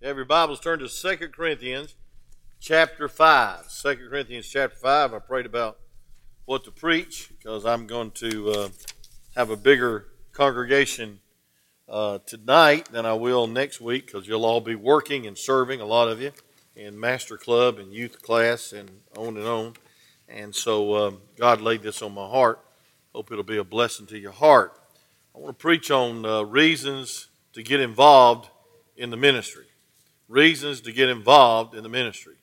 Have 0.00 0.14
your 0.14 0.26
Bibles 0.26 0.60
turned 0.60 0.88
to 0.88 0.88
2 0.88 1.28
Corinthians 1.30 1.96
chapter 2.60 3.08
5. 3.08 3.68
2 3.82 3.96
Corinthians 4.08 4.46
chapter 4.46 4.76
5. 4.76 5.12
I 5.12 5.18
prayed 5.18 5.44
about 5.44 5.76
what 6.44 6.62
to 6.66 6.70
preach 6.70 7.30
because 7.30 7.66
I'm 7.66 7.88
going 7.88 8.12
to 8.12 8.50
uh, 8.50 8.68
have 9.34 9.50
a 9.50 9.56
bigger 9.56 10.06
congregation 10.30 11.18
uh, 11.88 12.18
tonight 12.26 12.88
than 12.92 13.06
I 13.06 13.14
will 13.14 13.48
next 13.48 13.80
week 13.80 14.06
because 14.06 14.28
you'll 14.28 14.44
all 14.44 14.60
be 14.60 14.76
working 14.76 15.26
and 15.26 15.36
serving, 15.36 15.80
a 15.80 15.84
lot 15.84 16.06
of 16.06 16.22
you, 16.22 16.30
in 16.76 17.00
Master 17.00 17.36
Club 17.36 17.80
and 17.80 17.92
youth 17.92 18.22
class 18.22 18.72
and 18.72 18.88
on 19.16 19.36
and 19.36 19.48
on. 19.48 19.72
And 20.28 20.54
so 20.54 20.94
um, 20.94 21.22
God 21.36 21.60
laid 21.60 21.82
this 21.82 22.02
on 22.02 22.14
my 22.14 22.28
heart. 22.28 22.64
Hope 23.12 23.32
it'll 23.32 23.42
be 23.42 23.56
a 23.56 23.64
blessing 23.64 24.06
to 24.06 24.18
your 24.18 24.30
heart. 24.30 24.80
I 25.34 25.40
want 25.40 25.58
to 25.58 25.60
preach 25.60 25.90
on 25.90 26.24
uh, 26.24 26.42
reasons 26.42 27.30
to 27.52 27.64
get 27.64 27.80
involved 27.80 28.48
in 28.96 29.10
the 29.10 29.16
ministry. 29.16 29.67
Reasons 30.28 30.82
to 30.82 30.92
get 30.92 31.08
involved 31.08 31.74
in 31.74 31.82
the 31.82 31.88
ministry. 31.88 32.36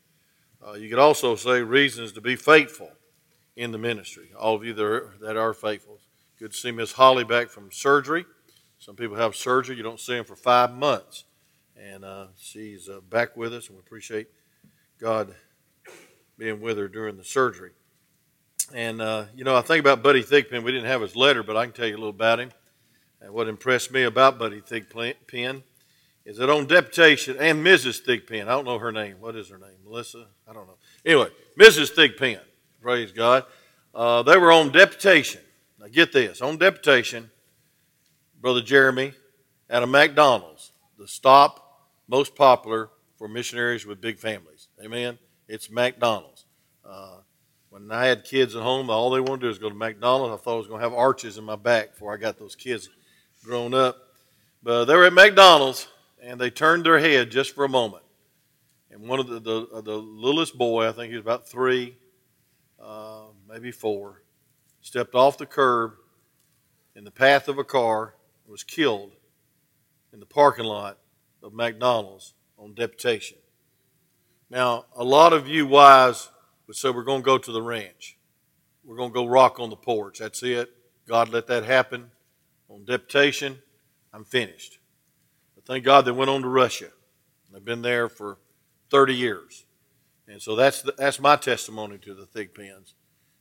Uh, 0.65 0.73
you 0.73 0.89
could 0.89 0.99
also 0.99 1.35
say 1.35 1.61
reasons 1.61 2.11
to 2.13 2.21
be 2.21 2.35
faithful 2.35 2.91
in 3.55 3.71
the 3.71 3.77
ministry. 3.77 4.31
All 4.37 4.55
of 4.55 4.65
you 4.65 4.73
that 4.73 4.83
are, 4.83 5.13
that 5.21 5.37
are 5.37 5.53
faithful. 5.53 5.99
Good 6.39 6.51
to 6.51 6.57
see 6.57 6.71
Miss 6.71 6.93
Holly 6.93 7.23
back 7.23 7.49
from 7.49 7.71
surgery. 7.71 8.25
Some 8.79 8.95
people 8.95 9.15
have 9.15 9.35
surgery, 9.35 9.77
you 9.77 9.83
don't 9.83 9.99
see 9.99 10.15
them 10.15 10.25
for 10.25 10.35
five 10.35 10.73
months. 10.73 11.25
And 11.77 12.03
uh, 12.03 12.27
she's 12.37 12.89
uh, 12.89 13.01
back 13.09 13.37
with 13.37 13.53
us, 13.53 13.67
and 13.67 13.77
we 13.77 13.81
appreciate 13.81 14.27
God 14.99 15.35
being 16.37 16.61
with 16.61 16.77
her 16.77 16.87
during 16.87 17.17
the 17.17 17.23
surgery. 17.23 17.71
And, 18.73 19.01
uh, 19.01 19.25
you 19.35 19.43
know, 19.43 19.55
I 19.55 19.61
think 19.61 19.79
about 19.79 20.01
Buddy 20.01 20.23
Thigpen. 20.23 20.63
We 20.63 20.71
didn't 20.71 20.87
have 20.87 21.01
his 21.01 21.15
letter, 21.15 21.43
but 21.43 21.55
I 21.55 21.65
can 21.65 21.73
tell 21.73 21.85
you 21.85 21.95
a 21.95 21.97
little 21.97 22.09
about 22.09 22.39
him. 22.39 22.51
And 23.21 23.31
what 23.31 23.47
impressed 23.47 23.91
me 23.91 24.03
about 24.03 24.39
Buddy 24.39 24.61
Thigpen 24.61 25.63
is 26.25 26.37
that 26.37 26.49
on 26.49 26.65
deputation, 26.65 27.37
and 27.39 27.65
Mrs. 27.65 28.03
Thigpen, 28.03 28.43
I 28.43 28.51
don't 28.51 28.65
know 28.65 28.79
her 28.79 28.91
name. 28.91 29.17
What 29.19 29.35
is 29.35 29.49
her 29.49 29.59
name? 29.59 29.77
Melissa? 29.85 30.25
I 30.47 30.53
don't 30.53 30.65
know. 30.65 30.77
Anyway, 31.05 31.27
Mrs. 31.59 31.91
Thigpen, 31.93 32.39
praise 32.81 33.11
God. 33.11 33.45
Uh, 33.93 34.23
they 34.23 34.37
were 34.37 34.51
on 34.51 34.71
deputation. 34.71 35.41
Now 35.79 35.87
get 35.87 36.11
this 36.11 36.41
on 36.41 36.57
deputation, 36.57 37.29
Brother 38.41 38.61
Jeremy, 38.61 39.13
at 39.69 39.83
a 39.83 39.87
McDonald's, 39.87 40.71
the 40.97 41.07
stop 41.07 41.61
most 42.07 42.35
popular 42.35 42.89
for 43.17 43.27
missionaries 43.27 43.85
with 43.85 44.01
big 44.01 44.19
families. 44.19 44.67
Amen? 44.83 45.17
It's 45.47 45.69
McDonald's. 45.69 46.45
Uh, 46.83 47.17
when 47.69 47.91
I 47.91 48.05
had 48.05 48.23
kids 48.23 48.55
at 48.55 48.61
home, 48.61 48.89
all 48.89 49.09
they 49.09 49.19
wanted 49.19 49.41
to 49.41 49.41
do 49.41 49.47
was 49.47 49.59
go 49.59 49.69
to 49.69 49.75
McDonald's. 49.75 50.39
I 50.39 50.43
thought 50.43 50.55
I 50.55 50.57
was 50.57 50.67
going 50.67 50.79
to 50.79 50.89
have 50.89 50.93
arches 50.93 51.37
in 51.37 51.43
my 51.43 51.55
back 51.55 51.93
before 51.93 52.13
I 52.13 52.17
got 52.17 52.37
those 52.37 52.55
kids 52.55 52.89
grown 53.43 53.73
up. 53.73 53.97
But 54.63 54.85
they 54.85 54.95
were 54.95 55.05
at 55.05 55.13
McDonald's, 55.13 55.87
and 56.25 56.41
they 56.41 56.49
turned 56.49 56.83
their 56.85 56.99
head 56.99 57.29
just 57.29 57.53
for 57.53 57.63
a 57.63 57.69
moment. 57.69 58.03
And 58.89 59.07
one 59.07 59.19
of 59.19 59.27
the, 59.27 59.39
the, 59.39 59.67
uh, 59.71 59.81
the 59.81 59.97
littlest 59.97 60.57
boy, 60.57 60.87
I 60.87 60.91
think 60.91 61.11
he 61.11 61.17
was 61.17 61.23
about 61.23 61.47
three, 61.47 61.97
uh, 62.81 63.25
maybe 63.47 63.71
four, 63.71 64.23
stepped 64.81 65.13
off 65.13 65.37
the 65.37 65.45
curb 65.45 65.93
in 66.95 67.03
the 67.03 67.11
path 67.11 67.47
of 67.47 67.59
a 67.59 67.63
car 67.63 68.15
and 68.43 68.51
was 68.51 68.63
killed 68.63 69.11
in 70.13 70.19
the 70.19 70.25
parking 70.25 70.65
lot 70.65 70.97
of 71.43 71.53
McDonald's 71.53 72.33
on 72.57 72.73
deputation. 72.73 73.37
Now, 74.49 74.85
a 74.95 75.03
lot 75.03 75.33
of 75.33 75.47
you 75.47 75.67
wise 75.67 76.29
would 76.65 76.75
say, 76.75 76.89
We're 76.89 77.03
going 77.03 77.21
to 77.21 77.25
go 77.25 77.37
to 77.37 77.51
the 77.51 77.61
ranch. 77.61 78.17
We're 78.83 78.97
going 78.97 79.09
to 79.09 79.13
go 79.13 79.25
rock 79.25 79.59
on 79.59 79.69
the 79.69 79.75
porch. 79.75 80.19
That's 80.19 80.41
it. 80.41 80.71
God 81.07 81.29
let 81.29 81.47
that 81.47 81.65
happen 81.65 82.11
on 82.69 82.85
deputation. 82.85 83.59
I'm 84.13 84.23
finished. 84.23 84.79
Thank 85.65 85.83
God 85.83 86.05
they 86.05 86.11
went 86.11 86.29
on 86.29 86.41
to 86.41 86.47
Russia. 86.47 86.89
They've 87.51 87.63
been 87.63 87.81
there 87.81 88.09
for 88.09 88.37
30 88.91 89.15
years. 89.15 89.65
And 90.27 90.41
so 90.41 90.55
that's, 90.55 90.81
the, 90.81 90.93
that's 90.97 91.19
my 91.19 91.35
testimony 91.35 91.97
to 91.99 92.13
the 92.13 92.25
Thigpens 92.25 92.93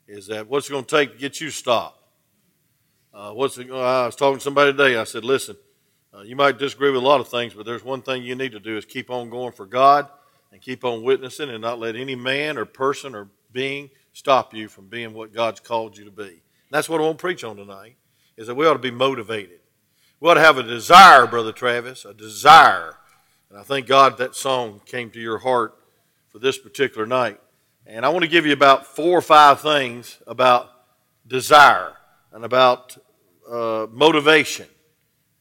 is 0.07 0.27
that 0.27 0.49
what's 0.49 0.69
it 0.69 0.73
going 0.73 0.85
to 0.85 0.97
take 0.97 1.13
to 1.13 1.19
get 1.19 1.41
you 1.41 1.51
stopped? 1.51 2.01
Uh, 3.13 3.33
what's 3.33 3.57
it, 3.59 3.71
I 3.71 4.07
was 4.07 4.17
talking 4.17 4.39
to 4.39 4.45
somebody 4.45 4.73
today. 4.73 4.97
I 4.97 5.05
said, 5.05 5.25
listen, 5.25 5.57
uh, 6.15 6.23
you 6.23 6.37
might 6.37 6.59
disagree 6.59 6.91
with 6.91 7.03
a 7.03 7.07
lot 7.07 7.21
of 7.21 7.29
things, 7.29 7.55
but 7.55 7.65
there's 7.65 7.85
one 7.85 8.03
thing 8.03 8.23
you 8.23 8.35
need 8.35 8.53
to 8.53 8.61
do 8.61 8.77
is 8.77 8.85
keep 8.85 9.11
on 9.11 9.31
going 9.31 9.53
for 9.53 9.67
God 9.67 10.09
and 10.53 10.61
keep 10.61 10.85
on 10.85 11.03
witnessing 11.03 11.51
and 11.51 11.61
not 11.61 11.79
let 11.79 11.97
any 11.97 12.15
man 12.15 12.59
or 12.59 12.65
person 12.65 13.15
or 13.15 13.29
being 13.53 13.91
stop 14.13 14.53
you 14.53 14.69
from 14.69 14.89
being 14.89 15.13
what 15.13 15.33
God's 15.33 15.61
called 15.61 15.97
you 15.97 16.05
to 16.05 16.11
be. 16.11 16.23
And 16.23 16.71
that's 16.71 16.89
what 16.89 17.01
I 17.01 17.05
want 17.05 17.19
to 17.19 17.23
preach 17.23 17.45
on 17.45 17.57
tonight, 17.57 17.97
is 18.37 18.47
that 18.47 18.55
we 18.55 18.67
ought 18.67 18.75
to 18.75 18.79
be 18.79 18.91
motivated. 18.91 19.61
We 20.21 20.31
ought 20.31 20.35
to 20.35 20.41
have 20.41 20.59
a 20.59 20.63
desire, 20.63 21.27
Brother 21.27 21.53
Travis, 21.53 22.05
a 22.05 22.15
desire. 22.15 22.97
And 23.51 23.59
I 23.59 23.63
thank 23.63 23.87
God 23.87 24.17
that 24.19 24.35
song 24.35 24.81
came 24.87 25.11
to 25.11 25.21
your 25.21 25.39
heart 25.39 25.75
for 26.29 26.39
this 26.39 26.57
particular 26.57 27.07
night. 27.07 27.41
And 27.87 28.07
I 28.07 28.09
want 28.09 28.23
to 28.23 28.29
give 28.29 28.47
you 28.47 28.53
about 28.53 28.87
four 28.87 29.19
or 29.19 29.23
five 29.23 29.61
things 29.61 30.23
about 30.27 30.71
desire 31.27 31.93
and 32.33 32.45
about 32.45 32.97
uh, 33.51 33.87
motivation. 33.91 34.67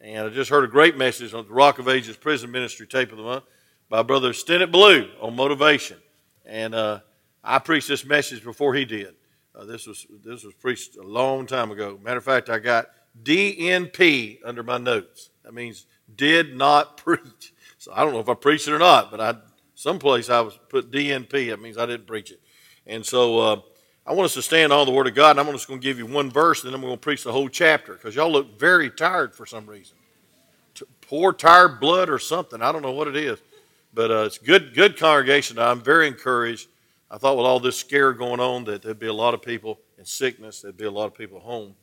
And 0.02 0.28
I 0.28 0.30
just 0.30 0.50
heard 0.50 0.66
a 0.66 0.68
great 0.68 0.98
message 0.98 1.34
on 1.34 1.48
the 1.48 1.54
Rock 1.54 1.80
of 1.80 1.88
Ages 1.88 2.18
Prison 2.18 2.52
Ministry 2.52 2.86
tape 2.86 3.12
of 3.12 3.18
the 3.18 3.24
month 3.24 3.46
by 3.90 4.02
Brother 4.02 4.34
Stennett 4.34 4.72
Blue 4.72 5.10
on 5.22 5.36
motivation. 5.36 5.98
And 6.46 6.76
uh, 6.76 7.00
I 7.44 7.60
preached 7.60 7.88
this 7.88 8.04
message 8.04 8.44
before 8.44 8.74
he 8.74 8.86
did. 8.86 9.16
Uh, 9.56 9.66
this 9.66 9.88
was 9.88 10.06
this 10.26 10.44
was 10.44 10.54
preached 10.56 10.98
a 10.98 11.04
long 11.04 11.46
time 11.46 11.72
ago. 11.72 12.00
Matter 12.04 12.18
of 12.18 12.24
fact, 12.24 12.50
I 12.50 12.60
got 12.60 12.88
DNP 13.22 14.40
under 14.44 14.64
my 14.64 14.78
notes. 14.78 15.30
That 15.44 15.54
means 15.54 15.86
did 16.16 16.56
not 16.56 16.98
preach. 17.06 17.54
So 17.78 17.92
I 17.94 18.04
don't 18.04 18.14
know 18.14 18.20
if 18.20 18.30
I 18.30 18.34
preached 18.34 18.68
it 18.68 18.74
or 18.74 18.80
not, 18.80 19.12
but 19.12 19.20
I 19.20 19.36
someplace 19.76 20.30
I 20.30 20.42
was 20.42 20.58
put 20.70 20.92
DNP. 20.92 21.50
That 21.50 21.62
means 21.62 21.78
I 21.78 21.86
didn't 21.86 22.08
preach 22.08 22.32
it. 22.32 22.40
And 22.88 23.06
so 23.06 23.40
uh, 23.40 23.62
I 24.06 24.14
want 24.14 24.26
us 24.26 24.34
to 24.36 24.42
stand 24.42 24.74
on 24.74 24.86
the 24.86 24.92
Word 24.92 25.08
of 25.08 25.16
God, 25.16 25.32
and 25.32 25.40
I'm 25.40 25.54
just 25.54 25.68
going 25.68 25.80
to 25.80 25.84
give 25.84 25.98
you 25.98 26.06
one 26.06 26.30
verse, 26.30 26.64
and 26.64 26.70
then 26.70 26.76
I'm 26.76 26.82
going 26.82 26.94
to 26.94 27.00
preach 27.00 27.24
the 27.24 27.32
whole 27.32 27.50
chapter 27.50 27.94
because 27.94 28.16
y'all 28.16 28.32
look 28.32 28.60
very 28.60 28.90
tired 28.90 29.36
for 29.36 29.46
some 29.46 29.66
reason. 29.66 29.98
Poor 31.02 31.34
tired 31.34 31.80
blood 31.80 32.10
or 32.10 32.20
something. 32.20 32.62
I 32.62 32.72
don't 32.72 32.82
know 32.82 32.92
what 32.92 33.08
it 33.08 33.16
is. 33.16 33.40
But 33.94 34.12
uh, 34.12 34.24
it's 34.24 34.38
good, 34.38 34.74
good 34.74 34.98
congregation. 34.98 35.60
I'm 35.60 35.82
very 35.82 36.08
encouraged. 36.08 36.68
I 37.12 37.18
thought 37.18 37.38
with 37.38 37.46
all 37.46 37.60
this 37.60 37.78
scare 37.78 38.12
going 38.12 38.40
on 38.40 38.64
that 38.66 38.82
there'd 38.82 38.98
be 38.98 39.08
a 39.08 39.14
lot 39.14 39.34
of 39.34 39.42
people 39.42 39.80
in 40.00 40.06
sickness, 40.06 40.62
there'd 40.62 40.76
be 40.76 40.86
a 40.86 40.92
lot 40.92 41.06
of 41.06 41.14
people 41.14 41.40
home. 41.40 41.76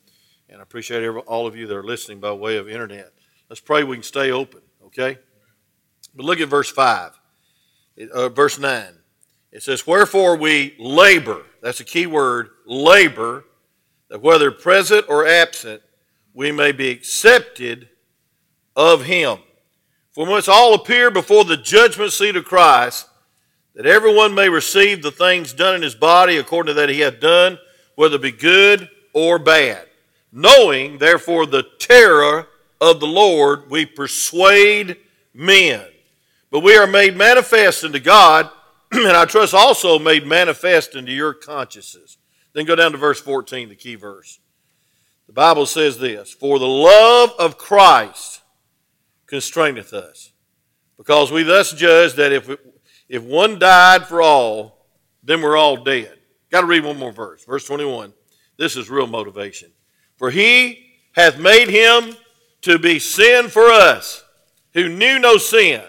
And 0.50 0.58
I 0.58 0.62
appreciate 0.62 1.04
every, 1.04 1.20
all 1.22 1.46
of 1.46 1.56
you 1.56 1.68
that 1.68 1.76
are 1.76 1.84
listening 1.84 2.18
by 2.18 2.32
way 2.32 2.56
of 2.56 2.68
internet. 2.68 3.12
Let's 3.48 3.60
pray 3.60 3.84
we 3.84 3.96
can 3.96 4.02
stay 4.02 4.32
open, 4.32 4.60
okay? 4.86 5.16
But 6.14 6.26
look 6.26 6.40
at 6.40 6.48
verse 6.48 6.70
5, 6.70 7.12
uh, 8.12 8.28
verse 8.30 8.58
9. 8.58 8.94
It 9.52 9.62
says, 9.62 9.86
Wherefore 9.86 10.36
we 10.36 10.74
labor, 10.78 11.42
that's 11.62 11.78
a 11.78 11.84
key 11.84 12.06
word, 12.06 12.50
labor, 12.66 13.44
that 14.08 14.22
whether 14.22 14.50
present 14.50 15.06
or 15.08 15.24
absent, 15.24 15.82
we 16.34 16.50
may 16.50 16.72
be 16.72 16.90
accepted 16.90 17.88
of 18.74 19.04
him. 19.04 19.38
For 20.10 20.24
we 20.24 20.32
must 20.32 20.48
all 20.48 20.74
appear 20.74 21.12
before 21.12 21.44
the 21.44 21.56
judgment 21.56 22.12
seat 22.12 22.34
of 22.34 22.44
Christ, 22.44 23.08
that 23.76 23.86
everyone 23.86 24.34
may 24.34 24.48
receive 24.48 25.02
the 25.02 25.12
things 25.12 25.52
done 25.52 25.76
in 25.76 25.82
his 25.82 25.94
body 25.94 26.38
according 26.38 26.74
to 26.74 26.80
that 26.80 26.88
he 26.88 27.00
hath 27.00 27.20
done, 27.20 27.56
whether 27.94 28.16
it 28.16 28.22
be 28.22 28.32
good 28.32 28.88
or 29.14 29.38
bad. 29.38 29.86
Knowing, 30.32 30.98
therefore, 30.98 31.46
the 31.46 31.64
terror 31.78 32.48
of 32.80 33.00
the 33.00 33.06
Lord, 33.06 33.70
we 33.70 33.84
persuade 33.84 34.96
men. 35.34 35.84
But 36.50 36.60
we 36.60 36.76
are 36.76 36.86
made 36.86 37.16
manifest 37.16 37.84
unto 37.84 38.00
God, 38.00 38.50
and 38.92 39.08
I 39.08 39.24
trust 39.24 39.54
also 39.54 39.98
made 39.98 40.26
manifest 40.26 40.94
into 40.94 41.12
your 41.12 41.34
consciences. 41.34 42.18
Then 42.52 42.64
go 42.64 42.74
down 42.74 42.92
to 42.92 42.98
verse 42.98 43.20
14, 43.20 43.68
the 43.68 43.74
key 43.76 43.94
verse. 43.94 44.40
The 45.26 45.32
Bible 45.32 45.66
says 45.66 45.98
this 45.98 46.32
For 46.32 46.58
the 46.58 46.66
love 46.66 47.32
of 47.38 47.56
Christ 47.58 48.42
constraineth 49.26 49.92
us. 49.92 50.32
Because 50.96 51.32
we 51.32 51.44
thus 51.44 51.72
judge 51.72 52.14
that 52.14 52.32
if, 52.32 52.50
if 53.08 53.22
one 53.22 53.58
died 53.58 54.06
for 54.06 54.20
all, 54.20 54.86
then 55.22 55.40
we're 55.40 55.56
all 55.56 55.82
dead. 55.82 56.18
Got 56.50 56.62
to 56.62 56.66
read 56.66 56.84
one 56.84 56.98
more 56.98 57.12
verse. 57.12 57.44
Verse 57.44 57.64
21. 57.64 58.12
This 58.58 58.76
is 58.76 58.90
real 58.90 59.06
motivation. 59.06 59.70
For 60.20 60.30
he 60.30 60.84
hath 61.12 61.38
made 61.38 61.70
him 61.70 62.14
to 62.60 62.78
be 62.78 62.98
sin 62.98 63.48
for 63.48 63.64
us, 63.64 64.22
who 64.74 64.86
knew 64.86 65.18
no 65.18 65.38
sin, 65.38 65.82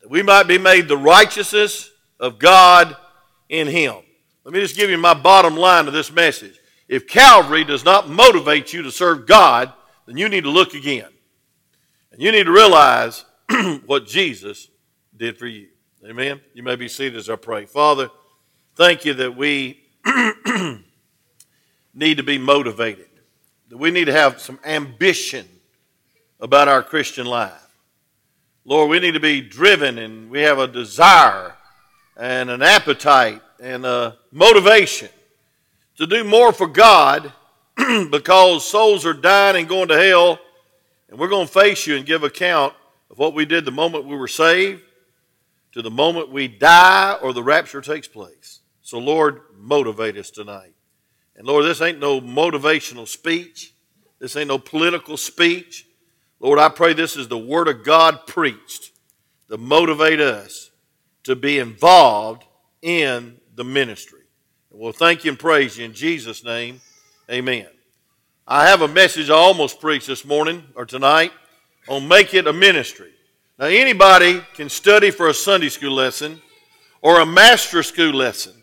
that 0.00 0.08
we 0.08 0.22
might 0.22 0.44
be 0.44 0.56
made 0.56 0.86
the 0.86 0.96
righteousness 0.96 1.90
of 2.20 2.38
God 2.38 2.96
in 3.48 3.66
him. 3.66 3.96
Let 4.44 4.54
me 4.54 4.60
just 4.60 4.76
give 4.76 4.88
you 4.88 4.98
my 4.98 5.14
bottom 5.14 5.56
line 5.56 5.88
of 5.88 5.92
this 5.92 6.12
message. 6.12 6.60
If 6.86 7.08
Calvary 7.08 7.64
does 7.64 7.84
not 7.84 8.08
motivate 8.08 8.72
you 8.72 8.82
to 8.82 8.92
serve 8.92 9.26
God, 9.26 9.72
then 10.06 10.16
you 10.16 10.28
need 10.28 10.44
to 10.44 10.50
look 10.50 10.74
again. 10.74 11.08
And 12.12 12.22
you 12.22 12.30
need 12.30 12.44
to 12.44 12.52
realize 12.52 13.24
what 13.86 14.06
Jesus 14.06 14.68
did 15.16 15.38
for 15.38 15.48
you. 15.48 15.66
Amen. 16.08 16.40
You 16.54 16.62
may 16.62 16.76
be 16.76 16.86
seated 16.86 17.16
as 17.16 17.28
I 17.28 17.34
pray. 17.34 17.66
Father, 17.66 18.10
thank 18.76 19.04
you 19.04 19.14
that 19.14 19.36
we 19.36 19.80
need 21.94 22.18
to 22.18 22.22
be 22.22 22.38
motivated, 22.38 23.08
that 23.68 23.76
we 23.76 23.90
need 23.90 24.06
to 24.06 24.12
have 24.12 24.40
some 24.40 24.58
ambition 24.64 25.46
about 26.40 26.68
our 26.68 26.82
Christian 26.82 27.26
life. 27.26 27.52
Lord, 28.64 28.90
we 28.90 29.00
need 29.00 29.12
to 29.12 29.20
be 29.20 29.40
driven 29.40 29.98
and 29.98 30.30
we 30.30 30.40
have 30.40 30.58
a 30.58 30.66
desire 30.66 31.54
and 32.16 32.50
an 32.50 32.62
appetite 32.62 33.40
and 33.60 33.84
a 33.84 34.16
motivation 34.32 35.08
to 35.96 36.06
do 36.06 36.24
more 36.24 36.52
for 36.52 36.66
God 36.66 37.32
because 38.10 38.68
souls 38.68 39.04
are 39.06 39.14
dying 39.14 39.56
and 39.56 39.68
going 39.68 39.88
to 39.88 39.96
hell, 39.96 40.38
and 41.08 41.18
we're 41.18 41.28
going 41.28 41.46
to 41.46 41.52
face 41.52 41.86
you 41.86 41.96
and 41.96 42.06
give 42.06 42.22
account 42.22 42.74
of 43.10 43.18
what 43.18 43.34
we 43.34 43.44
did 43.44 43.64
the 43.64 43.70
moment 43.70 44.06
we 44.06 44.16
were 44.16 44.28
saved 44.28 44.82
to 45.72 45.82
the 45.82 45.90
moment 45.90 46.30
we 46.30 46.48
die 46.48 47.16
or 47.20 47.32
the 47.32 47.42
rapture 47.42 47.80
takes 47.80 48.08
place. 48.08 48.60
So, 48.82 48.98
Lord, 48.98 49.42
motivate 49.56 50.16
us 50.16 50.30
tonight. 50.30 50.75
And 51.36 51.46
Lord, 51.46 51.64
this 51.66 51.82
ain't 51.82 52.00
no 52.00 52.20
motivational 52.20 53.06
speech. 53.06 53.74
This 54.18 54.36
ain't 54.36 54.48
no 54.48 54.58
political 54.58 55.16
speech. 55.16 55.86
Lord, 56.40 56.58
I 56.58 56.68
pray 56.68 56.94
this 56.94 57.16
is 57.16 57.28
the 57.28 57.38
Word 57.38 57.68
of 57.68 57.84
God 57.84 58.26
preached 58.26 58.92
to 59.50 59.58
motivate 59.58 60.20
us 60.20 60.70
to 61.24 61.36
be 61.36 61.58
involved 61.58 62.44
in 62.82 63.38
the 63.54 63.64
ministry. 63.64 64.20
And 64.70 64.80
we'll 64.80 64.92
thank 64.92 65.24
you 65.24 65.30
and 65.30 65.38
praise 65.38 65.76
you 65.76 65.84
in 65.84 65.92
Jesus' 65.92 66.44
name. 66.44 66.80
Amen. 67.30 67.66
I 68.46 68.68
have 68.68 68.82
a 68.82 68.88
message 68.88 69.28
I 69.28 69.34
almost 69.34 69.80
preached 69.80 70.06
this 70.06 70.24
morning 70.24 70.62
or 70.74 70.86
tonight 70.86 71.32
on 71.88 72.06
make 72.06 72.32
it 72.32 72.46
a 72.46 72.52
ministry. 72.52 73.10
Now, 73.58 73.66
anybody 73.66 74.42
can 74.54 74.68
study 74.68 75.10
for 75.10 75.28
a 75.28 75.34
Sunday 75.34 75.68
school 75.68 75.92
lesson 75.92 76.40
or 77.02 77.20
a 77.20 77.26
master 77.26 77.82
school 77.82 78.12
lesson. 78.12 78.54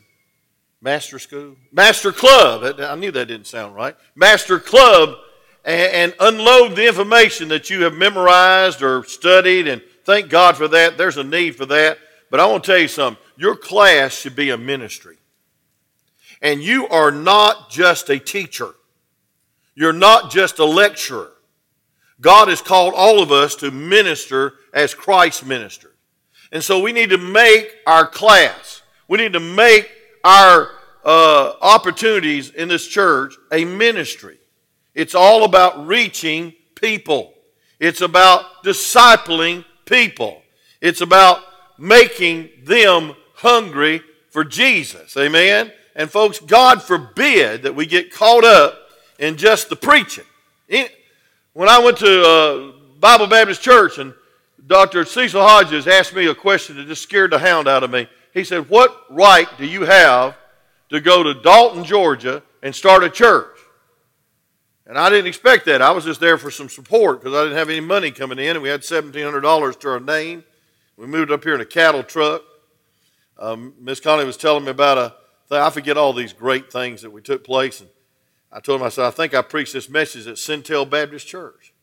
Master 0.84 1.18
school? 1.18 1.56
Master 1.72 2.12
club. 2.12 2.78
I 2.78 2.96
knew 2.96 3.10
that 3.12 3.30
didn't 3.30 3.48
sound 3.48 3.74
right. 3.74 3.96
Master 4.16 4.60
club 4.60 5.16
and, 5.64 5.94
and 5.94 6.14
unload 6.20 6.76
the 6.76 6.86
information 6.86 7.48
that 7.48 7.70
you 7.70 7.84
have 7.84 7.94
memorized 7.94 8.84
or 8.84 9.06
studied, 9.06 9.70
and 9.70 9.82
thank 10.04 10.30
God 10.30 10.58
for 10.58 10.68
that. 10.68 10.98
There's 10.98 11.16
a 11.16 11.24
need 11.24 11.56
for 11.56 11.66
that. 11.68 12.00
But 12.30 12.42
I 12.42 12.48
want 12.48 12.66
to 12.66 12.72
tell 12.72 12.80
you 12.80 12.90
something 12.90 13.24
your 13.38 13.56
class 13.56 14.12
should 14.14 14.36
be 14.36 14.50
a 14.50 14.58
ministry. 14.58 15.16
And 16.42 16.62
you 16.62 16.90
are 16.90 17.12
not 17.12 17.70
just 17.70 18.10
a 18.10 18.20
teacher, 18.20 18.76
you're 19.76 19.94
not 19.94 20.32
just 20.32 20.60
a 20.60 20.66
lecturer. 20.66 21.32
God 22.20 22.50
has 22.50 22.62
called 22.62 22.94
all 22.96 23.22
of 23.22 23.32
us 23.32 23.56
to 23.58 23.72
minister 23.72 24.56
as 24.74 24.94
Christ 24.94 25.46
ministered. 25.46 25.94
And 26.52 26.62
so 26.62 26.82
we 26.82 26.92
need 26.92 27.10
to 27.10 27.18
make 27.18 27.74
our 27.88 28.06
class, 28.06 28.82
we 29.08 29.18
need 29.18 29.32
to 29.32 29.40
make 29.40 29.90
our 30.24 30.72
uh, 31.04 31.54
opportunities 31.62 32.50
in 32.50 32.70
this 32.70 32.88
church 32.88 33.36
a 33.52 33.66
ministry. 33.66 34.38
It's 34.94 35.16
all 35.16 35.44
about 35.44 35.88
reaching 35.88 36.54
people. 36.76 37.34
It's 37.80 38.02
about 38.02 38.64
discipling 38.64 39.66
people. 39.86 40.42
It's 40.82 41.02
about 41.02 41.40
making 41.78 42.50
them 42.64 43.14
hungry 43.36 44.02
for 44.30 44.44
Jesus. 44.44 45.18
Amen? 45.18 45.72
And 45.96 46.10
folks, 46.10 46.40
God 46.40 46.82
forbid 46.82 47.64
that 47.64 47.76
we 47.76 47.86
get 47.86 48.14
caught 48.14 48.44
up 48.44 48.78
in 49.20 49.38
just 49.38 49.70
the 49.70 49.76
preaching. 49.76 50.26
When 51.54 51.70
I 51.70 51.80
went 51.80 51.98
to 52.00 52.24
uh, 52.24 52.72
Bible 53.00 53.28
Baptist 53.28 53.62
Church 53.62 53.98
and 53.98 54.14
Dr. 54.66 55.06
Cecil 55.06 55.42
Hodges 55.42 55.88
asked 55.88 56.16
me 56.16 56.28
a 56.28 56.36
question 56.36 56.78
that 56.78 56.88
just 56.88 57.04
scared 57.04 57.32
the 57.32 57.40
hound 57.40 57.68
out 57.68 57.84
of 57.84 57.92
me. 57.92 58.08
He 58.34 58.44
said, 58.44 58.70
What 58.70 59.06
right 59.10 59.48
do 59.58 59.66
you 59.66 59.84
have 59.84 60.36
to 60.90 61.00
go 61.00 61.24
to 61.24 61.34
Dalton, 61.34 61.84
Georgia 61.84 62.44
and 62.62 62.74
start 62.74 63.04
a 63.04 63.10
church? 63.10 63.58
And 64.86 64.98
I 64.98 65.10
didn't 65.10 65.28
expect 65.28 65.66
that. 65.66 65.82
I 65.82 65.92
was 65.92 66.04
just 66.04 66.20
there 66.20 66.38
for 66.38 66.52
some 66.52 66.68
support 66.68 67.22
because 67.22 67.34
I 67.36 67.44
didn't 67.44 67.58
have 67.58 67.70
any 67.70 67.80
money 67.80 68.12
coming 68.12 68.40
in, 68.40 68.58
and 68.58 68.62
we 68.62 68.70
had 68.70 68.82
$1,700 68.82 69.80
to 69.80 69.90
our 69.90 70.00
name. 70.00 70.44
We 70.98 71.08
moved 71.08 71.32
up 71.32 71.44
here 71.44 71.56
in 71.56 71.62
a 71.62 71.66
cattle 71.66 72.04
truck. 72.04 72.44
Um, 73.38 73.74
Miss 73.80 74.00
Connie 74.00 74.26
was 74.26 74.38
telling 74.38 74.66
me 74.66 74.72
about 74.72 74.98
a 74.98 75.16
thing. 75.48 75.60
I 75.60 75.70
forget 75.70 75.98
all 75.98 76.14
these 76.14 76.34
great 76.34 76.72
things 76.72 77.02
that 77.02 77.12
we 77.12 77.22
took 77.22 77.44
place. 77.44 77.82
And 77.82 77.90
I 78.52 78.60
told 78.60 78.82
him, 78.82 78.86
I 78.86 78.90
said, 78.90 79.06
I 79.06 79.12
think 79.12 79.34
I 79.34 79.42
preached 79.42 79.74
this 79.74 79.90
message 79.90 80.28
at 80.28 80.36
Centel 80.36 80.88
Baptist 80.88 81.28
Church. 81.28 81.74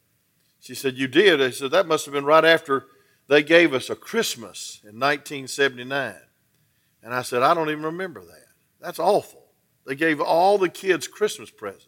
She 0.60 0.74
said, 0.74 0.96
You 0.96 1.08
did? 1.08 1.40
I 1.40 1.50
said, 1.50 1.70
That 1.70 1.86
must 1.88 2.04
have 2.04 2.14
been 2.14 2.24
right 2.24 2.44
after 2.44 2.86
they 3.28 3.42
gave 3.42 3.72
us 3.72 3.88
a 3.88 3.96
Christmas 3.96 4.80
in 4.82 5.00
1979. 5.00 6.16
And 7.02 7.14
I 7.14 7.22
said, 7.22 7.42
I 7.42 7.54
don't 7.54 7.70
even 7.70 7.84
remember 7.84 8.20
that. 8.20 8.46
That's 8.80 8.98
awful. 8.98 9.46
They 9.86 9.94
gave 9.94 10.20
all 10.20 10.58
the 10.58 10.68
kids 10.68 11.08
Christmas 11.08 11.50
presents. 11.50 11.86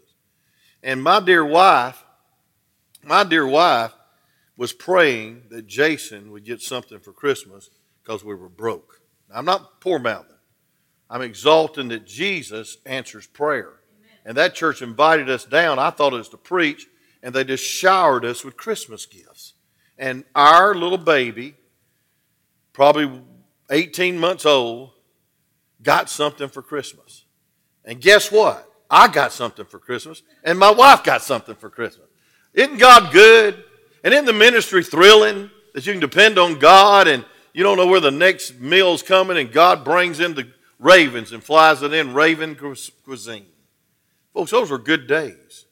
And 0.82 1.02
my 1.02 1.20
dear 1.20 1.44
wife, 1.44 2.02
my 3.04 3.24
dear 3.24 3.46
wife 3.46 3.92
was 4.56 4.72
praying 4.72 5.42
that 5.50 5.66
Jason 5.66 6.30
would 6.32 6.44
get 6.44 6.60
something 6.60 6.98
for 6.98 7.12
Christmas 7.12 7.70
because 8.02 8.24
we 8.24 8.34
were 8.34 8.48
broke. 8.48 9.00
Now, 9.28 9.36
I'm 9.36 9.44
not 9.44 9.80
poor 9.80 9.98
mouthing. 9.98 10.36
I'm 11.08 11.22
exalting 11.22 11.88
that 11.88 12.06
Jesus 12.06 12.78
answers 12.86 13.26
prayer. 13.26 13.68
Amen. 13.68 14.18
And 14.24 14.36
that 14.36 14.54
church 14.54 14.82
invited 14.82 15.28
us 15.28 15.44
down. 15.44 15.78
I 15.78 15.90
thought 15.90 16.14
it 16.14 16.16
was 16.16 16.28
to 16.30 16.36
preach, 16.36 16.86
and 17.22 17.34
they 17.34 17.44
just 17.44 17.64
showered 17.64 18.24
us 18.24 18.44
with 18.44 18.56
Christmas 18.56 19.06
gifts. 19.06 19.54
And 19.98 20.24
our 20.34 20.74
little 20.74 20.98
baby, 20.98 21.54
probably 22.72 23.20
18 23.70 24.18
months 24.18 24.46
old, 24.46 24.90
got 25.82 26.08
something 26.08 26.48
for 26.48 26.62
Christmas. 26.62 27.24
And 27.84 28.00
guess 28.00 28.30
what? 28.30 28.68
I 28.90 29.08
got 29.08 29.32
something 29.32 29.64
for 29.64 29.78
Christmas, 29.78 30.22
and 30.44 30.58
my 30.58 30.70
wife 30.70 31.02
got 31.02 31.22
something 31.22 31.54
for 31.54 31.70
Christmas. 31.70 32.06
Isn't 32.52 32.78
God 32.78 33.12
good? 33.12 33.64
And 34.04 34.12
in 34.12 34.24
the 34.24 34.32
ministry 34.32 34.84
thrilling 34.84 35.50
that 35.74 35.86
you 35.86 35.92
can 35.92 36.00
depend 36.00 36.38
on 36.38 36.58
God 36.58 37.08
and 37.08 37.24
you 37.54 37.62
don't 37.62 37.76
know 37.76 37.86
where 37.86 38.00
the 38.00 38.10
next 38.10 38.60
meal's 38.60 39.02
coming, 39.02 39.36
and 39.36 39.52
God 39.52 39.84
brings 39.84 40.20
in 40.20 40.34
the 40.34 40.48
ravens 40.78 41.32
and 41.32 41.42
flies 41.42 41.82
it 41.82 41.92
in 41.92 42.14
raven 42.14 42.54
cuisine. 42.54 43.46
Folks, 44.32 44.50
those 44.50 44.70
were 44.70 44.78
good 44.78 45.06
days. 45.06 45.66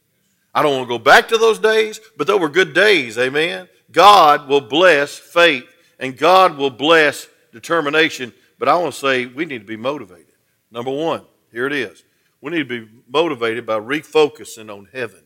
I 0.55 0.63
don't 0.63 0.77
want 0.77 0.89
to 0.89 0.99
go 0.99 1.03
back 1.03 1.29
to 1.29 1.39
those 1.39 1.59
days, 1.59 2.01
but 2.17 2.27
those 2.27 2.41
were 2.41 2.49
good 2.49 2.75
days, 2.75 3.17
amen. 3.19 3.69
God 3.93 4.49
will 4.49 4.61
bless 4.61 5.19
faith 5.19 5.65
and 5.99 6.17
God 6.17 6.57
will 6.57 6.71
bless 6.71 7.29
determination, 7.53 8.33
but 8.61 8.69
I 8.69 8.77
want 8.77 8.93
to 8.93 9.01
say 9.01 9.25
we 9.25 9.47
need 9.47 9.61
to 9.61 9.67
be 9.67 9.79
motivated. 9.79 10.35
Number 10.71 10.91
one, 10.91 11.25
here 11.51 11.67
it 11.67 11.73
is. 11.73 12.05
We 12.43 12.53
need 12.53 12.69
to 12.69 12.87
be 12.87 12.93
motivated 13.09 13.65
by 13.65 13.81
refocusing 13.81 14.73
on 14.73 14.89
heaven. 14.93 15.23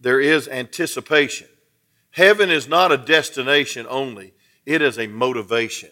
There 0.00 0.20
is 0.20 0.46
anticipation. 0.46 1.48
Heaven 2.10 2.50
is 2.50 2.68
not 2.68 2.92
a 2.92 2.98
destination 2.98 3.86
only, 3.88 4.34
it 4.66 4.82
is 4.82 4.98
a 4.98 5.06
motivation. 5.06 5.90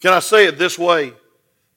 Can 0.00 0.12
I 0.12 0.20
say 0.20 0.46
it 0.46 0.58
this 0.58 0.78
way? 0.78 1.14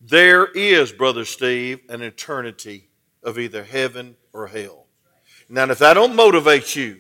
There 0.02 0.46
is, 0.46 0.92
Brother 0.92 1.24
Steve, 1.24 1.80
an 1.88 2.02
eternity 2.02 2.90
of 3.24 3.40
either 3.40 3.64
heaven 3.64 4.18
or 4.34 4.48
hell. 4.48 4.88
Now, 5.48 5.70
if 5.70 5.80
that 5.80 5.94
don't 5.94 6.16
motivate 6.16 6.76
you 6.76 7.00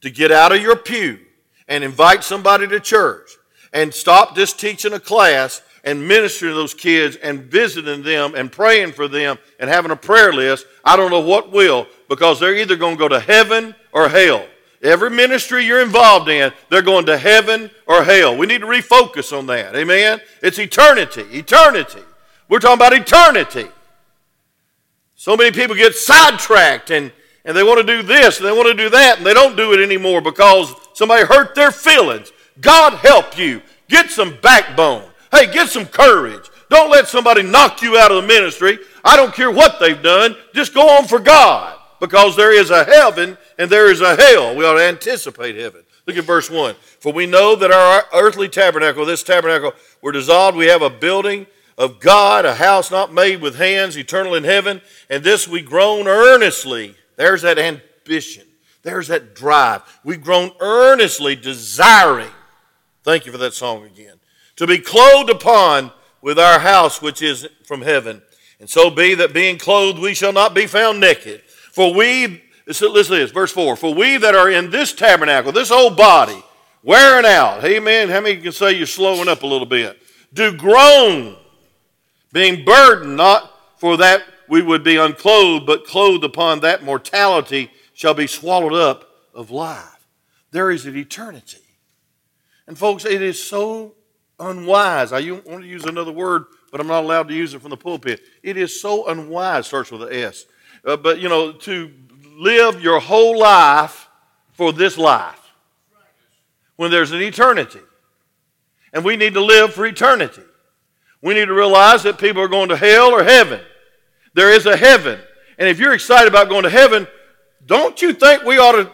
to 0.00 0.10
get 0.10 0.30
out 0.30 0.52
of 0.52 0.62
your 0.62 0.76
pew 0.76 1.18
and 1.66 1.82
invite 1.82 2.22
somebody 2.22 2.68
to 2.68 2.78
church 2.78 3.30
and 3.72 3.92
stop 3.92 4.36
just 4.36 4.60
teaching 4.60 4.92
a 4.92 5.00
class 5.00 5.60
and 5.84 6.08
ministering 6.08 6.52
to 6.52 6.56
those 6.56 6.74
kids 6.74 7.16
and 7.16 7.42
visiting 7.42 8.02
them 8.02 8.34
and 8.34 8.50
praying 8.50 8.92
for 8.92 9.06
them 9.06 9.38
and 9.60 9.68
having 9.68 9.90
a 9.90 9.96
prayer 9.96 10.32
list, 10.32 10.66
I 10.84 10.96
don't 10.96 11.10
know 11.10 11.20
what 11.20 11.52
will 11.52 11.86
because 12.08 12.40
they're 12.40 12.56
either 12.56 12.76
going 12.76 12.96
to 12.96 12.98
go 12.98 13.08
to 13.08 13.20
heaven 13.20 13.74
or 13.92 14.08
hell. 14.08 14.46
Every 14.82 15.10
ministry 15.10 15.64
you're 15.64 15.82
involved 15.82 16.28
in, 16.28 16.52
they're 16.70 16.82
going 16.82 17.06
to 17.06 17.16
heaven 17.16 17.70
or 17.86 18.02
hell. 18.02 18.36
We 18.36 18.46
need 18.46 18.62
to 18.62 18.66
refocus 18.66 19.36
on 19.36 19.46
that. 19.46 19.76
Amen? 19.76 20.20
It's 20.42 20.58
eternity. 20.58 21.22
Eternity. 21.32 22.02
We're 22.48 22.58
talking 22.58 22.78
about 22.78 22.92
eternity. 22.92 23.66
So 25.14 25.36
many 25.36 25.52
people 25.52 25.76
get 25.76 25.94
sidetracked 25.94 26.90
and, 26.90 27.12
and 27.44 27.56
they 27.56 27.62
want 27.62 27.86
to 27.86 27.86
do 27.86 28.02
this 28.02 28.38
and 28.38 28.46
they 28.46 28.52
want 28.52 28.68
to 28.68 28.74
do 28.74 28.90
that 28.90 29.18
and 29.18 29.26
they 29.26 29.32
don't 29.32 29.56
do 29.56 29.72
it 29.72 29.82
anymore 29.82 30.20
because 30.20 30.74
somebody 30.94 31.24
hurt 31.24 31.54
their 31.54 31.70
feelings. 31.70 32.32
God 32.60 32.94
help 32.94 33.38
you. 33.38 33.62
Get 33.88 34.10
some 34.10 34.36
backbone. 34.42 35.08
Hey, 35.34 35.52
get 35.52 35.68
some 35.68 35.86
courage. 35.86 36.48
Don't 36.70 36.92
let 36.92 37.08
somebody 37.08 37.42
knock 37.42 37.82
you 37.82 37.98
out 37.98 38.12
of 38.12 38.22
the 38.22 38.28
ministry. 38.28 38.78
I 39.04 39.16
don't 39.16 39.34
care 39.34 39.50
what 39.50 39.80
they've 39.80 40.00
done. 40.00 40.36
Just 40.54 40.72
go 40.72 40.88
on 40.96 41.08
for 41.08 41.18
God 41.18 41.76
because 41.98 42.36
there 42.36 42.52
is 42.52 42.70
a 42.70 42.84
heaven 42.84 43.36
and 43.58 43.68
there 43.68 43.90
is 43.90 44.00
a 44.00 44.14
hell. 44.14 44.54
We 44.54 44.64
ought 44.64 44.74
to 44.74 44.84
anticipate 44.84 45.56
heaven. 45.56 45.82
Look 46.06 46.16
at 46.16 46.24
verse 46.24 46.48
1. 46.48 46.76
For 47.00 47.12
we 47.12 47.26
know 47.26 47.56
that 47.56 47.72
our 47.72 48.04
earthly 48.14 48.48
tabernacle, 48.48 49.04
this 49.04 49.24
tabernacle, 49.24 49.72
were 50.00 50.12
dissolved. 50.12 50.56
We 50.56 50.66
have 50.66 50.82
a 50.82 50.90
building 50.90 51.48
of 51.76 51.98
God, 51.98 52.44
a 52.44 52.54
house 52.54 52.92
not 52.92 53.12
made 53.12 53.40
with 53.40 53.56
hands, 53.56 53.96
eternal 53.98 54.36
in 54.36 54.44
heaven. 54.44 54.80
And 55.10 55.24
this 55.24 55.48
we 55.48 55.62
groan 55.62 56.06
earnestly. 56.06 56.94
There's 57.16 57.42
that 57.42 57.58
ambition. 57.58 58.44
There's 58.82 59.08
that 59.08 59.34
drive. 59.34 59.82
We've 60.04 60.22
grown 60.22 60.52
earnestly 60.60 61.34
desiring. 61.34 62.30
Thank 63.02 63.26
you 63.26 63.32
for 63.32 63.38
that 63.38 63.54
song 63.54 63.84
again 63.84 64.13
to 64.56 64.66
be 64.66 64.78
clothed 64.78 65.30
upon 65.30 65.92
with 66.20 66.38
our 66.38 66.58
house 66.58 67.02
which 67.02 67.22
is 67.22 67.46
from 67.66 67.82
heaven. 67.82 68.22
And 68.60 68.70
so 68.70 68.90
be 68.90 69.14
that 69.16 69.34
being 69.34 69.58
clothed 69.58 69.98
we 69.98 70.14
shall 70.14 70.32
not 70.32 70.54
be 70.54 70.66
found 70.66 71.00
naked. 71.00 71.42
For 71.42 71.92
we, 71.92 72.42
listen 72.66 72.94
to 72.94 73.02
this, 73.02 73.30
verse 73.30 73.52
4 73.52 73.76
For 73.76 73.94
we 73.94 74.16
that 74.16 74.34
are 74.34 74.50
in 74.50 74.70
this 74.70 74.92
tabernacle, 74.92 75.52
this 75.52 75.70
old 75.70 75.96
body, 75.96 76.42
wearing 76.82 77.26
out. 77.26 77.64
Amen. 77.64 78.08
How 78.08 78.20
many 78.20 78.40
can 78.40 78.52
say 78.52 78.72
you're 78.72 78.86
slowing 78.86 79.28
up 79.28 79.42
a 79.42 79.46
little 79.46 79.66
bit? 79.66 79.98
Do 80.32 80.56
groan, 80.56 81.36
being 82.32 82.64
burdened, 82.64 83.16
not 83.16 83.50
for 83.78 83.96
that 83.98 84.22
we 84.48 84.62
would 84.62 84.84
be 84.84 84.96
unclothed, 84.96 85.66
but 85.66 85.86
clothed 85.86 86.24
upon 86.24 86.60
that 86.60 86.82
mortality 86.82 87.70
shall 87.92 88.14
be 88.14 88.26
swallowed 88.26 88.74
up 88.74 89.08
of 89.34 89.50
life. 89.50 90.06
There 90.50 90.70
is 90.70 90.86
an 90.86 90.96
eternity. 90.96 91.58
And 92.66 92.78
folks, 92.78 93.04
it 93.04 93.20
is 93.20 93.42
so 93.42 93.94
unwise. 94.38 95.12
I 95.12 95.30
want 95.30 95.62
to 95.62 95.66
use 95.66 95.84
another 95.84 96.12
word, 96.12 96.44
but 96.70 96.80
I'm 96.80 96.86
not 96.86 97.04
allowed 97.04 97.28
to 97.28 97.34
use 97.34 97.54
it 97.54 97.60
from 97.60 97.70
the 97.70 97.76
pulpit. 97.76 98.20
It 98.42 98.56
is 98.56 98.80
so 98.80 99.06
unwise, 99.06 99.66
starts 99.66 99.90
with 99.90 100.02
an 100.02 100.12
S. 100.12 100.46
Uh, 100.84 100.96
but, 100.96 101.20
you 101.20 101.28
know, 101.28 101.52
to 101.52 101.92
live 102.36 102.80
your 102.80 103.00
whole 103.00 103.38
life 103.38 104.08
for 104.52 104.72
this 104.72 104.98
life 104.98 105.40
when 106.76 106.90
there's 106.90 107.12
an 107.12 107.22
eternity. 107.22 107.80
And 108.92 109.04
we 109.04 109.16
need 109.16 109.34
to 109.34 109.44
live 109.44 109.74
for 109.74 109.86
eternity. 109.86 110.42
We 111.20 111.34
need 111.34 111.46
to 111.46 111.54
realize 111.54 112.02
that 112.02 112.18
people 112.18 112.42
are 112.42 112.48
going 112.48 112.68
to 112.68 112.76
hell 112.76 113.10
or 113.10 113.24
heaven. 113.24 113.60
There 114.34 114.52
is 114.52 114.66
a 114.66 114.76
heaven. 114.76 115.18
And 115.58 115.68
if 115.68 115.78
you're 115.78 115.94
excited 115.94 116.28
about 116.28 116.48
going 116.48 116.64
to 116.64 116.70
heaven, 116.70 117.06
don't 117.64 118.00
you 118.02 118.12
think 118.12 118.42
we 118.42 118.58
ought 118.58 118.72
to 118.72 118.90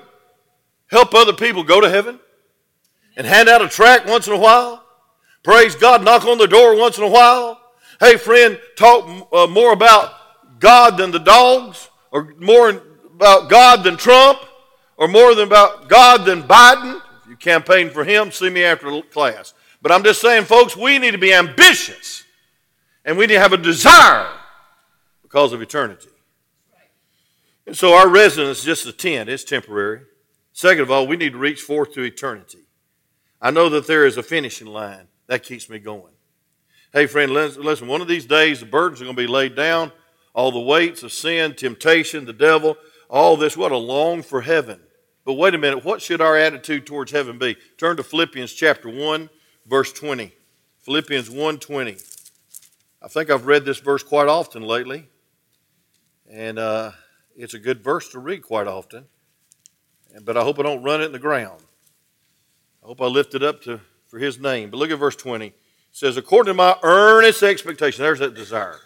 help 0.91 1.15
other 1.15 1.33
people 1.33 1.65
go 1.65 1.81
to 1.81 1.89
heaven? 1.89 2.21
And 3.17 3.27
hand 3.27 3.49
out 3.49 3.61
a 3.61 3.69
tract 3.69 4.09
once 4.09 4.27
in 4.29 4.33
a 4.33 4.39
while? 4.39 4.85
Praise 5.43 5.75
God, 5.75 6.05
knock 6.05 6.25
on 6.25 6.39
the 6.39 6.47
door 6.47 6.77
once 6.77 6.99
in 6.99 7.05
a 7.05 7.09
while? 7.09 7.61
Hey, 7.99 8.17
friend, 8.17 8.59
talk 8.77 9.29
uh, 9.33 9.47
more 9.47 9.73
about 9.73 10.13
God 10.59 10.99
than 10.99 11.11
the 11.11 11.19
dogs, 11.19 11.89
or 12.11 12.35
more 12.39 12.69
about 12.69 13.49
God 13.49 13.83
than 13.83 13.97
Trump, 13.97 14.39
or 14.97 15.09
more 15.09 15.35
than 15.35 15.47
about 15.47 15.89
God 15.89 16.27
than 16.27 16.43
Biden. 16.43 17.01
If 17.23 17.31
you 17.31 17.37
campaign 17.37 17.89
for 17.89 18.05
him, 18.05 18.31
see 18.31 18.51
me 18.51 18.65
after 18.65 19.01
class. 19.03 19.55
But 19.81 19.93
I'm 19.93 20.05
just 20.05 20.21
saying, 20.21 20.45
folks, 20.45 20.77
we 20.77 20.99
need 20.99 21.13
to 21.13 21.19
be 21.19 21.33
ambitious 21.33 22.25
and 23.05 23.17
we 23.17 23.27
need 23.27 23.35
to 23.35 23.41
have 23.41 23.55
a 23.55 23.57
desire 23.57 24.31
because 25.23 25.53
of 25.53 25.63
eternity. 25.63 26.09
And 27.67 27.77
so 27.77 27.95
our 27.95 28.09
residence 28.09 28.59
is 28.59 28.65
just 28.65 28.87
a 28.87 28.93
tent, 28.93 29.31
it's 29.31 29.45
temporary. 29.45 30.03
Second 30.53 30.83
of 30.83 30.91
all, 30.91 31.07
we 31.07 31.17
need 31.17 31.33
to 31.33 31.39
reach 31.39 31.63
forth 31.63 31.93
to 31.95 32.03
eternity. 32.03 32.67
I 33.41 33.51
know 33.51 33.69
that 33.71 33.87
there 33.87 34.05
is 34.05 34.19
a 34.19 34.23
finishing 34.23 34.67
line. 34.67 35.07
That 35.31 35.45
keeps 35.45 35.71
me 35.71 35.79
going. 35.79 36.13
Hey, 36.93 37.07
friend, 37.07 37.31
listen, 37.31 37.87
one 37.87 38.01
of 38.01 38.09
these 38.09 38.27
days 38.27 38.59
the 38.59 38.67
burdens 38.67 39.01
are 39.01 39.05
going 39.05 39.15
to 39.15 39.23
be 39.23 39.29
laid 39.29 39.55
down. 39.55 39.93
All 40.35 40.51
the 40.51 40.59
weights 40.59 41.05
of 41.05 41.13
sin, 41.13 41.55
temptation, 41.55 42.25
the 42.25 42.33
devil, 42.33 42.77
all 43.09 43.37
this. 43.37 43.57
What 43.57 43.71
a 43.71 43.77
long 43.77 44.23
for 44.25 44.41
heaven. 44.41 44.81
But 45.25 45.35
wait 45.35 45.55
a 45.55 45.59
minute, 45.59 45.85
what 45.85 46.03
should 46.03 46.21
our 46.21 46.37
attitude 46.37 46.85
towards 46.85 47.13
heaven 47.13 47.39
be? 47.39 47.57
Turn 47.79 47.97
to 47.99 48.03
Philippians 48.03 48.53
chapter 48.53 48.89
1, 48.89 49.31
verse 49.67 49.93
20. 49.93 50.33
Philippians 50.81 51.31
1:20. 51.31 52.03
I 53.01 53.07
think 53.07 53.31
I've 53.31 53.47
read 53.47 53.65
this 53.65 53.79
verse 53.79 54.03
quite 54.03 54.27
often 54.27 54.63
lately, 54.63 55.09
and 56.29 56.59
uh, 56.59 56.91
it's 57.37 57.55
a 57.55 57.61
good 57.61 57.85
verse 57.85 58.09
to 58.09 58.19
read 58.19 58.43
quite 58.43 58.67
often. 58.67 59.07
But 60.23 60.37
I 60.37 60.43
hope 60.43 60.59
I 60.59 60.65
don't 60.65 60.83
run 60.83 61.03
it 61.03 61.05
in 61.05 61.13
the 61.13 61.21
ground. 61.21 61.63
I 62.83 62.87
hope 62.87 63.01
I 63.01 63.07
lift 63.07 63.37
it 63.37 63.45
up 63.45 63.63
to, 63.63 63.81
for 64.11 64.19
His 64.19 64.39
name. 64.39 64.71
But 64.71 64.79
look 64.79 64.91
at 64.91 64.99
verse 64.99 65.17
20. 65.17 65.47
It 65.47 65.55
says, 65.93 66.17
"According 66.17 66.51
to 66.51 66.55
my 66.55 66.77
earnest 66.83 67.43
expectation." 67.43 68.03
There's 68.03 68.19
that 68.19 68.35
desire. 68.35 68.81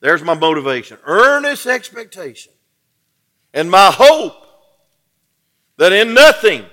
There's 0.00 0.22
my 0.22 0.34
motivation. 0.34 0.98
Earnest 1.04 1.66
expectation, 1.66 2.52
and 3.52 3.70
my 3.70 3.90
hope 3.90 4.34
that 5.78 5.92
in 5.92 6.14
nothing 6.14 6.66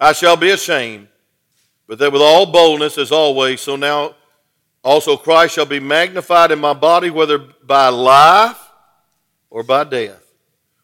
I 0.00 0.12
shall 0.12 0.36
be 0.36 0.50
ashamed 0.50 1.08
but 1.86 1.98
that 1.98 2.12
with 2.12 2.22
all 2.22 2.46
boldness, 2.46 2.98
as 2.98 3.10
always, 3.10 3.60
so 3.60 3.74
now 3.74 4.14
also 4.84 5.16
Christ 5.16 5.56
shall 5.56 5.66
be 5.66 5.80
magnified 5.80 6.52
in 6.52 6.60
my 6.60 6.72
body, 6.72 7.10
whether 7.10 7.36
by 7.36 7.88
life 7.88 8.60
or 9.50 9.64
by 9.64 9.82
death. 9.82 10.22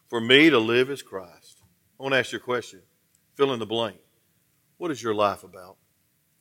For 0.09 0.19
me 0.19 0.49
to 0.49 0.59
live 0.59 0.89
is 0.89 1.01
Christ. 1.01 1.63
I 1.97 2.03
want 2.03 2.13
to 2.13 2.19
ask 2.19 2.33
you 2.33 2.39
a 2.39 2.41
question. 2.41 2.81
Fill 3.35 3.53
in 3.53 3.59
the 3.59 3.65
blank. 3.65 3.97
What 4.77 4.91
is 4.91 5.01
your 5.01 5.15
life 5.15 5.45
about? 5.45 5.77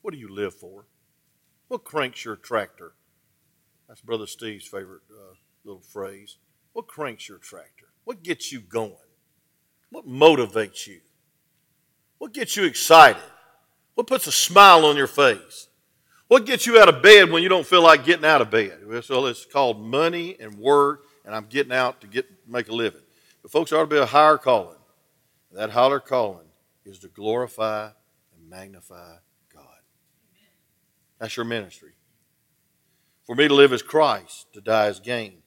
What 0.06 0.14
do 0.14 0.20
you 0.20 0.32
live 0.32 0.54
for? 0.54 0.86
What 1.66 1.82
cranks 1.82 2.24
your 2.24 2.36
tractor? 2.36 2.92
That's 3.88 4.00
Brother 4.00 4.28
Steve's 4.28 4.64
favorite 4.64 5.02
uh, 5.10 5.34
little 5.64 5.82
phrase. 5.82 6.36
What 6.74 6.86
cranks 6.86 7.28
your 7.28 7.38
tractor? 7.38 7.86
What 8.04 8.22
gets 8.22 8.52
you 8.52 8.60
going? 8.60 8.94
What 9.90 10.06
motivates 10.06 10.86
you? 10.86 11.00
What 12.18 12.32
gets 12.32 12.56
you 12.56 12.66
excited? 12.66 13.20
What 13.96 14.06
puts 14.06 14.28
a 14.28 14.30
smile 14.30 14.86
on 14.86 14.96
your 14.96 15.08
face? 15.08 15.66
What 16.28 16.46
gets 16.46 16.68
you 16.68 16.78
out 16.78 16.88
of 16.88 17.02
bed 17.02 17.32
when 17.32 17.42
you 17.42 17.48
don't 17.48 17.66
feel 17.66 17.82
like 17.82 18.04
getting 18.04 18.24
out 18.24 18.40
of 18.40 18.48
bed? 18.48 18.78
So 19.02 19.26
it's 19.26 19.44
called 19.44 19.80
money 19.80 20.36
and 20.38 20.56
work, 20.56 21.02
and 21.24 21.34
I'm 21.34 21.46
getting 21.46 21.72
out 21.72 22.00
to 22.02 22.06
get 22.06 22.26
make 22.46 22.68
a 22.68 22.72
living. 22.72 23.02
But 23.42 23.50
folks, 23.50 23.72
ought 23.72 23.80
to 23.80 23.86
be 23.88 23.98
a 23.98 24.06
higher 24.06 24.38
calling. 24.38 24.78
That 25.50 25.70
higher 25.70 25.98
calling 25.98 26.46
is 26.84 27.00
to 27.00 27.08
glorify 27.08 27.86
and 28.36 28.48
magnify. 28.48 29.16
That's 31.18 31.36
your 31.36 31.46
ministry. 31.46 31.92
For 33.26 33.34
me 33.34 33.48
to 33.48 33.54
live 33.54 33.72
as 33.72 33.82
Christ, 33.82 34.52
to 34.52 34.60
die 34.60 34.86
as 34.86 35.00
gain. 35.00 35.42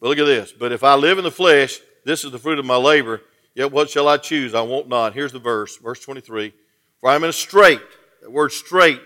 But 0.00 0.08
look 0.08 0.18
at 0.18 0.24
this. 0.24 0.52
But 0.52 0.72
if 0.72 0.82
I 0.82 0.94
live 0.94 1.18
in 1.18 1.24
the 1.24 1.30
flesh, 1.30 1.80
this 2.04 2.24
is 2.24 2.32
the 2.32 2.38
fruit 2.38 2.58
of 2.58 2.64
my 2.64 2.76
labor. 2.76 3.20
Yet 3.54 3.72
what 3.72 3.90
shall 3.90 4.08
I 4.08 4.16
choose? 4.16 4.54
I 4.54 4.62
want 4.62 4.88
not. 4.88 5.06
not. 5.06 5.14
Here's 5.14 5.32
the 5.32 5.38
verse, 5.38 5.76
verse 5.76 6.00
23. 6.00 6.54
For 7.00 7.10
I 7.10 7.14
am 7.14 7.24
in 7.24 7.30
a 7.30 7.34
strait. 7.34 7.80
That 8.22 8.30
word 8.30 8.52
strait 8.52 9.00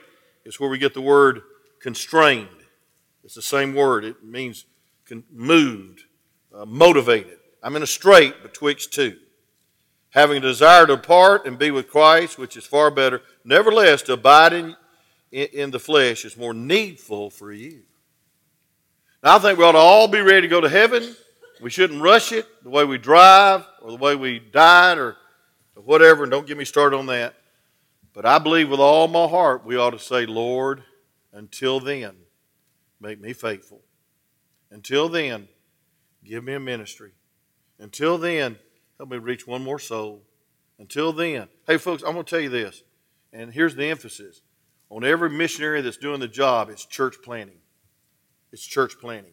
is 0.44 0.60
where 0.60 0.70
we 0.70 0.78
get 0.78 0.94
the 0.94 1.00
word 1.00 1.42
constrained. 1.80 2.48
It's 3.24 3.34
the 3.34 3.42
same 3.42 3.74
word. 3.74 4.04
It 4.04 4.22
means 4.22 4.66
moved, 5.32 6.02
uh, 6.54 6.64
motivated. 6.66 7.38
I'm 7.62 7.76
in 7.76 7.82
a 7.82 7.86
strait 7.86 8.42
betwixt 8.42 8.92
two. 8.92 9.16
Having 10.10 10.38
a 10.38 10.40
desire 10.40 10.86
to 10.86 10.96
depart 10.96 11.46
and 11.46 11.58
be 11.58 11.70
with 11.70 11.88
Christ, 11.88 12.38
which 12.38 12.56
is 12.56 12.64
far 12.64 12.90
better. 12.90 13.22
Nevertheless, 13.44 14.02
to 14.02 14.12
abide 14.12 14.52
in, 14.52 14.76
in, 15.34 15.70
the 15.72 15.80
flesh 15.80 16.24
is 16.24 16.36
more 16.36 16.54
needful 16.54 17.28
for 17.28 17.52
you. 17.52 17.82
Now, 19.22 19.36
I 19.36 19.38
think 19.40 19.58
we 19.58 19.64
ought 19.64 19.72
to 19.72 19.78
all 19.78 20.06
be 20.06 20.20
ready 20.20 20.42
to 20.42 20.48
go 20.48 20.60
to 20.60 20.68
heaven. 20.68 21.16
We 21.60 21.70
shouldn't 21.70 22.00
rush 22.00 22.30
it 22.30 22.46
the 22.62 22.70
way 22.70 22.84
we 22.84 22.98
drive 22.98 23.66
or 23.82 23.90
the 23.90 23.96
way 23.96 24.14
we 24.14 24.38
died 24.38 24.98
or 24.98 25.16
whatever, 25.74 26.22
and 26.22 26.30
don't 26.30 26.46
get 26.46 26.56
me 26.56 26.64
started 26.64 26.96
on 26.96 27.06
that. 27.06 27.34
But 28.12 28.26
I 28.26 28.38
believe 28.38 28.70
with 28.70 28.80
all 28.80 29.08
my 29.08 29.26
heart 29.26 29.64
we 29.64 29.76
ought 29.76 29.90
to 29.90 29.98
say, 29.98 30.24
Lord, 30.24 30.84
until 31.32 31.80
then, 31.80 32.14
make 33.00 33.20
me 33.20 33.32
faithful. 33.32 33.80
Until 34.70 35.08
then, 35.08 35.48
give 36.24 36.44
me 36.44 36.54
a 36.54 36.60
ministry. 36.60 37.10
Until 37.80 38.18
then, 38.18 38.56
help 38.98 39.10
me 39.10 39.18
reach 39.18 39.48
one 39.48 39.64
more 39.64 39.80
soul. 39.80 40.22
Until 40.78 41.12
then, 41.12 41.48
hey 41.66 41.76
folks, 41.76 42.04
I'm 42.04 42.12
going 42.12 42.24
to 42.24 42.30
tell 42.30 42.40
you 42.40 42.50
this, 42.50 42.82
and 43.32 43.52
here's 43.52 43.74
the 43.74 43.86
emphasis 43.86 44.42
on 44.90 45.04
every 45.04 45.30
missionary 45.30 45.80
that's 45.80 45.96
doing 45.96 46.20
the 46.20 46.28
job, 46.28 46.68
it's 46.70 46.84
church 46.84 47.16
planting. 47.22 47.58
It's 48.52 48.64
church 48.64 48.98
planting. 49.00 49.32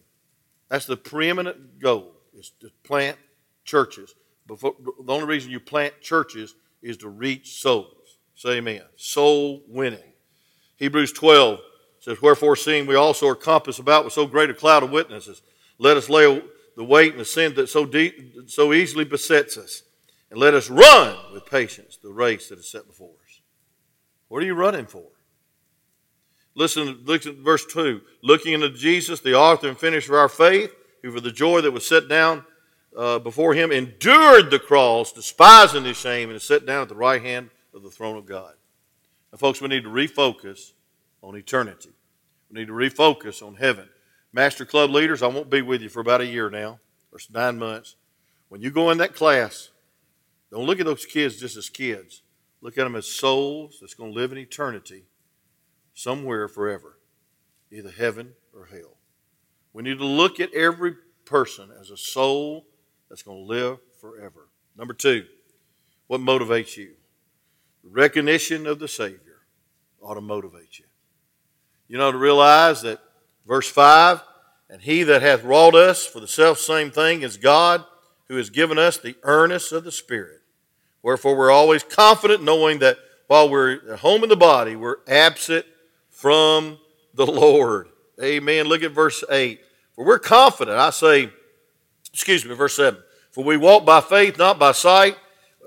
That's 0.70 0.86
the 0.86 0.98
preeminent 0.98 1.80
goal, 1.80 2.14
is 2.34 2.52
to 2.62 2.70
plant 2.84 3.18
churches. 3.66 4.16
Before, 4.48 4.74
the 4.80 5.14
only 5.14 5.28
reason 5.28 5.52
you 5.52 5.60
plant 5.60 6.02
churches 6.02 6.56
is 6.82 6.98
to 6.98 7.10
reach 7.10 7.62
souls. 7.62 8.18
Say 8.36 8.58
amen. 8.58 8.82
Soul 8.96 9.62
winning. 9.68 10.14
Hebrews 10.78 11.14
12 11.14 11.60
says, 12.00 12.22
Wherefore, 12.22 12.56
seeing 12.56 12.88
we 12.88 12.96
also 12.96 13.28
are 13.28 13.36
compassed 13.36 13.80
about 13.80 14.04
with 14.04 14.14
so 14.14 14.26
great 14.26 14.50
a 14.50 14.54
cloud 14.54 14.82
of 14.82 14.92
witnesses, 14.92 15.44
let 15.78 15.98
us 15.98 16.10
lay 16.10 16.42
the 16.76 16.84
weight 16.84 17.12
and 17.12 17.22
the 17.22 17.26
sin 17.26 17.54
that 17.56 17.70
so, 17.70 17.86
deep, 17.86 18.50
so 18.50 18.74
easily 18.74 19.06
besets 19.06 19.58
us, 19.58 19.84
and 20.32 20.40
let 20.40 20.54
us 20.54 20.70
run 20.70 21.16
with 21.34 21.46
patience 21.46 21.98
the 22.02 22.12
race 22.12 22.50
that 22.50 22.58
is 22.58 22.72
set 22.72 22.88
before 22.88 23.14
us. 23.26 23.42
What 24.28 24.42
are 24.42 24.46
you 24.46 24.56
running 24.56 24.88
for? 24.88 25.06
Listen, 26.56 27.00
listen 27.06 27.36
to 27.36 27.42
verse 27.42 27.66
2. 27.66 28.02
Looking 28.22 28.54
into 28.54 28.70
Jesus, 28.70 29.20
the 29.20 29.36
author 29.36 29.70
and 29.70 29.78
finisher 29.78 30.14
of 30.14 30.20
our 30.20 30.30
faith, 30.30 30.74
who 31.02 31.12
for 31.12 31.22
the 31.22 31.32
joy 31.32 31.62
that 31.62 31.72
was 31.72 31.88
set 31.88 32.08
down 32.08 32.46
uh, 32.96 33.20
before 33.20 33.54
him 33.54 33.72
endured 33.72 34.52
the 34.52 34.60
cross, 34.60 35.12
despising 35.12 35.86
his 35.86 35.98
shame, 35.98 36.30
and 36.30 36.36
is 36.36 36.44
set 36.44 36.66
down 36.66 36.84
at 36.84 36.90
the 36.90 36.96
right 36.96 37.22
hand 37.22 37.50
of 37.74 37.84
the 37.84 37.90
throne 37.90 38.18
of 38.18 38.26
God. 38.26 38.54
Now, 39.32 39.38
folks, 39.38 39.62
we 39.62 39.70
need 39.70 39.84
to 39.84 39.90
refocus 39.90 40.74
on 41.24 41.38
eternity. 41.38 41.92
We 42.52 42.60
need 42.60 42.68
to 42.68 42.74
refocus 42.74 43.46
on 43.46 43.56
heaven. 43.56 43.88
Master 44.34 44.66
Club 44.66 44.90
leaders, 44.90 45.24
I 45.24 45.28
won't 45.28 45.50
be 45.50 45.62
with 45.62 45.82
you 45.82 45.90
for 45.90 46.02
about 46.02 46.22
a 46.22 46.26
year 46.26 46.50
now, 46.50 46.80
or 47.12 47.20
nine 47.34 47.58
months. 47.58 47.96
When 48.50 48.62
you 48.62 48.72
go 48.72 48.90
in 48.92 48.98
that 48.98 49.16
class, 49.16 49.70
don't 50.52 50.66
look 50.66 50.82
at 50.82 50.86
those 50.86 51.06
kids 51.06 51.40
just 51.40 51.56
as 51.56 51.70
kids. 51.70 52.22
Look 52.62 52.78
at 52.78 52.84
them 52.84 52.96
as 52.96 53.08
souls 53.08 53.78
that's 53.80 53.94
going 53.94 54.12
to 54.12 54.20
live 54.20 54.34
in 54.34 54.38
eternity 54.38 55.06
somewhere 55.94 56.48
forever, 56.48 56.98
either 57.72 57.92
heaven 57.92 58.34
or 58.54 58.66
hell. 58.66 58.98
We 59.74 59.84
need 59.84 60.00
to 60.00 60.06
look 60.06 60.40
at 60.40 60.54
every 60.54 60.96
person 61.26 61.70
as 61.80 61.90
a 61.90 61.98
soul 61.98 62.66
that's 63.10 63.24
going 63.24 63.38
to 63.38 63.48
live 63.48 63.78
forever. 64.00 64.50
Number 64.78 64.94
two, 64.94 65.26
what 66.08 66.22
motivates 66.22 66.76
you? 66.78 66.96
recognition 67.84 68.68
of 68.68 68.80
the 68.80 68.88
Savior 68.88 69.40
ought 70.02 70.16
to 70.16 70.22
motivate 70.22 70.80
you. 70.80 70.86
You 71.88 71.98
know, 71.98 72.12
to 72.12 72.18
realize 72.18 72.82
that 72.84 73.00
verse 73.46 73.70
5 73.70 74.22
and 74.70 74.82
he 74.82 75.04
that 75.04 75.22
hath 75.22 75.44
wrought 75.44 75.76
us 75.76 76.06
for 76.06 76.20
the 76.20 76.28
self 76.28 76.60
same 76.60 76.92
thing 76.92 77.24
is 77.24 77.38
God, 77.38 77.84
who 78.28 78.38
has 78.38 78.50
given 78.50 78.78
us 78.78 78.98
the 78.98 79.16
earnest 79.24 79.72
of 79.72 79.84
the 79.84 79.92
Spirit. 79.92 80.42
Wherefore 81.04 81.36
we're 81.36 81.52
always 81.52 81.84
confident, 81.84 82.44
knowing 82.44 82.80
that 82.80 82.98
while 83.28 83.50
we're 83.50 83.92
at 83.92 84.00
home 84.00 84.24
in 84.24 84.30
the 84.30 84.36
body, 84.36 84.76
we're 84.76 84.98
absent 85.08 85.66
from 86.22 86.78
the 87.16 87.26
Lord. 87.26 87.88
Amen. 88.22 88.68
Look 88.68 88.84
at 88.84 88.92
verse 88.92 89.24
8. 89.28 89.60
For 89.96 90.06
we're 90.06 90.20
confident, 90.20 90.78
I 90.78 90.92
say, 90.92 91.32
excuse 92.14 92.46
me, 92.46 92.54
verse 92.54 92.76
7. 92.76 93.02
For 93.32 93.44
we 93.44 93.58
walk 93.58 93.86
by 93.86 94.02
faith, 94.02 94.38
not 94.38 94.60
by 94.60 94.72
sight. 94.72 95.18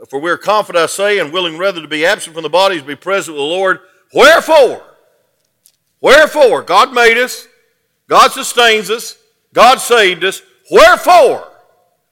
For 0.08 0.20
we 0.20 0.30
are 0.30 0.36
confident, 0.36 0.84
I 0.84 0.86
say, 0.86 1.18
and 1.18 1.32
willing 1.32 1.58
rather 1.58 1.82
to 1.82 1.88
be 1.88 2.06
absent 2.06 2.34
from 2.34 2.44
the 2.44 2.48
body, 2.48 2.78
to 2.78 2.86
be 2.86 2.94
present 2.94 3.34
with 3.34 3.40
the 3.40 3.44
Lord. 3.44 3.80
Wherefore? 4.14 4.82
Wherefore? 6.00 6.62
God 6.62 6.94
made 6.94 7.18
us. 7.18 7.48
God 8.08 8.30
sustains 8.30 8.90
us. 8.90 9.18
God 9.52 9.78
saved 9.78 10.22
us. 10.22 10.40
Wherefore? 10.70 11.50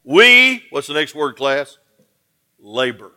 We, 0.02 0.64
what's 0.70 0.88
the 0.88 0.94
next 0.94 1.14
word, 1.14 1.37
class? 1.37 1.78
Labor. 2.58 3.12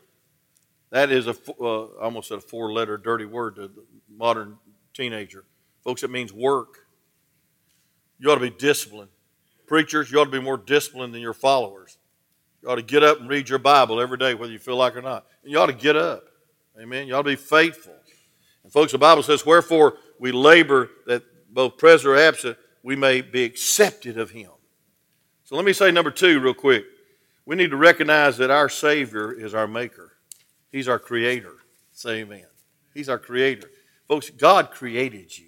That 0.92 1.12
is 1.12 1.26
a, 1.26 1.36
uh, 1.60 1.86
I 2.00 2.04
almost 2.04 2.30
said 2.30 2.38
a 2.38 2.42
four 2.42 2.72
letter 2.72 2.98
dirty 2.98 3.26
word 3.26 3.56
to 3.56 3.72
modern 4.08 4.58
teenager. 4.96 5.46
Folks, 5.84 6.04
it 6.04 6.10
means 6.10 6.34
work. 6.34 6.88
You 8.18 8.32
ought 8.32 8.36
to 8.36 8.42
be 8.42 8.50
disciplined. 8.50 9.12
Preachers, 9.68 10.12
you 10.12 10.20
ought 10.20 10.26
to 10.26 10.32
be 10.32 10.40
more 10.40 10.58
disciplined 10.58 11.14
than 11.14 11.22
your 11.22 11.34
followers. 11.34 11.98
You 12.62 12.70
ought 12.70 12.76
to 12.76 12.82
get 12.82 13.04
up 13.04 13.20
and 13.20 13.30
read 13.30 13.50
your 13.50 13.60
Bible 13.60 14.00
every 14.00 14.18
day, 14.18 14.34
whether 14.34 14.52
you 14.52 14.60
feel 14.60 14.78
like 14.78 14.94
it 14.94 15.00
or 15.00 15.02
not. 15.02 15.26
And 15.44 15.52
you 15.52 15.60
ought 15.60 15.68
to 15.68 15.74
get 15.74 15.96
up. 15.96 16.24
Amen. 16.80 17.08
You 17.08 17.16
ought 17.16 17.22
to 17.22 17.30
be 17.30 17.36
faithful. 17.36 17.94
And 18.64 18.72
folks, 18.72 18.92
the 18.92 18.98
Bible 18.98 19.24
says, 19.24 19.46
Wherefore 19.46 19.98
we 20.20 20.32
labor 20.32 20.90
that 21.06 21.24
both 21.54 21.78
present 21.78 22.08
or 22.08 22.18
absent, 22.18 22.58
we 22.84 22.96
may 22.96 23.22
be 23.22 23.44
accepted 23.44 24.18
of 24.18 24.32
Him. 24.32 24.50
So 25.44 25.56
let 25.56 25.66
me 25.66 25.74
say 25.74 25.92
number 25.92 26.12
two, 26.12 26.40
real 26.40 26.54
quick. 26.54 26.86
We 27.46 27.56
need 27.56 27.70
to 27.70 27.78
recognize 27.78 28.38
that 28.38 28.50
our 28.50 28.70
Savior 28.70 29.32
is 29.32 29.54
our 29.54 29.68
Maker, 29.68 30.14
He's 30.72 30.88
our 30.88 31.00
Creator. 31.00 31.54
Say 31.92 32.22
amen. 32.22 32.46
He's 32.94 33.08
our 33.08 33.20
Creator. 33.20 33.70
Folks, 34.08 34.30
God 34.30 34.72
created 34.72 35.38
you. 35.38 35.48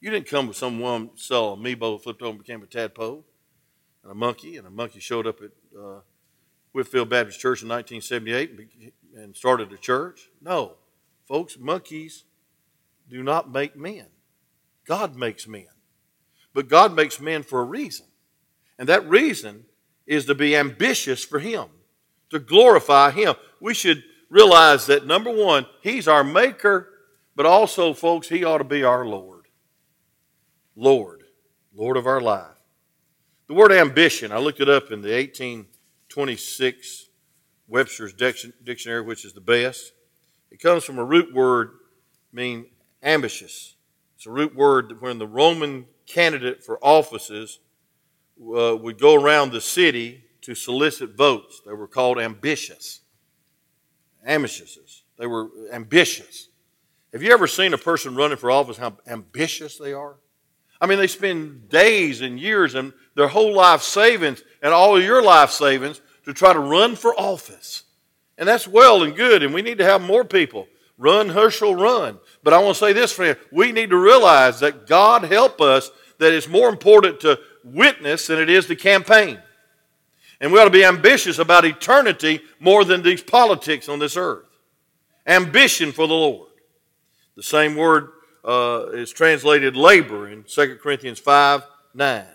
You 0.00 0.10
didn't 0.10 0.28
come 0.28 0.46
with 0.46 0.56
someone 0.56 1.10
saw 1.16 1.50
a 1.50 1.52
amoeba, 1.52 1.98
flipped 1.98 2.22
over 2.22 2.30
and 2.30 2.38
became 2.38 2.62
a 2.62 2.66
tadpole 2.66 3.24
and 4.02 4.12
a 4.12 4.14
monkey, 4.14 4.56
and 4.56 4.66
a 4.66 4.70
monkey 4.70 5.00
showed 5.00 5.26
up 5.26 5.40
at 5.42 5.50
uh, 5.78 6.00
Whitfield 6.72 7.10
Baptist 7.10 7.40
Church 7.40 7.62
in 7.62 7.68
1978 7.68 8.92
and 9.16 9.36
started 9.36 9.72
a 9.72 9.76
church. 9.76 10.30
No, 10.40 10.76
folks, 11.26 11.58
monkeys 11.58 12.24
do 13.08 13.22
not 13.22 13.50
make 13.50 13.76
men. 13.76 14.06
God 14.86 15.16
makes 15.16 15.46
men. 15.46 15.66
But 16.54 16.68
God 16.68 16.94
makes 16.94 17.20
men 17.20 17.42
for 17.42 17.60
a 17.60 17.64
reason. 17.64 18.06
And 18.78 18.88
that 18.88 19.08
reason 19.08 19.66
is 20.06 20.24
to 20.26 20.34
be 20.34 20.56
ambitious 20.56 21.24
for 21.24 21.38
Him, 21.38 21.66
to 22.30 22.38
glorify 22.38 23.10
Him. 23.10 23.34
We 23.60 23.74
should 23.74 24.02
realize 24.28 24.86
that 24.86 25.06
number 25.06 25.30
one, 25.30 25.66
He's 25.82 26.08
our 26.08 26.24
maker, 26.24 26.88
but 27.36 27.46
also, 27.46 27.94
folks, 27.94 28.28
He 28.28 28.44
ought 28.44 28.58
to 28.58 28.64
be 28.64 28.82
our 28.82 29.06
Lord. 29.06 29.46
Lord, 30.76 31.24
Lord 31.74 31.96
of 31.96 32.06
our 32.06 32.20
life. 32.20 32.56
The 33.48 33.54
word 33.54 33.72
ambition, 33.72 34.32
I 34.32 34.38
looked 34.38 34.60
it 34.60 34.68
up 34.68 34.92
in 34.92 35.02
the 35.02 35.12
1826 35.12 37.06
Webster's 37.66 38.12
Dictionary, 38.12 39.02
which 39.02 39.24
is 39.24 39.32
the 39.32 39.40
best. 39.40 39.92
It 40.50 40.60
comes 40.60 40.84
from 40.84 40.98
a 40.98 41.04
root 41.04 41.34
word 41.34 41.70
meaning 42.32 42.66
ambitious. 43.02 43.74
It's 44.16 44.26
a 44.26 44.30
root 44.30 44.54
word 44.54 45.00
when 45.00 45.18
the 45.18 45.26
Roman 45.26 45.86
candidate 46.06 46.62
for 46.62 46.78
offices 46.82 47.60
uh, 48.38 48.76
would 48.76 48.98
go 48.98 49.14
around 49.14 49.52
the 49.52 49.60
city 49.60 50.24
to 50.42 50.54
solicit 50.54 51.16
votes. 51.16 51.62
They 51.64 51.72
were 51.72 51.88
called 51.88 52.18
ambitious. 52.18 53.00
Ambitious. 54.26 55.02
They 55.18 55.26
were 55.26 55.48
ambitious. 55.72 56.49
Have 57.12 57.22
you 57.22 57.32
ever 57.32 57.46
seen 57.46 57.74
a 57.74 57.78
person 57.78 58.14
running 58.14 58.36
for 58.36 58.50
office, 58.50 58.76
how 58.76 58.96
ambitious 59.06 59.76
they 59.76 59.92
are? 59.92 60.16
I 60.80 60.86
mean, 60.86 60.98
they 60.98 61.08
spend 61.08 61.68
days 61.68 62.20
and 62.20 62.38
years 62.38 62.74
and 62.74 62.92
their 63.14 63.28
whole 63.28 63.54
life 63.54 63.82
savings 63.82 64.42
and 64.62 64.72
all 64.72 64.96
of 64.96 65.02
your 65.02 65.22
life 65.22 65.50
savings 65.50 66.00
to 66.24 66.32
try 66.32 66.52
to 66.52 66.58
run 66.58 66.96
for 66.96 67.18
office. 67.18 67.84
And 68.38 68.48
that's 68.48 68.66
well 68.66 69.02
and 69.02 69.14
good, 69.14 69.42
and 69.42 69.52
we 69.52 69.60
need 69.60 69.78
to 69.78 69.84
have 69.84 70.00
more 70.00 70.24
people. 70.24 70.68
Run, 70.96 71.30
Herschel, 71.30 71.74
run. 71.74 72.18
But 72.42 72.52
I 72.52 72.58
want 72.58 72.76
to 72.76 72.80
say 72.80 72.92
this, 72.92 73.12
friend. 73.12 73.36
We 73.50 73.72
need 73.72 73.90
to 73.90 73.96
realize 73.96 74.60
that 74.60 74.86
God 74.86 75.24
help 75.24 75.60
us 75.60 75.90
that 76.18 76.32
it's 76.32 76.48
more 76.48 76.68
important 76.68 77.20
to 77.20 77.40
witness 77.64 78.26
than 78.26 78.38
it 78.38 78.48
is 78.48 78.66
to 78.66 78.76
campaign. 78.76 79.40
And 80.40 80.52
we 80.52 80.58
ought 80.58 80.64
to 80.64 80.70
be 80.70 80.84
ambitious 80.84 81.38
about 81.38 81.64
eternity 81.64 82.40
more 82.58 82.84
than 82.84 83.02
these 83.02 83.22
politics 83.22 83.88
on 83.88 83.98
this 83.98 84.16
earth. 84.16 84.44
Ambition 85.26 85.92
for 85.92 86.06
the 86.06 86.14
Lord. 86.14 86.49
The 87.36 87.42
same 87.42 87.76
word 87.76 88.10
uh, 88.44 88.86
is 88.92 89.10
translated 89.12 89.76
labor 89.76 90.28
in 90.28 90.44
2 90.44 90.78
Corinthians 90.82 91.18
5 91.18 91.62
9. 91.94 92.26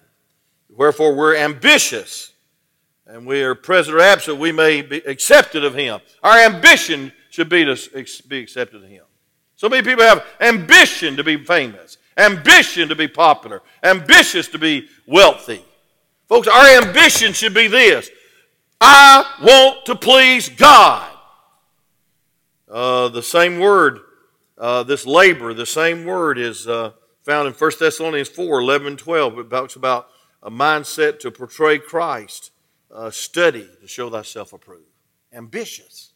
Wherefore 0.69 1.15
we're 1.15 1.35
ambitious 1.35 2.33
and 3.07 3.25
we 3.25 3.43
are 3.43 3.55
present 3.55 3.95
or 3.95 3.99
absent, 3.99 4.39
we 4.39 4.51
may 4.51 4.81
be 4.81 4.97
accepted 4.97 5.63
of 5.63 5.75
Him. 5.75 5.99
Our 6.23 6.39
ambition 6.39 7.11
should 7.29 7.49
be 7.49 7.63
to 7.65 7.77
be 8.27 8.39
accepted 8.39 8.83
of 8.83 8.89
Him. 8.89 9.03
So 9.55 9.69
many 9.69 9.83
people 9.83 10.03
have 10.03 10.25
ambition 10.41 11.15
to 11.17 11.23
be 11.23 11.37
famous, 11.43 11.97
ambition 12.17 12.89
to 12.89 12.95
be 12.95 13.07
popular, 13.07 13.61
ambitious 13.83 14.47
to 14.49 14.57
be 14.57 14.87
wealthy. 15.05 15.63
Folks, 16.27 16.47
our 16.47 16.65
ambition 16.83 17.33
should 17.33 17.53
be 17.53 17.67
this 17.67 18.09
I 18.81 19.25
want 19.41 19.85
to 19.85 19.95
please 19.95 20.49
God. 20.49 21.11
Uh, 22.69 23.07
the 23.09 23.23
same 23.23 23.59
word 23.59 23.99
uh, 24.57 24.83
this 24.83 25.05
labor, 25.05 25.53
the 25.53 25.65
same 25.65 26.05
word 26.05 26.37
is 26.37 26.67
uh, 26.67 26.91
found 27.23 27.47
in 27.47 27.53
1 27.53 27.71
Thessalonians 27.79 28.29
4 28.29 28.61
11 28.61 28.97
12. 28.97 29.39
It 29.39 29.49
talks 29.49 29.75
about 29.75 30.07
a 30.41 30.51
mindset 30.51 31.19
to 31.19 31.31
portray 31.31 31.79
Christ, 31.79 32.51
uh, 32.93 33.09
study 33.09 33.67
to 33.81 33.87
show 33.87 34.09
thyself 34.09 34.53
approved, 34.53 34.91
ambitious. 35.33 36.13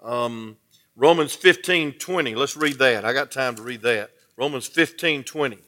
Um, 0.00 0.58
Romans 0.96 1.34
15 1.34 1.94
20. 1.94 2.34
Let's 2.34 2.56
read 2.56 2.78
that. 2.78 3.04
I 3.04 3.12
got 3.12 3.32
time 3.32 3.56
to 3.56 3.62
read 3.62 3.82
that. 3.82 4.10
Romans 4.36 4.66
15 4.66 5.24
20. 5.24 5.58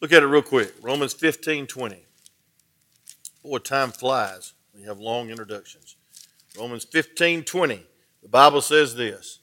Look 0.00 0.12
at 0.12 0.22
it 0.22 0.26
real 0.26 0.42
quick. 0.42 0.74
Romans 0.82 1.12
15 1.12 1.66
20. 1.66 2.04
Boy, 3.44 3.58
time 3.58 3.92
flies. 3.92 4.54
We 4.74 4.82
have 4.82 4.98
long 4.98 5.30
introductions. 5.30 5.96
Romans 6.58 6.84
15 6.84 7.44
20. 7.44 7.86
The 8.22 8.28
Bible 8.28 8.60
says 8.60 8.96
this 8.96 9.38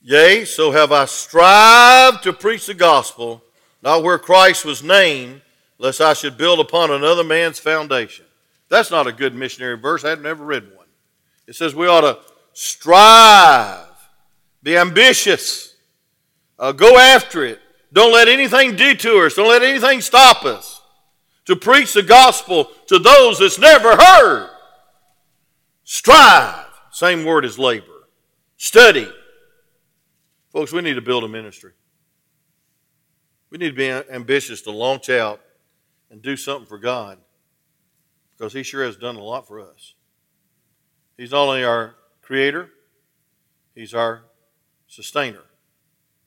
Yea, 0.00 0.44
so 0.44 0.70
have 0.70 0.92
I 0.92 1.04
strived 1.06 2.22
to 2.22 2.32
preach 2.32 2.66
the 2.66 2.74
gospel, 2.74 3.42
not 3.82 4.02
where 4.02 4.18
Christ 4.18 4.64
was 4.64 4.82
named, 4.82 5.42
lest 5.78 6.00
I 6.00 6.12
should 6.12 6.38
build 6.38 6.60
upon 6.60 6.90
another 6.90 7.24
man's 7.24 7.58
foundation. 7.58 8.24
That's 8.68 8.90
not 8.90 9.06
a 9.06 9.12
good 9.12 9.34
missionary 9.34 9.76
verse. 9.76 10.04
I've 10.04 10.20
never 10.20 10.44
read 10.44 10.64
one. 10.76 10.86
It 11.46 11.56
says 11.56 11.74
we 11.74 11.86
ought 11.86 12.02
to 12.02 12.18
strive, 12.52 13.86
be 14.62 14.76
ambitious, 14.76 15.74
uh, 16.58 16.72
go 16.72 16.98
after 16.98 17.44
it. 17.44 17.60
Don't 17.92 18.12
let 18.12 18.28
anything 18.28 18.76
detour 18.76 19.26
us. 19.26 19.34
Don't 19.34 19.48
let 19.48 19.62
anything 19.62 20.00
stop 20.00 20.44
us 20.44 20.80
to 21.46 21.56
preach 21.56 21.94
the 21.94 22.02
gospel 22.02 22.70
to 22.86 22.98
those 22.98 23.38
that's 23.38 23.58
never 23.58 23.96
heard. 23.96 24.50
Strive, 25.84 26.66
same 26.90 27.24
word 27.24 27.46
as 27.46 27.58
labor. 27.58 27.86
Study, 28.58 29.10
Folks, 30.58 30.72
we 30.72 30.82
need 30.82 30.94
to 30.94 31.00
build 31.00 31.22
a 31.22 31.28
ministry. 31.28 31.70
We 33.48 33.58
need 33.58 33.76
to 33.76 33.76
be 33.76 33.88
ambitious 34.12 34.60
to 34.62 34.72
launch 34.72 35.08
out 35.08 35.40
and 36.10 36.20
do 36.20 36.36
something 36.36 36.66
for 36.66 36.78
God 36.78 37.18
because 38.36 38.54
He 38.54 38.64
sure 38.64 38.84
has 38.84 38.96
done 38.96 39.14
a 39.14 39.22
lot 39.22 39.46
for 39.46 39.60
us. 39.60 39.94
He's 41.16 41.30
not 41.30 41.42
only 41.42 41.62
our 41.62 41.94
creator, 42.22 42.70
He's 43.76 43.94
our 43.94 44.24
sustainer. 44.88 45.44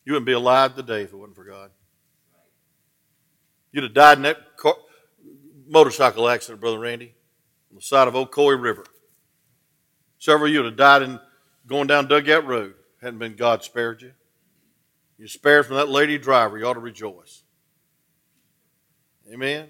You 0.05 0.13
wouldn't 0.13 0.27
be 0.27 0.31
alive 0.31 0.77
today 0.77 1.01
if 1.01 1.11
it 1.11 1.17
wasn't 1.17 1.35
for 1.35 1.43
God. 1.43 1.71
You'd 3.73 3.83
have 3.83 3.93
died 3.93 4.17
in 4.19 4.23
that 4.23 4.55
car, 4.55 4.75
motorcycle 5.67 6.29
accident, 6.29 6.61
Brother 6.61 6.79
Randy, 6.79 7.15
on 7.69 7.75
the 7.75 7.81
side 7.81 8.07
of 8.07 8.13
Ocoee 8.13 8.63
River. 8.63 8.85
Several 10.19 10.45
of 10.45 10.53
you 10.53 10.59
would 10.59 10.67
have 10.67 10.77
died 10.77 11.01
in 11.01 11.19
going 11.67 11.87
down 11.87 12.07
Dugout 12.07 12.45
Road. 12.45 12.75
Hadn't 13.01 13.19
been 13.19 13.35
God 13.35 13.61
spared 13.65 14.01
you. 14.01 14.13
You 15.21 15.27
spared 15.27 15.67
from 15.67 15.75
that 15.75 15.88
lady 15.88 16.17
driver. 16.17 16.57
You 16.57 16.65
ought 16.65 16.73
to 16.73 16.79
rejoice. 16.79 17.43
Amen. 19.31 19.67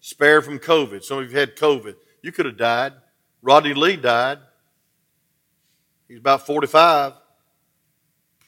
Spared 0.00 0.44
from 0.44 0.58
COVID. 0.58 1.04
Some 1.04 1.18
of 1.18 1.30
you 1.30 1.38
had 1.38 1.54
COVID. 1.54 1.94
You 2.22 2.32
could 2.32 2.46
have 2.46 2.56
died. 2.56 2.92
Rodney 3.40 3.72
Lee 3.72 3.94
died. 3.94 4.40
He's 6.08 6.18
about 6.18 6.44
45. 6.44 7.12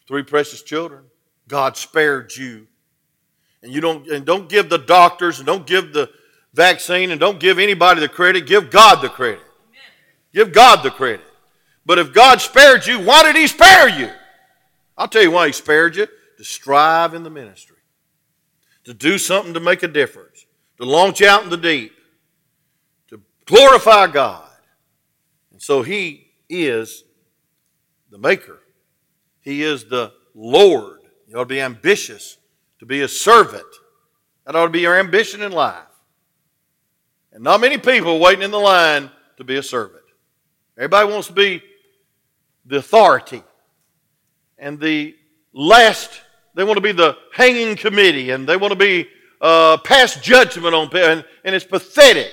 Three 0.08 0.24
precious 0.24 0.64
children. 0.64 1.04
God 1.46 1.76
spared 1.76 2.34
you. 2.34 2.66
And 3.62 3.72
you 3.72 3.80
don't 3.80 4.08
and 4.08 4.26
don't 4.26 4.48
give 4.48 4.68
the 4.68 4.78
doctors 4.78 5.38
and 5.38 5.46
don't 5.46 5.64
give 5.64 5.92
the 5.92 6.10
vaccine 6.54 7.12
and 7.12 7.20
don't 7.20 7.38
give 7.38 7.60
anybody 7.60 8.00
the 8.00 8.08
credit. 8.08 8.48
Give 8.48 8.68
God 8.68 9.00
the 9.00 9.10
credit. 9.10 9.44
Give 10.34 10.52
God 10.52 10.82
the 10.82 10.90
credit. 10.90 11.24
But 11.84 12.00
if 12.00 12.12
God 12.12 12.40
spared 12.40 12.84
you, 12.84 12.98
why 12.98 13.22
did 13.22 13.36
He 13.36 13.46
spare 13.46 13.88
you? 13.88 14.10
I'll 14.96 15.08
tell 15.08 15.22
you 15.22 15.30
why 15.30 15.48
He 15.48 15.52
spared 15.52 15.96
you 15.96 16.06
to 16.38 16.44
strive 16.44 17.14
in 17.14 17.22
the 17.22 17.30
ministry, 17.30 17.76
to 18.84 18.94
do 18.94 19.18
something 19.18 19.54
to 19.54 19.60
make 19.60 19.82
a 19.82 19.88
difference, 19.88 20.46
to 20.78 20.84
launch 20.84 21.22
out 21.22 21.42
in 21.42 21.50
the 21.50 21.56
deep, 21.56 21.92
to 23.08 23.20
glorify 23.44 24.06
God. 24.06 24.48
And 25.52 25.60
so 25.60 25.82
He 25.82 26.28
is 26.48 27.04
the 28.10 28.18
Maker, 28.18 28.60
He 29.40 29.62
is 29.62 29.84
the 29.84 30.12
Lord. 30.34 31.00
You 31.28 31.36
ought 31.36 31.40
to 31.40 31.46
be 31.46 31.60
ambitious 31.60 32.38
to 32.78 32.86
be 32.86 33.00
a 33.02 33.08
servant. 33.08 33.64
That 34.44 34.54
ought 34.54 34.66
to 34.66 34.70
be 34.70 34.80
your 34.80 34.98
ambition 34.98 35.42
in 35.42 35.50
life. 35.50 35.82
And 37.32 37.42
not 37.42 37.60
many 37.60 37.78
people 37.78 38.20
waiting 38.20 38.44
in 38.44 38.52
the 38.52 38.60
line 38.60 39.10
to 39.38 39.44
be 39.44 39.56
a 39.56 39.62
servant. 39.62 40.04
Everybody 40.78 41.10
wants 41.10 41.26
to 41.26 41.32
be 41.32 41.62
the 42.64 42.76
authority 42.76 43.42
and 44.58 44.78
the 44.78 45.16
last. 45.52 46.22
They 46.54 46.64
want 46.64 46.76
to 46.78 46.82
be 46.82 46.92
the 46.92 47.18
hanging 47.34 47.76
committee 47.76 48.30
and 48.30 48.48
they 48.48 48.56
want 48.56 48.72
to 48.72 48.78
be 48.78 49.08
uh, 49.40 49.76
pass 49.78 50.16
judgment 50.20 50.74
on 50.74 50.88
people. 50.88 51.08
And, 51.08 51.24
and 51.44 51.54
it's 51.54 51.64
pathetic. 51.64 52.30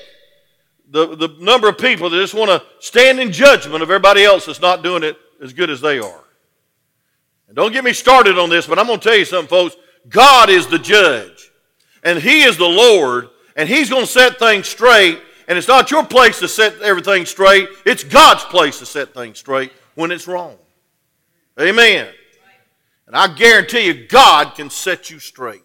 The, 0.90 1.16
the 1.16 1.36
number 1.40 1.68
of 1.68 1.78
people 1.78 2.10
that 2.10 2.18
just 2.18 2.34
want 2.34 2.50
to 2.50 2.64
stand 2.80 3.20
in 3.20 3.32
judgment 3.32 3.84
of 3.84 3.90
everybody 3.90 4.24
else 4.24 4.46
that's 4.46 4.62
not 4.62 4.84
doing 4.84 5.04
it 5.04 5.18
as 5.42 5.52
good 5.52 5.70
as 5.70 5.82
they 5.82 6.00
are. 6.00 6.24
And 7.48 7.56
don't 7.56 7.72
get 7.72 7.84
me 7.84 7.94
started 7.94 8.38
on 8.38 8.50
this, 8.50 8.68
but 8.68 8.80
I'm 8.80 8.88
going 8.88 9.00
to 9.00 9.04
tell 9.04 9.18
you 9.18 9.26
something, 9.26 9.50
folks. 9.50 9.76
God 10.10 10.50
is 10.50 10.68
the 10.68 10.80
judge, 10.80 11.52
and 12.04 12.20
He 12.20 12.44
is 12.44 12.58
the 12.58 12.66
Lord, 12.66 13.30
and 13.56 13.70
He's 13.70 13.90
going 13.90 14.06
to 14.06 14.12
set 14.12 14.40
things 14.40 14.68
straight. 14.68 15.20
And 15.48 15.58
it's 15.58 15.68
not 15.68 15.92
your 15.92 16.06
place 16.06 16.40
to 16.40 16.48
set 16.48 16.82
everything 16.82 17.26
straight, 17.26 17.70
it's 17.86 18.04
God's 18.04 18.44
place 18.46 18.80
to 18.80 18.86
set 18.86 19.14
things 19.14 19.40
straight 19.40 19.72
when 19.96 20.12
it's 20.12 20.28
wrong. 20.28 20.58
Amen. 21.60 22.10
And 23.08 23.16
I 23.16 23.34
guarantee 23.34 23.86
you, 23.86 24.08
God 24.08 24.56
can 24.56 24.70
set 24.70 25.10
you 25.10 25.20
straight. 25.20 25.64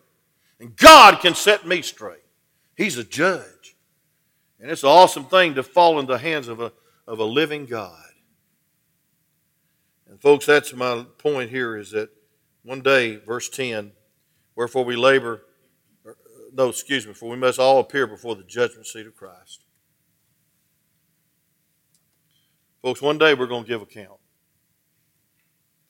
And 0.61 0.77
God 0.77 1.20
can 1.20 1.35
set 1.35 1.66
me 1.66 1.83
straight. 1.83 2.22
He's 2.77 2.98
a 2.98 3.05
judge. 3.05 3.77
And 4.61 4.70
it's 4.70 4.83
an 4.83 4.88
awesome 4.88 5.24
thing 5.24 5.55
to 5.55 5.62
fall 5.62 6.01
into 6.01 6.12
the 6.12 6.18
hands 6.18 6.48
of 6.48 6.61
a, 6.61 6.72
of 7.07 7.20
a 7.20 7.24
living 7.24 7.64
God. 7.66 7.94
And 10.09 10.20
folks, 10.20 10.46
that's 10.46 10.72
my 10.74 11.05
point 11.18 11.51
here 11.51 11.77
is 11.77 11.92
that 11.92 12.11
one 12.64 12.81
day, 12.81 13.16
verse 13.16 13.48
10, 13.48 13.92
wherefore 14.57 14.85
we 14.85 14.96
labor, 14.96 15.42
er, 16.05 16.16
no, 16.53 16.68
excuse 16.68 17.07
me, 17.07 17.14
for 17.14 17.29
we 17.29 17.37
must 17.37 17.59
all 17.59 17.79
appear 17.79 18.07
before 18.07 18.35
the 18.35 18.42
judgment 18.42 18.87
seat 18.87 19.07
of 19.07 19.14
Christ. 19.14 19.64
Folks, 22.83 23.01
one 23.01 23.18
day 23.18 23.35
we're 23.35 23.46
going 23.46 23.64
to 23.64 23.68
give 23.68 23.83
account. 23.83 24.18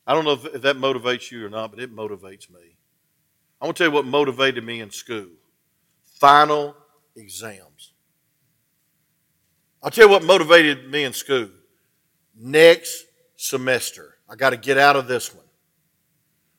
I 0.09 0.15
don't 0.15 0.25
know 0.25 0.33
if, 0.33 0.63
that 0.63 0.77
motivates 0.77 1.31
you 1.31 1.45
or 1.45 1.51
not, 1.51 1.71
but 1.71 1.81
it 1.81 1.95
motivates 1.95 2.51
me. 2.51 2.79
I 3.61 3.67
want 3.67 3.77
to 3.77 3.85
tell 3.85 3.91
you 3.91 3.95
what 3.95 4.07
motivated 4.07 4.65
me 4.65 4.81
in 4.81 4.91
school 4.91 5.27
final 6.19 6.75
exams. 7.15 7.93
I'll 9.83 9.91
tell 9.91 10.07
you 10.07 10.11
what 10.11 10.25
motivated 10.25 10.91
me 10.91 11.05
in 11.05 11.13
school 11.13 11.51
next 12.35 13.05
semester. 13.37 14.17
I 14.29 14.35
got 14.35 14.51
to 14.51 14.57
get 14.57 14.79
out 14.79 14.97
of 14.97 15.07
this 15.07 15.33
one. 15.33 15.45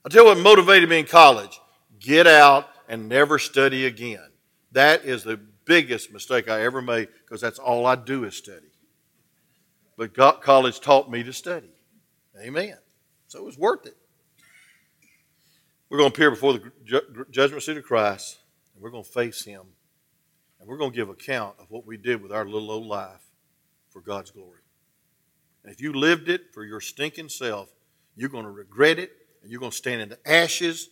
I'll 0.06 0.12
tell 0.12 0.24
you 0.24 0.30
what 0.30 0.38
motivated 0.38 0.88
me 0.88 1.00
in 1.00 1.06
college 1.06 1.60
get 2.00 2.28
out 2.28 2.70
and 2.88 3.10
never 3.10 3.38
study 3.38 3.86
again. 3.86 4.30
That 4.72 5.04
is 5.04 5.24
the 5.24 5.38
biggest 5.66 6.14
mistake 6.14 6.50
I 6.50 6.62
ever 6.62 6.82
made 6.82 7.10
because 7.26 7.42
that's 7.42 7.60
all 7.60 7.86
I 7.86 7.96
do 7.96 8.24
is 8.24 8.38
study. 8.38 8.68
But 9.98 10.14
college 10.14 10.80
taught 10.80 11.12
me 11.12 11.24
to 11.24 11.34
study. 11.34 11.72
Amen. 12.40 12.78
So 13.30 13.38
it 13.38 13.46
was 13.46 13.60
worth 13.60 13.86
it. 13.86 13.96
We're 15.88 16.00
going 16.00 16.10
to 16.10 16.16
appear 16.16 16.32
before 16.32 16.54
the 16.54 16.72
judgment 17.30 17.62
seat 17.62 17.78
of 17.78 17.84
Christ, 17.84 18.40
and 18.74 18.84
we're 18.84 18.90
going 18.90 19.04
to 19.04 19.10
face 19.10 19.46
Him, 19.46 19.62
and 20.60 20.68
we're 20.68 20.78
going 20.78 20.90
to 20.90 20.96
give 20.96 21.10
account 21.10 21.54
of 21.60 21.68
what 21.70 21.86
we 21.86 21.96
did 21.96 22.24
with 22.24 22.32
our 22.32 22.44
little 22.44 22.72
old 22.72 22.88
life 22.88 23.22
for 23.92 24.02
God's 24.02 24.32
glory. 24.32 24.62
And 25.64 25.72
if 25.72 25.80
you 25.80 25.94
lived 25.94 26.28
it 26.28 26.54
for 26.54 26.66
your 26.66 26.82
stinking 26.82 27.30
self, 27.30 27.70
you're 28.16 28.30
going 28.30 28.46
to 28.46 28.52
regret 28.52 28.98
it, 28.98 29.12
and 29.44 29.52
you're 29.52 29.60
going 29.60 29.72
to 29.72 29.78
stand 29.78 30.02
in 30.02 30.10
the 30.10 30.20
ashes 30.28 30.90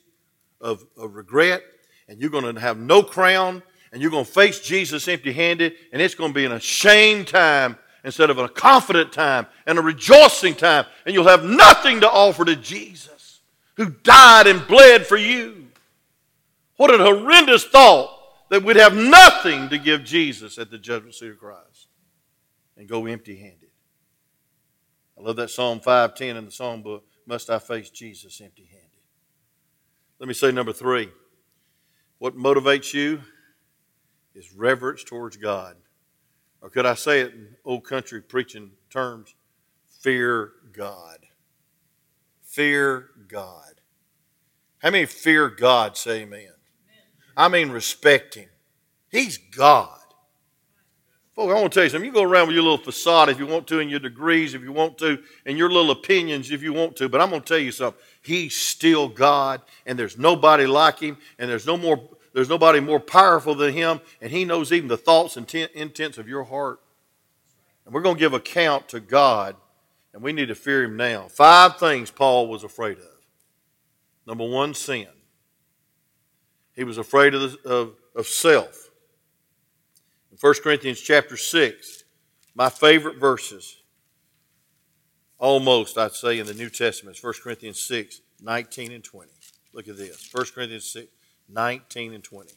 of, 0.62 0.86
of 0.96 1.16
regret, 1.16 1.64
and 2.08 2.22
you're 2.22 2.30
going 2.30 2.54
to 2.54 2.62
have 2.62 2.78
no 2.78 3.02
crown, 3.02 3.64
and 3.92 4.00
you're 4.00 4.12
going 4.12 4.26
to 4.26 4.32
face 4.32 4.60
Jesus 4.60 5.08
empty 5.08 5.34
handed, 5.34 5.74
and 5.92 6.04
it's 6.04 6.14
going 6.14 6.34
to 6.34 6.36
be 6.36 6.46
an 6.46 6.52
ashamed 6.52 7.30
time 7.30 7.80
instead 8.08 8.30
of 8.30 8.38
a 8.38 8.48
confident 8.48 9.12
time 9.12 9.46
and 9.66 9.78
a 9.78 9.82
rejoicing 9.82 10.56
time, 10.56 10.86
and 11.06 11.14
you'll 11.14 11.28
have 11.28 11.44
nothing 11.44 12.00
to 12.00 12.10
offer 12.10 12.46
to 12.46 12.56
Jesus 12.56 13.42
who 13.76 13.90
died 13.90 14.48
and 14.48 14.66
bled 14.66 15.06
for 15.06 15.18
you. 15.18 15.68
What 16.78 16.94
an 16.94 17.02
horrendous 17.02 17.66
thought 17.66 18.10
that 18.50 18.64
we'd 18.64 18.78
have 18.78 18.96
nothing 18.96 19.68
to 19.68 19.78
give 19.78 20.06
Jesus 20.06 20.58
at 20.58 20.72
the 20.72 20.78
judgment 20.78 21.16
seat 21.16 21.32
of 21.32 21.38
Christ 21.38 21.90
and 22.78 22.88
go 22.88 23.08
empty 23.08 23.36
handed. 23.36 23.72
I 25.20 25.24
love 25.24 25.36
that 25.36 25.50
Psalm 25.50 25.82
510 25.82 26.38
in 26.38 26.46
the 26.46 26.52
song 26.52 26.82
book. 26.82 27.04
Must 27.26 27.50
I 27.50 27.60
face 27.60 27.90
Jesus 27.90 28.40
empty 28.40 28.70
handed? 28.72 28.88
Let 30.18 30.30
me 30.30 30.34
say 30.34 30.54
number 30.54 30.72
three. 30.72 31.10
What 32.20 32.38
motivates 32.38 32.94
you 32.94 33.20
is 34.34 34.54
reverence 34.54 35.04
towards 35.04 35.36
God. 35.36 35.76
Or 36.62 36.70
could 36.70 36.86
I 36.86 36.96
say 36.96 37.22
it 37.22 37.34
in 37.34 37.56
old 37.66 37.84
country 37.84 38.22
preaching 38.22 38.72
terms? 38.90 39.36
Fear 40.02 40.52
God. 40.74 41.20
Fear 42.44 43.10
God. 43.28 43.82
How 44.80 44.92
many 44.92 45.06
fear 45.06 45.50
God? 45.50 45.98
Say 45.98 46.22
amen. 46.22 46.40
amen. 46.40 46.52
I 47.36 47.48
mean, 47.48 47.70
respect 47.70 48.36
Him. 48.36 48.50
He's 49.10 49.38
God. 49.38 49.98
Folks, 51.38 51.52
I 51.52 51.62
want 51.62 51.72
to 51.72 51.78
tell 51.78 51.84
you 51.84 51.90
something. 51.92 52.08
You 52.08 52.14
go 52.14 52.24
around 52.24 52.48
with 52.48 52.56
your 52.56 52.64
little 52.64 52.80
facade 52.80 53.30
if 53.30 53.38
you 53.38 53.46
want 53.46 53.68
to, 53.68 53.80
and 53.80 53.92
your 53.92 54.00
degrees 54.00 54.56
if 54.56 54.64
you 54.64 54.72
want 54.72 54.98
to, 54.98 55.22
and 55.46 55.56
your 55.56 55.70
little 55.70 55.92
opinions 55.92 56.50
if 56.50 56.64
you 56.64 56.74
want 56.74 56.96
to. 56.96 57.10
But 57.10 57.22
I'm 57.22 57.30
going 57.30 57.44
to 57.44 57.48
tell 57.48 57.60
you 57.60 57.72
something. 57.72 58.02
He's 58.24 58.56
still 58.56 59.08
God, 59.08 59.62
and 59.86 60.00
there's 60.00 60.18
nobody 60.18 60.66
like 60.66 61.00
Him, 61.00 61.18
and 61.38 61.48
there's 61.48 61.68
no 61.68 61.78
more 61.78 62.10
there's 62.38 62.50
nobody 62.50 62.80
more 62.80 63.00
powerful 63.00 63.56
than 63.56 63.74
him, 63.74 64.00
and 64.22 64.32
he 64.32 64.46
knows 64.46 64.72
even 64.72 64.88
the 64.88 64.96
thoughts 64.96 65.38
and 65.38 65.52
intents 65.74 66.20
of 66.20 66.28
your 66.28 66.44
heart. 66.44 66.80
And 67.84 67.92
we're 67.92 68.04
going 68.04 68.16
to 68.16 68.20
give 68.20 68.36
account 68.36 68.88
to 68.90 69.00
God, 69.00 69.56
and 70.14 70.22
we 70.22 70.34
need 70.34 70.50
to 70.50 70.54
fear 70.54 70.84
him 70.84 70.96
now. 70.96 71.30
Five 71.30 71.78
things 71.78 72.12
Paul 72.12 72.48
was 72.48 72.64
afraid 72.64 73.00
of. 73.00 73.26
Number 74.28 74.48
one, 74.48 74.76
sin. 74.76 75.08
He 76.76 76.84
was 76.84 77.00
afraid 77.00 77.34
of, 77.34 77.42
the, 77.42 77.68
of, 77.68 77.96
of 78.16 78.28
self. 78.28 78.92
In 80.32 80.38
1 80.40 80.54
Corinthians 80.62 81.02
chapter 81.02 81.38
6, 81.38 82.04
my 82.54 82.70
favorite 82.70 83.18
verses, 83.18 83.78
almost, 85.40 85.98
I'd 85.98 86.12
say, 86.12 86.38
in 86.38 86.46
the 86.46 86.54
New 86.54 86.70
Testament, 86.70 87.18
1 87.20 87.34
Corinthians 87.42 87.80
6, 87.80 88.22
19 88.44 88.92
and 88.92 89.04
20. 89.04 89.32
Look 89.74 89.88
at 89.88 89.98
this. 89.98 90.30
1 90.32 90.46
Corinthians 90.54 90.86
6, 90.86 91.08
19 91.50 92.14
and 92.14 92.24
20. 92.24 92.52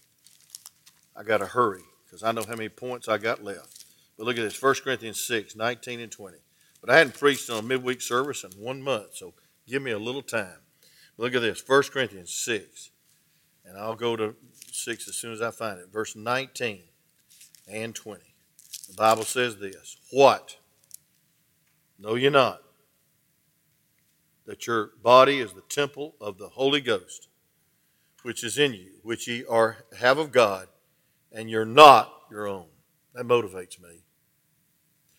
I 1.16 1.22
got 1.22 1.38
to 1.38 1.46
hurry 1.46 1.82
because 2.04 2.22
I 2.22 2.32
know 2.32 2.44
how 2.46 2.56
many 2.56 2.68
points 2.68 3.08
I 3.08 3.18
got 3.18 3.44
left. 3.44 3.84
But 4.16 4.26
look 4.26 4.36
at 4.36 4.42
this 4.42 4.60
1 4.60 4.74
Corinthians 4.82 5.20
6, 5.24 5.56
19 5.56 6.00
and 6.00 6.12
20. 6.12 6.38
But 6.80 6.90
I 6.90 6.98
hadn't 6.98 7.18
preached 7.18 7.50
on 7.50 7.58
a 7.58 7.62
midweek 7.62 8.00
service 8.00 8.44
in 8.44 8.50
one 8.52 8.82
month, 8.82 9.16
so 9.16 9.34
give 9.66 9.82
me 9.82 9.90
a 9.90 9.98
little 9.98 10.22
time. 10.22 10.58
Look 11.16 11.34
at 11.34 11.42
this 11.42 11.62
1 11.66 11.82
Corinthians 11.92 12.32
6. 12.32 12.90
And 13.64 13.78
I'll 13.78 13.94
go 13.94 14.16
to 14.16 14.34
6 14.72 15.08
as 15.08 15.16
soon 15.16 15.32
as 15.32 15.42
I 15.42 15.50
find 15.50 15.78
it. 15.78 15.92
Verse 15.92 16.16
19 16.16 16.82
and 17.70 17.94
20. 17.94 18.22
The 18.88 18.94
Bible 18.94 19.24
says 19.24 19.58
this 19.58 19.96
What? 20.10 20.56
Know 21.98 22.14
ye 22.14 22.30
not 22.30 22.62
that 24.50 24.66
your 24.66 24.90
body 25.00 25.38
is 25.38 25.52
the 25.52 25.62
temple 25.62 26.16
of 26.20 26.36
the 26.36 26.48
Holy 26.48 26.80
Ghost, 26.80 27.28
which 28.22 28.44
is 28.44 28.58
in 28.58 28.74
you, 28.74 28.90
which 29.02 29.26
ye 29.28 29.44
are 29.46 29.84
have 29.98 30.18
of 30.18 30.32
God, 30.32 30.68
and 31.32 31.50
you're 31.50 31.64
not 31.64 32.12
your 32.30 32.46
own. 32.46 32.66
That 33.14 33.24
motivates 33.24 33.80
me. 33.80 34.02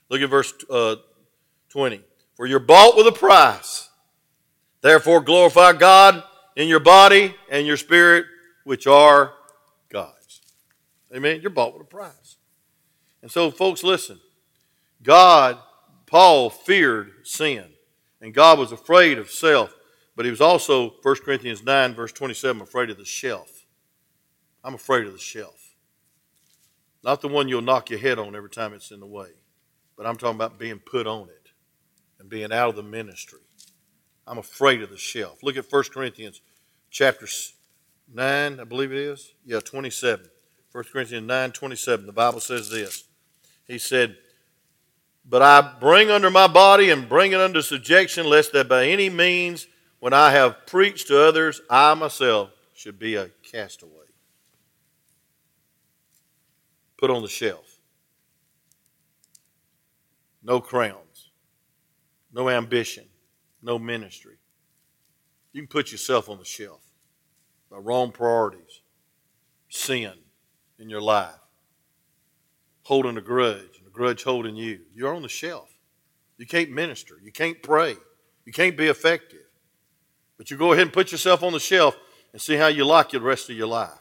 Look 0.09 0.21
at 0.21 0.29
verse 0.29 0.53
uh, 0.69 0.97
20. 1.69 2.01
For 2.35 2.45
you're 2.45 2.59
bought 2.59 2.95
with 2.95 3.07
a 3.07 3.11
price. 3.11 3.89
Therefore 4.81 5.21
glorify 5.21 5.73
God 5.73 6.23
in 6.55 6.67
your 6.67 6.79
body 6.79 7.35
and 7.49 7.67
your 7.67 7.77
spirit, 7.77 8.25
which 8.63 8.87
are 8.87 9.33
God's. 9.89 10.41
Amen. 11.15 11.39
You're 11.41 11.51
bought 11.51 11.73
with 11.73 11.83
a 11.83 11.89
price. 11.89 12.37
And 13.21 13.31
so, 13.31 13.51
folks, 13.51 13.83
listen. 13.83 14.19
God, 15.03 15.57
Paul 16.05 16.49
feared 16.49 17.11
sin. 17.23 17.65
And 18.21 18.33
God 18.33 18.59
was 18.59 18.71
afraid 18.71 19.17
of 19.17 19.31
self, 19.31 19.73
but 20.21 20.25
he 20.25 20.29
was 20.29 20.39
also, 20.39 20.93
1 21.01 21.15
Corinthians 21.25 21.63
9, 21.63 21.95
verse 21.95 22.11
27, 22.11 22.61
afraid 22.61 22.91
of 22.91 22.97
the 22.99 23.05
shelf. 23.05 23.65
I'm 24.63 24.75
afraid 24.75 25.07
of 25.07 25.13
the 25.13 25.17
shelf. 25.17 25.73
Not 27.03 27.21
the 27.21 27.27
one 27.27 27.47
you'll 27.47 27.63
knock 27.63 27.89
your 27.89 27.97
head 27.97 28.19
on 28.19 28.35
every 28.35 28.51
time 28.51 28.75
it's 28.75 28.91
in 28.91 28.99
the 28.99 29.07
way, 29.07 29.29
but 29.97 30.05
I'm 30.05 30.17
talking 30.17 30.35
about 30.35 30.59
being 30.59 30.77
put 30.77 31.07
on 31.07 31.23
it 31.29 31.49
and 32.19 32.29
being 32.29 32.53
out 32.53 32.69
of 32.69 32.75
the 32.75 32.83
ministry. 32.83 33.39
I'm 34.27 34.37
afraid 34.37 34.83
of 34.83 34.91
the 34.91 34.97
shelf. 34.97 35.39
Look 35.41 35.57
at 35.57 35.65
1 35.67 35.83
Corinthians 35.91 36.41
chapter 36.91 37.25
9, 38.13 38.59
I 38.59 38.63
believe 38.63 38.91
it 38.91 38.99
is. 38.99 39.33
Yeah, 39.43 39.59
27. 39.59 40.23
1 40.71 40.83
Corinthians 40.93 41.25
9, 41.25 41.51
27. 41.51 42.05
The 42.05 42.11
Bible 42.11 42.41
says 42.41 42.69
this. 42.69 43.05
He 43.65 43.79
said, 43.79 44.17
But 45.27 45.41
I 45.41 45.77
bring 45.79 46.11
under 46.11 46.29
my 46.29 46.45
body 46.45 46.91
and 46.91 47.09
bring 47.09 47.31
it 47.31 47.39
under 47.39 47.63
subjection, 47.63 48.27
lest 48.27 48.53
that 48.53 48.69
by 48.69 48.85
any 48.85 49.09
means, 49.09 49.65
when 50.01 50.11
I 50.11 50.31
have 50.31 50.65
preached 50.67 51.07
to 51.07 51.23
others, 51.23 51.61
I 51.69 51.93
myself 51.93 52.49
should 52.73 52.99
be 52.99 53.15
a 53.15 53.29
castaway 53.49 54.01
put 57.01 57.09
on 57.09 57.23
the 57.23 57.27
shelf. 57.27 57.79
No 60.43 60.61
crowns, 60.61 61.31
no 62.31 62.47
ambition, 62.47 63.05
no 63.61 63.79
ministry. 63.79 64.35
You 65.51 65.63
can 65.63 65.67
put 65.67 65.91
yourself 65.91 66.29
on 66.29 66.37
the 66.37 66.45
shelf 66.45 66.81
by 67.69 67.77
wrong 67.77 68.11
priorities, 68.11 68.81
sin 69.67 70.13
in 70.77 70.89
your 70.89 71.01
life, 71.01 71.33
holding 72.83 73.17
a 73.17 73.21
grudge, 73.21 73.79
and 73.79 73.87
a 73.87 73.91
grudge 73.91 74.23
holding 74.23 74.55
you. 74.55 74.81
You're 74.93 75.15
on 75.15 75.23
the 75.23 75.29
shelf. 75.29 75.69
You 76.37 76.45
can't 76.45 76.69
minister. 76.69 77.15
You 77.21 77.31
can't 77.31 77.61
pray. 77.63 77.95
You 78.45 78.53
can't 78.53 78.77
be 78.77 78.87
effective. 78.87 79.50
But 80.41 80.49
you 80.49 80.57
go 80.57 80.71
ahead 80.71 80.87
and 80.87 80.91
put 80.91 81.11
yourself 81.11 81.43
on 81.43 81.53
the 81.53 81.59
shelf 81.59 81.95
and 82.33 82.41
see 82.41 82.55
how 82.55 82.65
you 82.65 82.83
like 82.83 83.11
the 83.11 83.21
rest 83.21 83.51
of 83.51 83.55
your 83.55 83.67
life. 83.67 83.91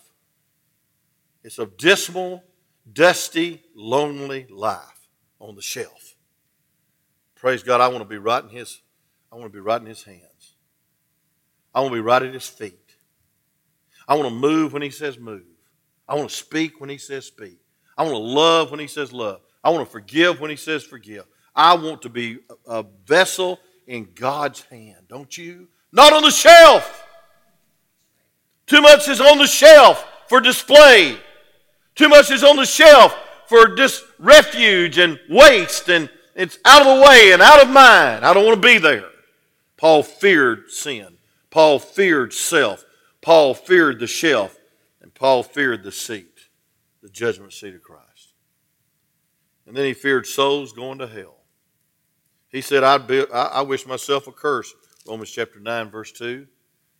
It's 1.44 1.58
a 1.58 1.66
dismal 1.66 2.42
dusty, 2.90 3.62
lonely 3.74 4.46
life 4.48 5.10
on 5.38 5.54
the 5.54 5.60
shelf. 5.60 6.16
Praise 7.34 7.62
God, 7.62 7.82
I 7.82 7.88
want 7.88 8.00
to 8.00 8.08
be 8.08 8.16
right 8.16 8.42
in 8.42 8.48
his, 8.48 8.80
I 9.30 9.34
want 9.34 9.52
to 9.52 9.54
be 9.54 9.60
right 9.60 9.82
in 9.82 9.86
his 9.86 10.02
hands. 10.02 10.54
I 11.74 11.80
want 11.80 11.92
to 11.92 11.96
be 11.96 12.00
right 12.00 12.22
at 12.22 12.32
his 12.32 12.48
feet. 12.48 12.96
I 14.08 14.14
want 14.14 14.30
to 14.30 14.34
move 14.34 14.72
when 14.72 14.80
he 14.80 14.88
says 14.88 15.18
move. 15.18 15.44
I 16.08 16.14
want 16.14 16.30
to 16.30 16.34
speak 16.34 16.80
when 16.80 16.88
he 16.88 16.96
says 16.96 17.26
speak. 17.26 17.58
I 17.98 18.02
want 18.02 18.14
to 18.14 18.18
love 18.18 18.70
when 18.70 18.80
he 18.80 18.86
says 18.86 19.12
love. 19.12 19.42
I 19.62 19.68
want 19.68 19.86
to 19.86 19.92
forgive 19.92 20.40
when 20.40 20.48
he 20.48 20.56
says 20.56 20.84
forgive. 20.84 21.26
I 21.54 21.74
want 21.74 22.00
to 22.00 22.08
be 22.08 22.38
a 22.66 22.82
vessel 23.04 23.60
in 23.86 24.08
God's 24.14 24.62
hand, 24.62 25.04
don't 25.06 25.36
you? 25.36 25.68
Not 25.92 26.12
on 26.12 26.22
the 26.22 26.30
shelf. 26.30 27.06
Too 28.66 28.80
much 28.80 29.08
is 29.08 29.20
on 29.20 29.38
the 29.38 29.46
shelf 29.46 30.06
for 30.28 30.40
display. 30.40 31.18
Too 31.94 32.08
much 32.08 32.30
is 32.30 32.44
on 32.44 32.56
the 32.56 32.64
shelf 32.64 33.16
for 33.46 33.74
just 33.74 34.04
refuge 34.18 34.98
and 34.98 35.18
waste, 35.28 35.88
and 35.88 36.08
it's 36.36 36.58
out 36.64 36.82
of 36.82 36.96
the 36.98 37.04
way 37.04 37.32
and 37.32 37.42
out 37.42 37.62
of 37.62 37.68
mind. 37.68 38.24
I 38.24 38.32
don't 38.32 38.46
want 38.46 38.62
to 38.62 38.68
be 38.68 38.78
there. 38.78 39.10
Paul 39.76 40.02
feared 40.02 40.70
sin. 40.70 41.16
Paul 41.50 41.78
feared 41.78 42.32
self. 42.32 42.84
Paul 43.20 43.54
feared 43.54 43.98
the 43.98 44.06
shelf. 44.06 44.56
And 45.02 45.12
Paul 45.12 45.42
feared 45.42 45.82
the 45.82 45.90
seat, 45.90 46.48
the 47.02 47.08
judgment 47.08 47.52
seat 47.52 47.74
of 47.74 47.82
Christ. 47.82 48.34
And 49.66 49.76
then 49.76 49.84
he 49.86 49.94
feared 49.94 50.26
souls 50.26 50.72
going 50.72 50.98
to 50.98 51.06
hell. 51.06 51.38
He 52.50 52.60
said, 52.60 52.84
I'd 52.84 53.06
be, 53.06 53.24
I, 53.32 53.44
I 53.46 53.60
wish 53.62 53.86
myself 53.86 54.26
a 54.26 54.32
curse, 54.32 54.72
Romans 55.06 55.30
chapter 55.30 55.60
9, 55.60 55.90
verse 55.90 56.12
2, 56.12 56.46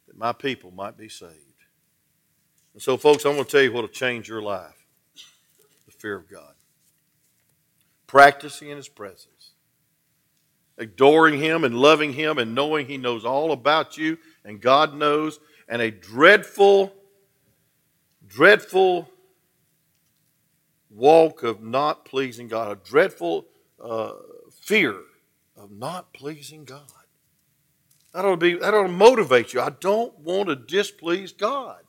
that 0.09 0.17
my 0.17 0.33
people 0.33 0.71
might 0.71 0.97
be 0.97 1.09
saved. 1.09 1.35
And 2.73 2.83
so, 2.83 2.97
folks, 2.97 3.25
I'm 3.25 3.35
going 3.35 3.45
to 3.45 3.51
tell 3.51 3.63
you 3.63 3.73
what 3.73 3.83
will 3.83 3.89
change 3.89 4.29
your 4.29 4.43
life 4.43 4.75
the 5.87 5.93
fear 5.93 6.17
of 6.17 6.29
God. 6.31 6.55
Practicing 8.07 8.69
in 8.69 8.77
His 8.77 8.89
presence. 8.89 9.53
Adoring 10.79 11.39
Him 11.39 11.65
and 11.65 11.77
loving 11.77 12.13
Him 12.13 12.39
and 12.39 12.55
knowing 12.55 12.87
He 12.87 12.97
knows 12.97 13.25
all 13.25 13.53
about 13.53 13.99
you 13.99 14.19
and 14.45 14.61
God 14.61 14.95
knows. 14.95 15.39
And 15.69 15.83
a 15.83 15.91
dreadful, 15.91 16.93
dreadful 18.27 19.09
walk 20.89 21.43
of 21.43 21.63
not 21.63 22.05
pleasing 22.05 22.49
God. 22.49 22.73
A 22.73 22.89
dreadful 22.89 23.47
uh, 23.83 24.13
fear 24.53 24.97
of 25.57 25.71
not 25.71 26.13
pleasing 26.13 26.65
God. 26.65 27.00
That 28.13 28.25
ought, 28.25 28.31
to 28.31 28.37
be, 28.37 28.55
that 28.55 28.75
ought 28.75 28.83
to 28.83 28.89
motivate 28.89 29.53
you. 29.53 29.61
I 29.61 29.71
don't 29.71 30.19
want 30.19 30.49
to 30.49 30.57
displease 30.57 31.33
God. 31.33 31.81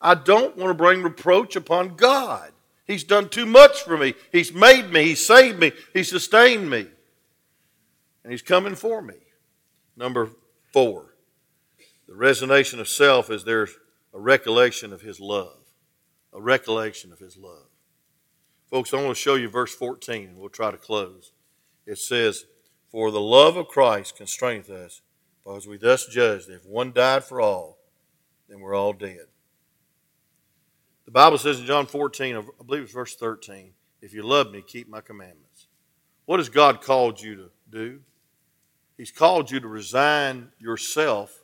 I 0.00 0.14
don't 0.14 0.56
want 0.56 0.70
to 0.70 0.74
bring 0.74 1.02
reproach 1.02 1.56
upon 1.56 1.96
God. 1.96 2.52
He's 2.84 3.04
done 3.04 3.28
too 3.28 3.46
much 3.46 3.82
for 3.82 3.96
me. 3.96 4.14
He's 4.32 4.52
made 4.52 4.90
me. 4.90 5.04
He's 5.04 5.24
saved 5.24 5.58
me. 5.58 5.72
He 5.94 6.02
sustained 6.02 6.68
me. 6.68 6.86
And 8.22 8.32
He's 8.32 8.42
coming 8.42 8.74
for 8.74 9.00
me. 9.00 9.14
Number 9.96 10.30
four, 10.72 11.14
the 12.06 12.14
resignation 12.14 12.80
of 12.80 12.88
self 12.88 13.30
is 13.30 13.44
there's 13.44 13.74
a 14.12 14.20
recollection 14.20 14.92
of 14.92 15.00
His 15.00 15.20
love. 15.20 15.58
A 16.34 16.40
recollection 16.40 17.12
of 17.12 17.18
His 17.18 17.36
love. 17.36 17.66
Folks, 18.68 18.92
I 18.92 18.96
want 18.96 19.08
to 19.08 19.14
show 19.14 19.34
you 19.34 19.48
verse 19.48 19.74
14, 19.74 20.28
and 20.28 20.38
we'll 20.38 20.48
try 20.48 20.70
to 20.70 20.78
close. 20.78 21.32
It 21.86 21.98
says, 21.98 22.46
For 22.90 23.10
the 23.10 23.20
love 23.20 23.56
of 23.56 23.68
Christ 23.68 24.16
constraineth 24.16 24.70
us, 24.70 25.02
because 25.44 25.66
we 25.66 25.76
thus 25.76 26.06
judge 26.06 26.46
that 26.46 26.54
if 26.54 26.66
one 26.66 26.92
died 26.92 27.24
for 27.24 27.40
all, 27.40 27.78
then 28.48 28.60
we're 28.60 28.74
all 28.74 28.92
dead. 28.92 29.26
The 31.04 31.10
Bible 31.10 31.38
says 31.38 31.58
in 31.58 31.66
John 31.66 31.86
14, 31.86 32.36
I 32.36 32.42
believe 32.64 32.84
it's 32.84 32.92
verse 32.92 33.16
13, 33.16 33.72
if 34.00 34.14
you 34.14 34.22
love 34.22 34.50
me, 34.50 34.62
keep 34.62 34.88
my 34.88 35.00
commandments. 35.00 35.66
What 36.26 36.38
has 36.38 36.48
God 36.48 36.80
called 36.80 37.20
you 37.20 37.36
to 37.36 37.50
do? 37.70 38.00
He's 38.96 39.10
called 39.10 39.50
you 39.50 39.58
to 39.60 39.68
resign 39.68 40.48
yourself 40.58 41.42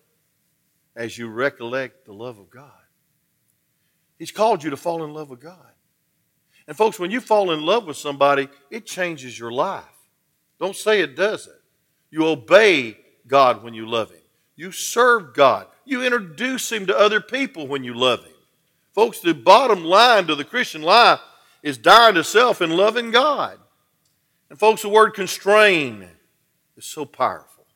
as 0.95 1.19
you 1.19 1.29
recollect 1.29 2.05
the 2.05 2.13
love 2.13 2.39
of 2.39 2.51
God. 2.51 2.71
He's 4.19 4.31
called 4.31 4.63
you 4.63 4.71
to 4.71 4.77
fall 4.77 5.05
in 5.05 5.13
love 5.13 5.31
with 5.31 5.41
God. 5.41 5.73
And 6.67 6.77
folks, 6.77 6.99
when 6.99 7.11
you 7.11 7.21
fall 7.21 7.51
in 7.51 7.63
love 7.63 7.87
with 7.87 7.97
somebody, 7.97 8.49
it 8.71 8.85
changes 8.85 9.39
your 9.39 9.53
life. 9.53 9.85
Don't 10.61 10.77
say 10.77 11.01
it 11.01 11.17
doesn't. 11.17 11.57
You 12.11 12.27
obey 12.27 12.99
God 13.29 13.63
when 13.63 13.75
you 13.75 13.89
love 13.89 14.11
Him. 14.11 14.23
You 14.57 14.73
serve 14.73 15.35
God. 15.35 15.67
You 15.85 16.03
introduce 16.03 16.73
Him 16.73 16.87
to 16.87 16.99
other 16.99 17.21
people 17.21 17.69
when 17.69 17.85
you 17.85 17.95
love 17.95 18.25
Him. 18.25 18.33
Folks, 18.95 19.21
the 19.21 19.33
bottom 19.33 19.85
line 19.85 20.27
to 20.27 20.35
the 20.35 20.45
Christian 20.45 20.83
life 20.83 21.21
is 21.63 21.79
dying 21.79 22.17
to 22.17 22.25
self 22.25 22.61
and 22.61 22.75
loving 22.75 23.13
God. 23.13 23.59
And, 24.51 24.59
folks, 24.59 24.83
the 24.83 24.89
word 24.89 25.11
constrain 25.11 26.09
is 26.77 26.85
so 26.85 27.05
powerful. 27.05 27.67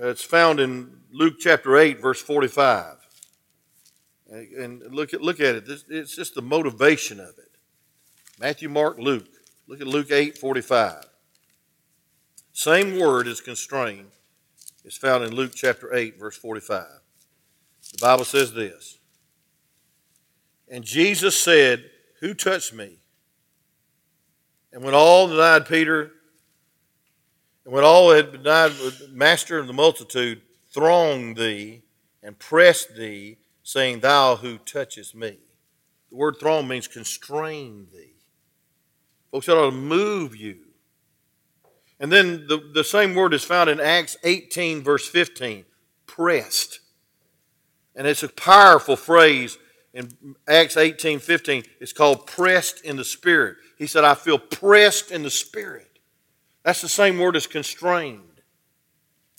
Uh, 0.00 0.08
it's 0.08 0.22
found 0.22 0.60
in 0.60 1.00
Luke 1.10 1.36
chapter 1.40 1.76
8, 1.76 2.00
verse 2.00 2.22
45. 2.22 2.94
Uh, 4.30 4.36
and 4.36 4.82
look 4.94 5.14
at, 5.14 5.22
look 5.22 5.40
at 5.40 5.56
it. 5.56 5.64
It's 5.88 6.14
just 6.14 6.34
the 6.34 6.42
motivation 6.42 7.18
of 7.18 7.30
it. 7.38 7.50
Matthew, 8.38 8.68
Mark, 8.68 8.98
Luke. 8.98 9.26
Look 9.66 9.80
at 9.80 9.86
Luke 9.86 10.12
8, 10.12 10.38
45. 10.38 11.04
Same 12.52 12.98
word 12.98 13.26
as 13.26 13.40
constrain 13.40 14.06
is 14.88 14.96
found 14.96 15.22
in 15.22 15.34
Luke 15.34 15.52
chapter 15.54 15.94
8, 15.94 16.18
verse 16.18 16.36
45. 16.36 16.86
The 17.92 17.98
Bible 18.00 18.24
says 18.24 18.52
this 18.54 18.98
and 20.70 20.84
Jesus 20.84 21.40
said, 21.40 21.90
Who 22.20 22.34
touched 22.34 22.72
me? 22.72 22.98
And 24.72 24.82
when 24.82 24.94
all 24.94 25.28
denied 25.28 25.66
Peter, 25.66 26.12
and 27.64 27.74
when 27.74 27.84
all 27.84 28.12
had 28.12 28.32
denied 28.32 28.72
Master 29.10 29.58
of 29.58 29.66
the 29.66 29.72
multitude, 29.72 30.40
thronged 30.72 31.36
thee 31.36 31.82
and 32.22 32.38
pressed 32.38 32.96
thee, 32.96 33.38
saying, 33.62 34.00
Thou 34.00 34.36
who 34.36 34.58
touchest 34.58 35.14
me. 35.14 35.38
The 36.10 36.16
word 36.16 36.36
throng 36.40 36.66
means 36.66 36.88
constrain 36.88 37.88
thee. 37.92 38.14
Folks, 39.30 39.46
that 39.46 39.56
ought 39.58 39.70
to 39.70 39.76
move 39.76 40.34
you. 40.34 40.67
And 42.00 42.12
then 42.12 42.46
the, 42.46 42.70
the 42.72 42.84
same 42.84 43.14
word 43.14 43.34
is 43.34 43.42
found 43.44 43.68
in 43.68 43.80
Acts 43.80 44.16
18, 44.22 44.82
verse 44.82 45.08
15 45.08 45.64
pressed. 46.06 46.80
And 47.94 48.06
it's 48.06 48.22
a 48.22 48.28
powerful 48.28 48.96
phrase 48.96 49.58
in 49.94 50.10
Acts 50.46 50.76
18 50.76 51.18
15, 51.18 51.64
it's 51.80 51.92
called 51.92 52.26
pressed 52.26 52.84
in 52.84 52.96
the 52.96 53.04
Spirit. 53.04 53.56
He 53.76 53.86
said, 53.86 54.04
I 54.04 54.14
feel 54.14 54.38
pressed 54.38 55.10
in 55.10 55.22
the 55.22 55.30
Spirit. 55.30 55.98
That's 56.62 56.82
the 56.82 56.88
same 56.88 57.18
word 57.18 57.36
as 57.36 57.46
constrained. 57.46 58.42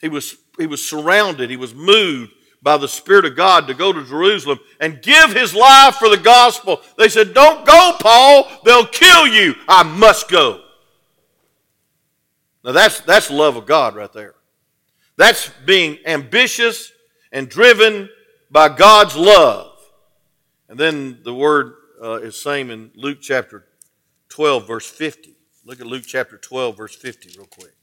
He 0.02 0.10
was, 0.10 0.38
he 0.58 0.66
was 0.66 0.86
surrounded, 0.86 1.50
he 1.50 1.58
was 1.58 1.76
moved 1.76 2.34
by 2.62 2.78
the 2.78 2.88
Spirit 2.88 3.26
of 3.26 3.36
God 3.36 3.68
to 3.68 3.74
go 3.74 3.94
to 3.94 4.04
Jerusalem 4.04 4.60
and 4.80 5.02
give 5.02 5.32
his 5.34 5.54
life 5.54 5.96
for 5.96 6.10
the 6.10 6.18
gospel. 6.18 6.82
They 6.98 7.08
said, 7.08 7.34
Don't 7.34 7.66
go, 7.66 7.96
Paul, 8.00 8.50
they'll 8.66 8.88
kill 8.88 9.28
you. 9.28 9.56
I 9.68 9.84
must 9.84 10.30
go. 10.30 10.62
Now 12.64 12.72
that's, 12.72 13.00
that's 13.02 13.32
love 13.32 13.56
of 13.56 13.66
God 13.66 13.96
right 13.96 14.12
there. 14.12 14.36
That's 15.18 15.50
being 15.66 15.98
ambitious 16.06 16.92
and 17.32 17.50
driven 17.50 18.10
by 18.50 18.70
God's 18.70 19.16
love. 19.16 19.78
And 20.68 20.80
then 20.80 21.20
the 21.24 21.34
word 21.34 21.74
uh, 22.02 22.16
is 22.16 22.42
same 22.42 22.70
in 22.72 22.92
Luke 22.96 23.20
chapter 23.22 23.66
12, 24.30 24.68
verse 24.68 24.90
50. 24.90 25.36
Look 25.66 25.82
at 25.82 25.88
Luke 25.88 26.06
chapter 26.06 26.38
12, 26.38 26.78
verse 26.78 26.96
50, 26.96 27.38
real 27.38 27.48
quick. 27.48 27.74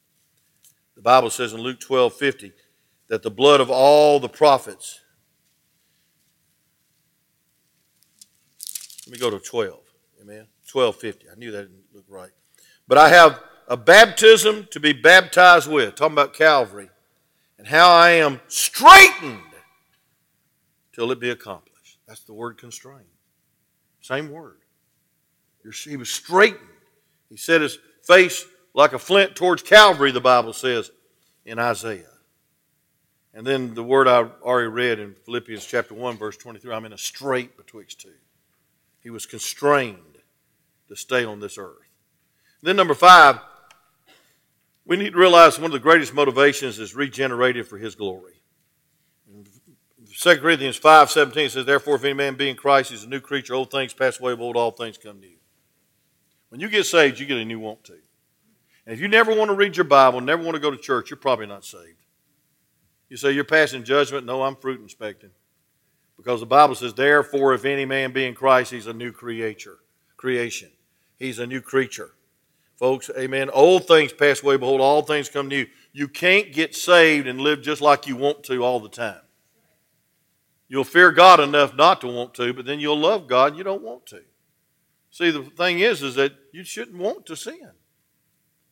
The 0.94 1.02
Bible 1.02 1.30
says 1.30 1.52
in 1.52 1.60
Luke 1.60 1.80
12, 1.80 2.14
50, 2.14 2.52
that 3.08 3.22
the 3.22 3.30
blood 3.30 3.60
of 3.60 3.70
all 3.70 4.18
the 4.18 4.28
prophets. 4.28 5.00
Let 9.06 9.12
me 9.12 9.18
go 9.18 9.30
to 9.30 9.38
12. 9.38 9.78
Amen. 10.22 10.46
1250. 10.72 11.26
I 11.30 11.38
knew 11.38 11.52
that 11.52 11.62
didn't 11.62 11.84
look 11.92 12.06
right. 12.08 12.30
But 12.88 12.98
I 12.98 13.08
have 13.10 13.40
a 13.68 13.76
baptism 13.76 14.68
to 14.70 14.80
be 14.80 14.92
baptized 14.92 15.70
with, 15.70 15.94
talking 15.94 16.14
about 16.14 16.34
Calvary, 16.34 16.88
and 17.58 17.66
how 17.66 17.90
I 17.90 18.10
am 18.10 18.40
straightened 18.48 19.40
till 20.92 21.10
it 21.10 21.20
be 21.20 21.30
accomplished. 21.30 21.98
That's 22.06 22.22
the 22.24 22.34
word 22.34 22.58
constrained. 22.58 23.04
Same 24.00 24.30
word. 24.30 24.58
He 25.84 25.96
was 25.96 26.10
straightened. 26.10 26.60
He 27.28 27.36
set 27.36 27.60
his 27.60 27.78
face 28.04 28.46
like 28.72 28.92
a 28.92 28.98
flint 28.98 29.34
towards 29.34 29.62
Calvary, 29.62 30.12
the 30.12 30.20
Bible 30.20 30.52
says 30.52 30.90
in 31.44 31.58
Isaiah. 31.58 32.04
And 33.34 33.46
then 33.46 33.74
the 33.74 33.82
word 33.82 34.06
I 34.06 34.22
already 34.42 34.68
read 34.68 34.98
in 34.98 35.14
Philippians 35.24 35.66
chapter 35.66 35.94
1, 35.94 36.16
verse 36.16 36.36
23 36.36 36.72
I'm 36.72 36.84
in 36.84 36.92
a 36.92 36.98
strait 36.98 37.56
betwixt 37.56 38.00
two. 38.00 38.14
He 39.00 39.10
was 39.10 39.26
constrained 39.26 40.18
to 40.88 40.96
stay 40.96 41.24
on 41.24 41.40
this 41.40 41.58
earth. 41.58 41.86
Then, 42.62 42.76
number 42.76 42.94
five, 42.94 43.38
we 44.86 44.96
need 44.96 45.12
to 45.12 45.18
realize 45.18 45.58
one 45.58 45.66
of 45.66 45.72
the 45.72 45.78
greatest 45.80 46.14
motivations 46.14 46.78
is 46.78 46.94
regenerated 46.94 47.66
for 47.66 47.76
his 47.76 47.94
glory. 47.94 48.34
2 50.18 50.36
Corinthians 50.38 50.76
5 50.76 51.10
17 51.10 51.50
says, 51.50 51.66
Therefore, 51.66 51.96
if 51.96 52.04
any 52.04 52.14
man 52.14 52.36
be 52.36 52.48
in 52.48 52.56
Christ, 52.56 52.90
he's 52.90 53.04
a 53.04 53.08
new 53.08 53.20
creature. 53.20 53.54
Old 53.54 53.70
things 53.70 53.92
pass 53.92 54.18
away, 54.18 54.34
behold, 54.34 54.56
all 54.56 54.70
things 54.70 54.96
come 54.96 55.20
new. 55.20 55.36
When 56.48 56.60
you 56.60 56.68
get 56.68 56.86
saved, 56.86 57.18
you 57.18 57.26
get 57.26 57.36
a 57.36 57.44
new 57.44 57.58
want 57.58 57.84
to. 57.84 57.92
And 57.92 58.94
if 58.94 59.00
you 59.00 59.08
never 59.08 59.34
want 59.34 59.50
to 59.50 59.56
read 59.56 59.76
your 59.76 59.84
Bible, 59.84 60.20
never 60.20 60.42
want 60.42 60.54
to 60.54 60.60
go 60.60 60.70
to 60.70 60.76
church, 60.76 61.10
you're 61.10 61.16
probably 61.18 61.46
not 61.46 61.64
saved. 61.64 62.02
You 63.08 63.16
say, 63.16 63.32
You're 63.32 63.44
passing 63.44 63.84
judgment. 63.84 64.24
No, 64.24 64.42
I'm 64.42 64.56
fruit 64.56 64.80
inspecting. 64.80 65.30
Because 66.16 66.40
the 66.40 66.46
Bible 66.46 66.76
says, 66.76 66.94
Therefore, 66.94 67.52
if 67.52 67.64
any 67.64 67.84
man 67.84 68.12
be 68.12 68.24
in 68.24 68.34
Christ, 68.34 68.72
he's 68.72 68.86
a 68.86 68.94
new 68.94 69.12
creature, 69.12 69.78
creation. 70.16 70.70
He's 71.18 71.38
a 71.38 71.46
new 71.46 71.60
creature. 71.60 72.15
Folks, 72.78 73.10
amen. 73.18 73.48
Old 73.50 73.86
things 73.86 74.12
pass 74.12 74.42
away, 74.42 74.58
behold, 74.58 74.80
all 74.82 75.02
things 75.02 75.28
come 75.30 75.48
new. 75.48 75.56
You 75.56 75.66
You 75.92 76.08
can't 76.08 76.52
get 76.52 76.74
saved 76.74 77.26
and 77.26 77.40
live 77.40 77.62
just 77.62 77.80
like 77.80 78.06
you 78.06 78.16
want 78.16 78.42
to 78.44 78.62
all 78.62 78.80
the 78.80 78.90
time. 78.90 79.22
You'll 80.68 80.84
fear 80.84 81.10
God 81.10 81.40
enough 81.40 81.74
not 81.74 82.02
to 82.02 82.06
want 82.06 82.34
to, 82.34 82.52
but 82.52 82.66
then 82.66 82.80
you'll 82.80 82.98
love 82.98 83.28
God 83.28 83.48
and 83.48 83.58
you 83.58 83.64
don't 83.64 83.82
want 83.82 84.04
to. 84.06 84.20
See, 85.10 85.30
the 85.30 85.44
thing 85.44 85.80
is, 85.80 86.02
is 86.02 86.16
that 86.16 86.32
you 86.52 86.64
shouldn't 86.64 86.98
want 86.98 87.24
to 87.26 87.36
sin. 87.36 87.70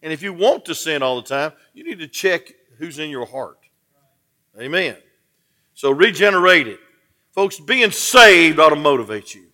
And 0.03 0.13
if 0.13 0.21
you 0.21 0.35
want 0.35 0.67
to 0.67 0.75
sin 0.75 1.03
all 1.03 1.17
the 1.17 1.27
time, 1.27 1.53
you 1.73 1.83
need 1.83 2.01
to 2.01 2.09
check 2.09 2.53
who's 2.77 2.99
in 2.99 3.09
your 3.09 3.25
heart. 3.25 3.59
Amen. 4.61 4.97
So 5.73 5.93
regenerated. 5.93 6.79
Folks, 7.33 7.59
being 7.59 7.91
saved 7.91 8.59
ought 8.59 8.69
to 8.69 8.77
motivate 8.77 9.35
you. 9.35 9.47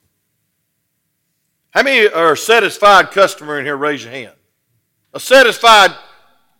How 1.70 1.84
many 1.84 2.08
are 2.08 2.34
satisfied 2.34 3.12
customer 3.12 3.60
in 3.60 3.64
here? 3.64 3.76
Raise 3.76 4.02
your 4.02 4.12
hand 4.12 4.34
a 5.12 5.20
satisfied 5.20 5.94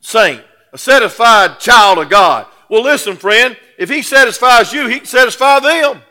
saint, 0.00 0.42
a 0.72 0.78
satisfied 0.78 1.58
child 1.60 1.98
of 1.98 2.08
God. 2.08 2.46
Well, 2.68 2.82
listen, 2.82 3.16
friend, 3.16 3.56
if 3.78 3.88
He 3.88 4.02
satisfies 4.02 4.72
you, 4.72 4.86
He 4.86 4.98
can 4.98 5.06
satisfy 5.06 5.60
them. 5.60 6.02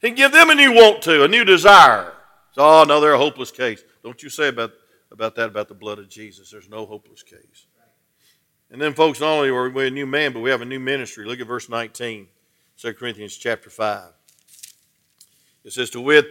He 0.00 0.08
can 0.08 0.16
give 0.16 0.32
them 0.32 0.50
a 0.50 0.54
new 0.54 0.72
want 0.72 1.02
to, 1.02 1.24
a 1.24 1.28
new 1.28 1.44
desire. 1.44 2.12
So, 2.52 2.62
oh, 2.62 2.84
no, 2.84 3.00
they're 3.00 3.14
a 3.14 3.18
hopeless 3.18 3.50
case. 3.50 3.82
Don't 4.02 4.22
you 4.22 4.28
say 4.28 4.48
about, 4.48 4.72
about 5.10 5.36
that 5.36 5.48
about 5.48 5.68
the 5.68 5.74
blood 5.74 5.98
of 5.98 6.08
Jesus. 6.08 6.50
There's 6.50 6.68
no 6.68 6.84
hopeless 6.86 7.22
case. 7.22 7.66
And 8.70 8.80
then, 8.80 8.94
folks, 8.94 9.20
not 9.20 9.28
only 9.28 9.50
are 9.50 9.68
we 9.68 9.86
a 9.86 9.90
new 9.90 10.06
man, 10.06 10.32
but 10.32 10.40
we 10.40 10.50
have 10.50 10.62
a 10.62 10.66
new 10.66 10.80
ministry. 10.80 11.26
Look 11.26 11.40
at 11.40 11.46
verse 11.46 11.68
19, 11.68 12.26
2 12.78 12.94
Corinthians 12.94 13.36
chapter 13.36 13.70
5. 13.70 14.08
It 15.64 15.72
says, 15.72 15.90
To 15.90 16.00
wit, 16.00 16.26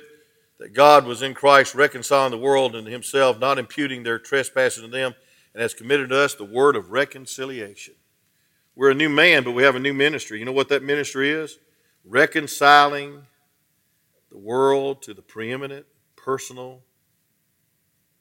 that 0.61 0.73
God 0.73 1.07
was 1.07 1.23
in 1.23 1.33
Christ 1.33 1.73
reconciling 1.73 2.29
the 2.29 2.37
world 2.37 2.75
unto 2.75 2.91
himself, 2.91 3.39
not 3.39 3.57
imputing 3.57 4.03
their 4.03 4.19
trespasses 4.19 4.83
to 4.83 4.87
them, 4.87 5.15
and 5.55 5.61
has 5.61 5.73
committed 5.73 6.09
to 6.09 6.19
us 6.19 6.35
the 6.35 6.45
word 6.45 6.75
of 6.75 6.91
reconciliation. 6.91 7.95
We're 8.75 8.91
a 8.91 8.95
new 8.95 9.09
man, 9.09 9.43
but 9.43 9.53
we 9.53 9.63
have 9.63 9.75
a 9.75 9.79
new 9.79 9.91
ministry. 9.91 10.37
You 10.37 10.45
know 10.45 10.51
what 10.51 10.69
that 10.69 10.83
ministry 10.83 11.31
is? 11.31 11.57
Reconciling 12.05 13.23
the 14.29 14.37
world 14.37 15.01
to 15.01 15.15
the 15.15 15.23
preeminent, 15.23 15.87
personal, 16.15 16.83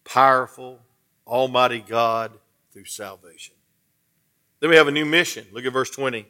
powerful, 0.04 0.78
almighty 1.26 1.84
God 1.86 2.32
through 2.72 2.86
salvation. 2.86 3.54
Then 4.60 4.70
we 4.70 4.76
have 4.76 4.88
a 4.88 4.92
new 4.92 5.04
mission. 5.04 5.46
Look 5.52 5.66
at 5.66 5.74
verse 5.74 5.90
20. 5.90 6.26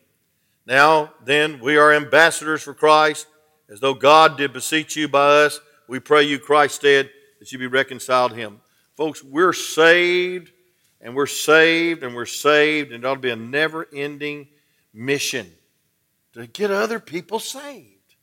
Now, 0.67 1.13
then, 1.25 1.61
we 1.61 1.77
are 1.77 1.93
ambassadors 1.93 2.63
for 2.63 2.75
Christ, 2.75 3.29
as 3.71 3.79
though 3.79 3.95
God 3.95 4.37
did 4.37 4.53
beseech 4.53 4.97
you 4.97 5.07
by 5.07 5.45
us 5.45 5.61
we 5.91 5.99
pray 5.99 6.23
you, 6.23 6.39
Christ 6.39 6.77
stead, 6.77 7.11
that 7.41 7.51
you 7.51 7.59
be 7.59 7.67
reconciled 7.67 8.31
to 8.31 8.37
him. 8.37 8.61
Folks, 8.97 9.25
we're 9.25 9.53
saved 9.53 10.53
and 11.01 11.17
we're 11.17 11.27
saved 11.27 12.05
and 12.05 12.15
we're 12.15 12.27
saved, 12.27 12.93
and 12.93 13.03
it 13.03 13.07
ought 13.07 13.15
to 13.15 13.21
be 13.21 13.31
a 13.31 13.37
never 13.37 13.89
ending 13.93 14.47
mission 14.95 15.51
to 16.35 16.47
get 16.47 16.71
other 16.71 17.01
people 17.01 17.41
saved. 17.41 18.15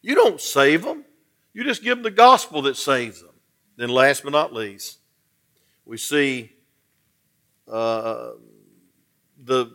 You 0.00 0.14
don't 0.14 0.40
save 0.40 0.84
them, 0.84 1.04
you 1.52 1.64
just 1.64 1.82
give 1.82 1.98
them 1.98 2.02
the 2.02 2.10
gospel 2.10 2.62
that 2.62 2.78
saves 2.78 3.20
them. 3.20 3.34
Then, 3.76 3.90
last 3.90 4.22
but 4.22 4.32
not 4.32 4.54
least, 4.54 4.98
we 5.84 5.98
see 5.98 6.50
uh, 7.70 8.30
the 9.44 9.66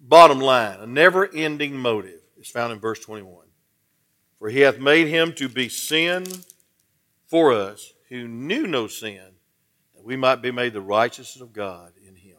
bottom 0.00 0.40
line 0.40 0.80
a 0.80 0.86
never 0.86 1.32
ending 1.32 1.76
motive 1.76 2.20
is 2.40 2.48
found 2.48 2.72
in 2.72 2.80
verse 2.80 2.98
21. 2.98 3.47
For 4.38 4.50
he 4.50 4.60
hath 4.60 4.78
made 4.78 5.08
him 5.08 5.32
to 5.34 5.48
be 5.48 5.68
sin 5.68 6.24
for 7.26 7.52
us 7.52 7.92
who 8.08 8.26
knew 8.28 8.66
no 8.66 8.86
sin, 8.86 9.32
that 9.94 10.04
we 10.04 10.16
might 10.16 10.42
be 10.42 10.50
made 10.50 10.72
the 10.72 10.80
righteousness 10.80 11.42
of 11.42 11.52
God 11.52 11.92
in 12.06 12.16
him. 12.16 12.38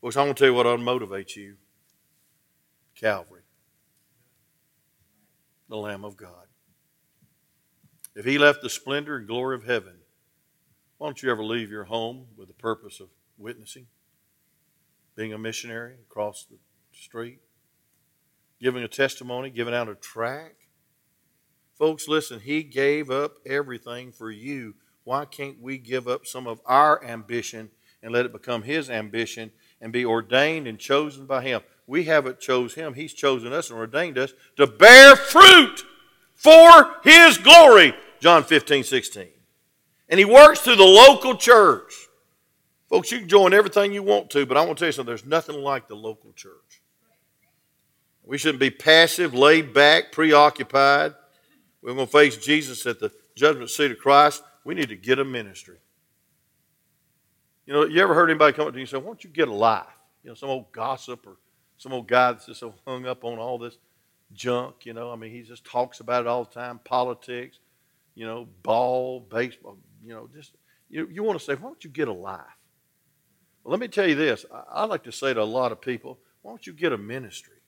Folks, 0.00 0.16
I'm 0.16 0.26
going 0.26 0.34
to 0.34 0.38
tell 0.38 0.48
you 0.48 0.54
what 0.54 0.80
motivate 0.80 1.36
you 1.36 1.56
Calvary, 2.94 3.42
the 5.68 5.76
Lamb 5.76 6.04
of 6.04 6.16
God. 6.16 6.46
If 8.14 8.24
he 8.24 8.38
left 8.38 8.62
the 8.62 8.70
splendor 8.70 9.16
and 9.16 9.26
glory 9.26 9.56
of 9.56 9.64
heaven, 9.64 9.98
why 10.96 11.08
don't 11.08 11.22
you 11.22 11.30
ever 11.30 11.44
leave 11.44 11.70
your 11.70 11.84
home 11.84 12.26
with 12.36 12.48
the 12.48 12.54
purpose 12.54 13.00
of 13.00 13.08
witnessing, 13.36 13.86
being 15.14 15.34
a 15.34 15.38
missionary 15.38 15.96
across 16.08 16.46
the 16.48 16.56
street, 16.92 17.40
giving 18.58 18.82
a 18.82 18.88
testimony, 18.88 19.50
giving 19.50 19.74
out 19.74 19.90
a 19.90 19.94
tract? 19.94 20.65
Folks, 21.76 22.08
listen, 22.08 22.40
He 22.40 22.62
gave 22.62 23.10
up 23.10 23.36
everything 23.44 24.10
for 24.10 24.30
you. 24.30 24.74
Why 25.04 25.24
can't 25.24 25.60
we 25.60 25.78
give 25.78 26.08
up 26.08 26.26
some 26.26 26.46
of 26.46 26.60
our 26.64 27.04
ambition 27.04 27.70
and 28.02 28.12
let 28.12 28.24
it 28.26 28.32
become 28.32 28.62
His 28.62 28.88
ambition 28.88 29.52
and 29.80 29.92
be 29.92 30.04
ordained 30.04 30.66
and 30.66 30.78
chosen 30.78 31.26
by 31.26 31.42
Him? 31.42 31.60
We 31.86 32.04
haven't 32.04 32.40
chose 32.40 32.74
Him, 32.74 32.94
He's 32.94 33.12
chosen 33.12 33.52
us 33.52 33.70
and 33.70 33.78
ordained 33.78 34.16
us 34.16 34.32
to 34.56 34.66
bear 34.66 35.16
fruit 35.16 35.84
for 36.34 36.96
His 37.04 37.36
glory. 37.38 37.94
John 38.20 38.42
15, 38.42 38.82
16. 38.82 39.28
And 40.08 40.18
He 40.18 40.24
works 40.24 40.60
through 40.60 40.76
the 40.76 40.82
local 40.82 41.36
church. 41.36 41.92
Folks, 42.88 43.10
you 43.12 43.18
can 43.18 43.28
join 43.28 43.52
everything 43.52 43.92
you 43.92 44.02
want 44.02 44.30
to, 44.30 44.46
but 44.46 44.56
I 44.56 44.64
want 44.64 44.78
to 44.78 44.82
tell 44.82 44.88
you 44.88 44.92
something 44.92 45.10
there's 45.10 45.26
nothing 45.26 45.56
like 45.56 45.88
the 45.88 45.96
local 45.96 46.32
church. 46.32 46.80
We 48.24 48.38
shouldn't 48.38 48.60
be 48.60 48.70
passive, 48.70 49.34
laid 49.34 49.74
back, 49.74 50.10
preoccupied. 50.10 51.14
We're 51.86 51.94
going 51.94 52.08
to 52.08 52.12
face 52.12 52.36
Jesus 52.36 52.84
at 52.86 52.98
the 52.98 53.12
judgment 53.36 53.70
seat 53.70 53.92
of 53.92 53.98
Christ. 53.98 54.42
We 54.64 54.74
need 54.74 54.88
to 54.88 54.96
get 54.96 55.20
a 55.20 55.24
ministry. 55.24 55.78
You 57.64 57.74
know, 57.74 57.84
you 57.84 58.02
ever 58.02 58.12
heard 58.12 58.28
anybody 58.28 58.54
come 58.54 58.66
up 58.66 58.72
to 58.72 58.78
you 58.78 58.82
and 58.82 58.88
say, 58.88 58.96
Why 58.96 59.04
don't 59.04 59.22
you 59.22 59.30
get 59.30 59.46
a 59.46 59.54
life? 59.54 59.86
You 60.24 60.30
know, 60.30 60.34
some 60.34 60.48
old 60.48 60.72
gossip 60.72 61.24
or 61.28 61.36
some 61.76 61.92
old 61.92 62.08
guy 62.08 62.32
that's 62.32 62.46
just 62.46 62.58
so 62.58 62.74
hung 62.84 63.06
up 63.06 63.22
on 63.22 63.38
all 63.38 63.56
this 63.56 63.78
junk, 64.32 64.84
you 64.84 64.94
know. 64.94 65.12
I 65.12 65.16
mean, 65.16 65.30
he 65.30 65.42
just 65.42 65.64
talks 65.64 66.00
about 66.00 66.22
it 66.22 66.26
all 66.26 66.42
the 66.42 66.50
time 66.50 66.80
politics, 66.82 67.60
you 68.16 68.26
know, 68.26 68.48
ball, 68.64 69.20
baseball, 69.20 69.78
you 70.04 70.12
know, 70.12 70.28
just, 70.34 70.54
you, 70.90 71.08
you 71.08 71.22
want 71.22 71.38
to 71.38 71.44
say, 71.44 71.54
Why 71.54 71.68
don't 71.68 71.84
you 71.84 71.90
get 71.90 72.08
a 72.08 72.12
life? 72.12 72.40
Well, 73.62 73.70
let 73.70 73.78
me 73.78 73.86
tell 73.86 74.08
you 74.08 74.16
this. 74.16 74.44
I, 74.52 74.80
I 74.80 74.84
like 74.86 75.04
to 75.04 75.12
say 75.12 75.32
to 75.32 75.40
a 75.40 75.44
lot 75.44 75.70
of 75.70 75.80
people, 75.80 76.18
Why 76.42 76.50
don't 76.50 76.66
you 76.66 76.72
get 76.72 76.92
a 76.92 76.98
ministry? 76.98 77.58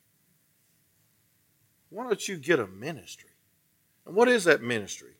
Why 1.90 2.02
don't 2.02 2.26
you 2.26 2.36
get 2.36 2.58
a 2.58 2.66
ministry? 2.66 3.30
And 4.08 4.16
what 4.16 4.28
is 4.28 4.44
that 4.44 4.62
ministry? 4.62 5.12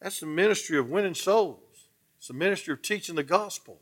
That's 0.00 0.20
the 0.20 0.26
ministry 0.26 0.78
of 0.78 0.88
winning 0.88 1.14
souls. 1.14 1.88
It's 2.18 2.28
the 2.28 2.34
ministry 2.34 2.72
of 2.72 2.80
teaching 2.80 3.16
the 3.16 3.24
gospel. 3.24 3.80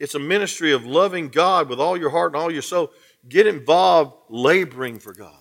It's 0.00 0.16
a 0.16 0.18
ministry 0.18 0.72
of 0.72 0.84
loving 0.84 1.28
God 1.28 1.68
with 1.68 1.80
all 1.80 1.96
your 1.96 2.10
heart 2.10 2.34
and 2.34 2.42
all 2.42 2.52
your 2.52 2.62
soul. 2.62 2.90
Get 3.28 3.46
involved 3.46 4.14
laboring 4.28 4.98
for 4.98 5.14
God. 5.14 5.32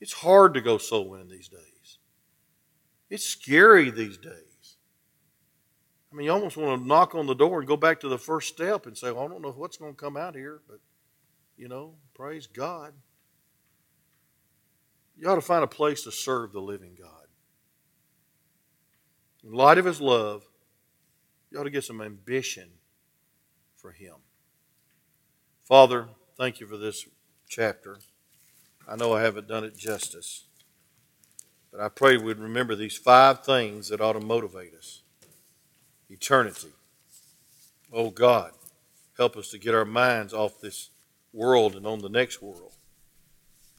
It's 0.00 0.12
hard 0.12 0.54
to 0.54 0.60
go 0.60 0.78
soul 0.78 1.10
winning 1.10 1.28
these 1.28 1.48
days. 1.48 1.98
It's 3.10 3.24
scary 3.24 3.90
these 3.90 4.16
days. 4.16 4.76
I 6.12 6.16
mean, 6.16 6.26
you 6.26 6.32
almost 6.32 6.56
want 6.56 6.80
to 6.80 6.86
knock 6.86 7.16
on 7.16 7.26
the 7.26 7.34
door 7.34 7.58
and 7.58 7.66
go 7.66 7.76
back 7.76 7.98
to 8.00 8.08
the 8.08 8.18
first 8.18 8.48
step 8.48 8.86
and 8.86 8.96
say, 8.96 9.10
well, 9.10 9.24
I 9.24 9.28
don't 9.28 9.42
know 9.42 9.50
what's 9.50 9.76
going 9.76 9.92
to 9.94 10.00
come 10.00 10.16
out 10.16 10.36
here, 10.36 10.60
but, 10.68 10.78
you 11.56 11.66
know, 11.66 11.96
praise 12.14 12.46
God. 12.46 12.92
You 15.16 15.28
ought 15.28 15.36
to 15.36 15.40
find 15.40 15.64
a 15.64 15.68
place 15.68 16.02
to 16.04 16.12
serve 16.12 16.52
the 16.52 16.60
living 16.60 16.96
God. 17.00 17.10
In 19.44 19.52
light 19.52 19.78
of 19.78 19.84
His 19.84 20.00
love, 20.00 20.44
you 21.50 21.58
ought 21.58 21.64
to 21.64 21.70
get 21.70 21.84
some 21.84 22.00
ambition 22.00 22.68
for 23.76 23.92
Him. 23.92 24.14
Father, 25.64 26.08
thank 26.36 26.60
you 26.60 26.66
for 26.66 26.76
this 26.76 27.06
chapter. 27.48 27.98
I 28.88 28.96
know 28.96 29.12
I 29.12 29.22
haven't 29.22 29.48
done 29.48 29.64
it 29.64 29.76
justice, 29.76 30.44
but 31.70 31.80
I 31.80 31.88
pray 31.88 32.16
we'd 32.16 32.38
remember 32.38 32.74
these 32.74 32.96
five 32.96 33.44
things 33.44 33.88
that 33.88 34.00
ought 34.00 34.14
to 34.14 34.20
motivate 34.20 34.74
us 34.74 35.02
eternity. 36.10 36.72
Oh 37.92 38.10
God, 38.10 38.52
help 39.16 39.36
us 39.36 39.50
to 39.50 39.58
get 39.58 39.74
our 39.74 39.84
minds 39.84 40.34
off 40.34 40.60
this 40.60 40.90
world 41.32 41.76
and 41.76 41.86
on 41.86 42.00
the 42.00 42.08
next 42.08 42.42
world. 42.42 42.72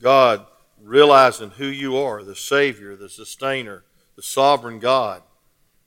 God, 0.02 0.46
realizing 0.82 1.52
who 1.52 1.66
you 1.66 1.98
are 1.98 2.24
the 2.24 2.36
Savior, 2.36 2.96
the 2.96 3.10
Sustainer, 3.10 3.84
the 4.16 4.22
Sovereign 4.22 4.80
God. 4.80 5.22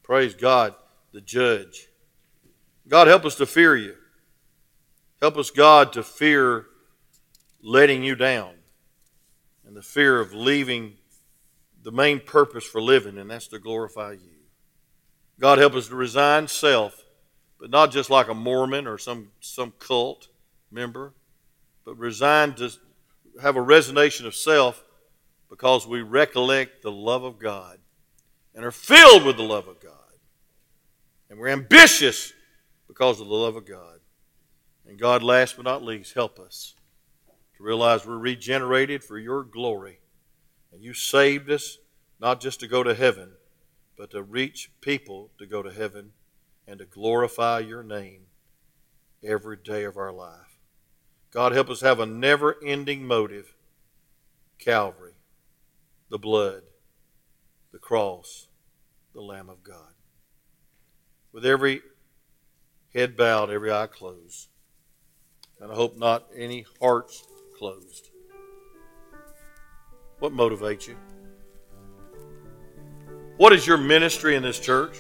Praise 0.03 0.35
God, 0.35 0.75
the 1.13 1.21
Judge. 1.21 1.89
God, 2.87 3.07
help 3.07 3.25
us 3.25 3.35
to 3.37 3.47
fear 3.47 3.77
you. 3.77 3.95
Help 5.21 5.37
us, 5.37 5.51
God, 5.51 5.93
to 5.95 6.03
fear 6.03 6.67
letting 7.61 8.03
you 8.03 8.15
down 8.15 8.55
and 9.67 9.77
the 9.77 9.83
fear 9.83 10.21
of 10.21 10.33
leaving 10.33 10.95
the 11.83 11.93
main 11.93 12.21
purpose 12.21 12.65
for 12.65 12.81
living, 12.81 13.19
and 13.19 13.31
that's 13.31 13.49
to 13.49 13.59
glorify 13.59 14.13
you. 14.13 14.39
God, 15.39 15.59
help 15.59 15.75
us 15.75 15.89
to 15.89 15.95
resign 15.95 16.49
self, 16.49 17.05
but 17.61 17.71
not 17.71 17.91
just 17.91 18.11
like 18.11 18.29
a 18.29 18.35
Mormon 18.35 18.87
or 18.87 18.99
some, 18.99 19.31
some 19.41 19.73
cult 19.79 20.29
member, 20.71 21.13
but 21.85 21.97
resign 21.99 22.55
to 22.55 22.71
have 23.41 23.57
a 23.57 23.63
resignation 23.63 24.27
of 24.27 24.35
self 24.35 24.85
because 25.49 25.87
we 25.87 26.03
recollect 26.03 26.83
the 26.83 26.93
love 26.93 27.25
of 27.25 27.39
God 27.39 27.79
and 28.55 28.65
are 28.65 28.71
filled 28.71 29.25
with 29.25 29.37
the 29.37 29.43
love 29.43 29.69
of 29.69 29.81
God. 29.81 29.93
And 31.31 31.39
we're 31.39 31.49
ambitious 31.49 32.33
because 32.87 33.21
of 33.21 33.29
the 33.29 33.35
love 33.35 33.57
of 33.57 33.67
God. 33.67 34.01
And 34.87 34.99
God, 34.99 35.23
last 35.23 35.57
but 35.57 35.65
not 35.65 35.83
least, 35.83 36.15
help 36.15 36.39
us 36.39 36.75
to 37.57 37.63
realize 37.63 38.07
we're 38.07 38.17
regenerated 38.17 39.05
for 39.05 39.19
your 39.19 39.45
glory. 39.45 40.01
And 40.73 40.83
you 40.83 40.95
saved 40.95 41.51
us 41.51 41.79
not 42.21 42.41
just 42.41 42.61
to 42.61 42.67
go 42.67 42.83
to 42.83 42.95
heaven, 42.95 43.33
but 43.97 44.11
to 44.13 44.23
reach 44.23 44.71
people 44.81 45.31
to 45.39 45.47
go 45.47 45.63
to 45.63 45.73
heaven 45.73 46.13
and 46.67 46.79
to 46.79 46.85
glorify 46.85 47.59
your 47.59 47.83
name 47.83 48.23
every 49.23 49.57
day 49.57 49.85
of 49.85 49.97
our 49.97 50.13
life. 50.13 50.48
God, 51.31 51.53
help 51.53 51.69
us 51.69 51.83
have 51.83 52.01
a 52.01 52.07
never 52.07 52.57
ending 52.65 53.07
motive 53.07 53.55
Calvary, 54.59 55.13
the 56.11 56.19
blood, 56.19 56.63
the 57.73 57.79
cross, 57.79 58.49
the 59.15 59.21
Lamb 59.21 59.49
of 59.49 59.63
God. 59.63 59.93
With 61.33 61.47
every 61.47 61.83
head 62.95 63.17
bowed, 63.17 63.51
every 63.51 63.71
eye 63.71 63.87
closed. 63.87 64.49
And 65.61 65.71
I 65.71 65.75
hope 65.75 65.97
not 65.97 66.27
any 66.35 66.65
hearts 66.81 67.25
closed. 67.57 68.11
What 70.19 70.33
motivates 70.33 70.89
you? 70.89 70.97
What 73.37 73.53
is 73.53 73.67
your 73.67 73.77
ministry 73.77 74.35
in 74.35 74.43
this 74.43 74.59
church? 74.59 74.97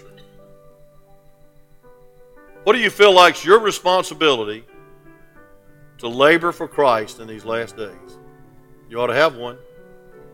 What 2.63 2.75
do 2.75 2.79
you 2.79 2.91
feel 2.91 3.13
like 3.13 3.37
is 3.37 3.45
your 3.45 3.59
responsibility 3.59 4.65
to 5.99 6.09
labor 6.09 6.53
for 6.53 6.69
Christ 6.69 7.21
in 7.21 7.27
these 7.27 7.45
last 7.45 7.77
days? 7.77 8.19
You 8.89 9.01
ought 9.01 9.09
to 9.09 9.15
have 9.15 9.37
one. 9.37 9.59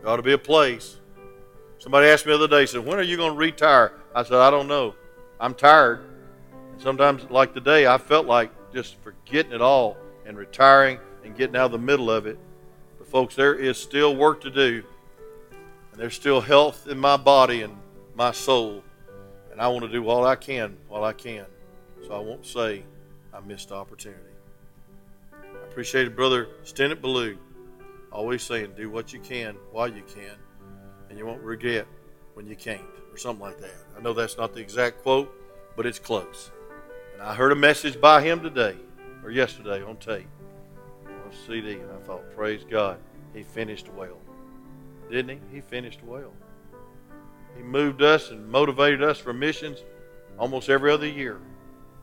There 0.00 0.08
ought 0.08 0.16
to 0.16 0.22
be 0.22 0.32
a 0.32 0.38
place. 0.38 0.98
Somebody 1.78 2.08
asked 2.08 2.24
me 2.24 2.32
the 2.32 2.44
other 2.44 2.48
day, 2.48 2.66
said, 2.66 2.84
When 2.84 2.98
are 2.98 3.02
you 3.02 3.16
going 3.16 3.32
to 3.32 3.38
retire? 3.38 3.92
I 4.14 4.22
said, 4.22 4.36
I 4.36 4.50
don't 4.50 4.68
know. 4.68 4.94
I'm 5.40 5.54
tired. 5.54 6.04
And 6.72 6.80
sometimes, 6.80 7.28
like 7.30 7.52
today, 7.52 7.86
I 7.86 7.98
felt 7.98 8.26
like 8.26 8.50
just 8.72 8.96
forgetting 9.02 9.52
it 9.52 9.60
all 9.60 9.96
and 10.24 10.36
retiring 10.36 10.98
and 11.24 11.36
getting 11.36 11.56
out 11.56 11.66
of 11.66 11.72
the 11.72 11.78
middle 11.78 12.10
of 12.10 12.26
it. 12.26 12.38
But, 12.98 13.08
folks, 13.08 13.34
there 13.34 13.54
is 13.54 13.76
still 13.76 14.14
work 14.14 14.40
to 14.42 14.50
do. 14.50 14.82
And 15.92 16.00
there's 16.00 16.14
still 16.14 16.40
health 16.40 16.88
in 16.88 16.98
my 16.98 17.16
body 17.16 17.62
and 17.62 17.76
my 18.14 18.32
soul. 18.32 18.82
And 19.50 19.60
I 19.60 19.68
want 19.68 19.84
to 19.84 19.90
do 19.90 20.08
all 20.08 20.26
I 20.26 20.36
can 20.36 20.76
while 20.88 21.04
I 21.04 21.12
can. 21.12 21.46
So 22.06 22.12
I 22.14 22.18
won't 22.18 22.46
say 22.46 22.84
I 23.32 23.40
missed 23.40 23.72
opportunity. 23.72 24.33
Appreciate 25.74 26.14
Brother 26.14 26.46
Stennett 26.62 27.00
Ballou 27.00 27.36
always 28.12 28.44
saying, 28.44 28.74
do 28.76 28.88
what 28.88 29.12
you 29.12 29.18
can 29.18 29.56
while 29.72 29.88
you 29.88 30.04
can, 30.04 30.36
and 31.10 31.18
you 31.18 31.26
won't 31.26 31.42
regret 31.42 31.88
when 32.34 32.46
you 32.46 32.54
can't, 32.54 32.80
or 33.12 33.16
something 33.16 33.44
like 33.44 33.58
that. 33.58 33.74
I 33.98 34.00
know 34.00 34.12
that's 34.12 34.36
not 34.38 34.54
the 34.54 34.60
exact 34.60 35.02
quote, 35.02 35.34
but 35.76 35.84
it's 35.84 35.98
close. 35.98 36.52
And 37.12 37.22
I 37.22 37.34
heard 37.34 37.50
a 37.50 37.56
message 37.56 38.00
by 38.00 38.22
him 38.22 38.40
today 38.40 38.76
or 39.24 39.32
yesterday 39.32 39.82
on 39.82 39.96
tape, 39.96 40.28
on 41.06 41.32
CD, 41.44 41.72
and 41.72 41.90
I 41.90 42.06
thought, 42.06 42.22
praise 42.36 42.62
God, 42.70 43.00
he 43.34 43.42
finished 43.42 43.92
well. 43.94 44.18
Didn't 45.10 45.40
he? 45.50 45.56
He 45.56 45.60
finished 45.60 46.04
well. 46.04 46.32
He 47.56 47.64
moved 47.64 48.00
us 48.00 48.30
and 48.30 48.48
motivated 48.48 49.02
us 49.02 49.18
for 49.18 49.32
missions 49.32 49.82
almost 50.38 50.70
every 50.70 50.92
other 50.92 51.08
year. 51.08 51.40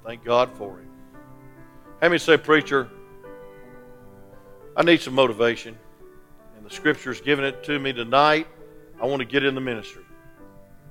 Thank 0.05 0.25
God 0.25 0.51
for 0.57 0.77
him. 0.77 0.89
Have 2.01 2.11
me 2.11 2.17
say, 2.17 2.35
preacher, 2.35 2.89
I 4.75 4.83
need 4.83 5.01
some 5.01 5.13
motivation. 5.13 5.77
And 6.55 6.65
the 6.65 6.69
scripture's 6.69 7.19
giving 7.19 7.43
it 7.43 7.63
to 7.65 7.77
me 7.79 7.91
tonight. 7.93 8.47
I 9.01 9.05
want 9.05 9.19
to 9.19 9.25
get 9.25 9.43
in 9.43 9.55
the 9.55 9.61
ministry. 9.61 10.03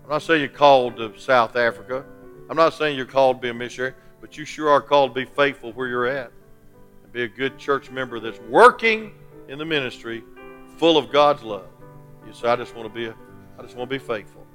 I'm 0.05 0.11
not 0.11 0.23
saying 0.23 0.41
you're 0.41 0.51
called 0.51 0.97
to 0.97 1.19
South 1.19 1.57
Africa. 1.57 2.05
I'm 2.49 2.57
not 2.57 2.75
saying 2.75 2.97
you're 2.97 3.07
called 3.07 3.37
to 3.37 3.41
be 3.43 3.49
a 3.49 3.55
missionary. 3.55 3.95
But 4.21 4.37
you 4.37 4.45
sure 4.45 4.69
are 4.69 4.83
called 4.83 5.15
to 5.15 5.25
be 5.25 5.25
faithful 5.25 5.73
where 5.73 5.89
you're 5.89 6.07
at 6.07 6.31
and 7.03 7.13
be 7.13 7.23
a 7.23 7.29
good 7.29 7.59
church 7.59 7.91
member 7.91 8.21
that's 8.21 8.39
working 8.41 9.13
in 9.49 9.59
the 9.59 9.65
ministry 9.65 10.23
full 10.77 10.99
of 10.99 11.11
God's 11.11 11.43
love. 11.43 11.67
You 12.27 12.35
say, 12.35 12.49
I 12.49 12.57
just 12.57 12.77
want 12.77 12.87
to 12.89 12.95
be 12.95 13.07
a, 13.07 13.15
I 13.59 13.63
just 13.63 13.77
want 13.77 13.89
to 13.91 13.99
be 13.99 14.05
faithful 14.05 14.47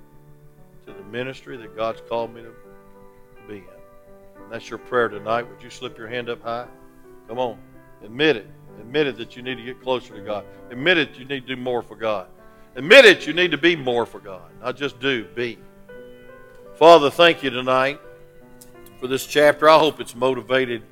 to 0.85 0.93
the 0.93 1.03
ministry 1.03 1.57
that 1.57 1.75
God's 1.75 2.01
called 2.07 2.33
me 2.33 2.43
to 2.43 2.51
be 3.47 3.57
in. 3.57 3.63
And 4.43 4.51
that's 4.51 4.69
your 4.69 4.77
prayer 4.77 5.07
tonight. 5.09 5.49
Would 5.49 5.63
you 5.63 5.71
slip 5.71 5.97
your 5.97 6.07
hand 6.07 6.29
up 6.29 6.43
high? 6.43 6.67
Come 7.27 7.39
on. 7.39 7.57
Admit 8.03 8.35
it. 8.35 8.47
Admit 8.79 9.07
it 9.07 9.17
that 9.17 9.35
you 9.35 9.41
need 9.41 9.55
to 9.55 9.63
get 9.63 9.81
closer 9.81 10.15
to 10.15 10.21
God. 10.21 10.45
Admit 10.69 10.97
it 10.97 11.17
you 11.17 11.25
need 11.25 11.47
to 11.47 11.55
do 11.55 11.61
more 11.61 11.81
for 11.81 11.95
God. 11.95 12.27
Admit 12.75 13.05
it 13.05 13.25
you 13.25 13.33
need 13.33 13.51
to 13.51 13.57
be 13.57 13.75
more 13.75 14.05
for 14.05 14.19
God. 14.19 14.51
Not 14.61 14.75
just 14.75 14.99
do, 14.99 15.25
be. 15.35 15.57
Father, 16.75 17.09
thank 17.09 17.41
you 17.41 17.49
tonight 17.49 17.99
for 18.99 19.07
this 19.07 19.25
chapter. 19.25 19.69
I 19.69 19.79
hope 19.79 19.99
it's 19.99 20.15
motivated 20.15 20.83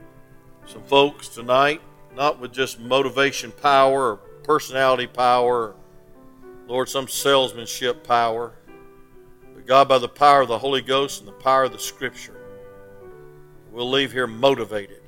some 0.65 0.83
folks 0.83 1.27
tonight, 1.27 1.81
not 2.15 2.39
with 2.39 2.53
just 2.53 2.79
motivation 2.79 3.51
power 3.51 4.13
or 4.13 4.15
personality 4.43 5.07
power, 5.07 5.75
Lord, 6.67 6.87
some 6.87 7.07
salesmanship 7.07 8.05
power, 8.07 8.53
but 9.53 9.67
God, 9.67 9.89
by 9.89 9.97
the 9.97 10.07
power 10.07 10.41
of 10.41 10.47
the 10.47 10.57
Holy 10.57 10.81
Ghost 10.81 11.19
and 11.19 11.27
the 11.27 11.33
power 11.33 11.65
of 11.65 11.73
the 11.73 11.79
Scripture, 11.79 12.39
we'll 13.71 13.89
leave 13.89 14.11
here 14.11 14.27
motivated 14.27 15.02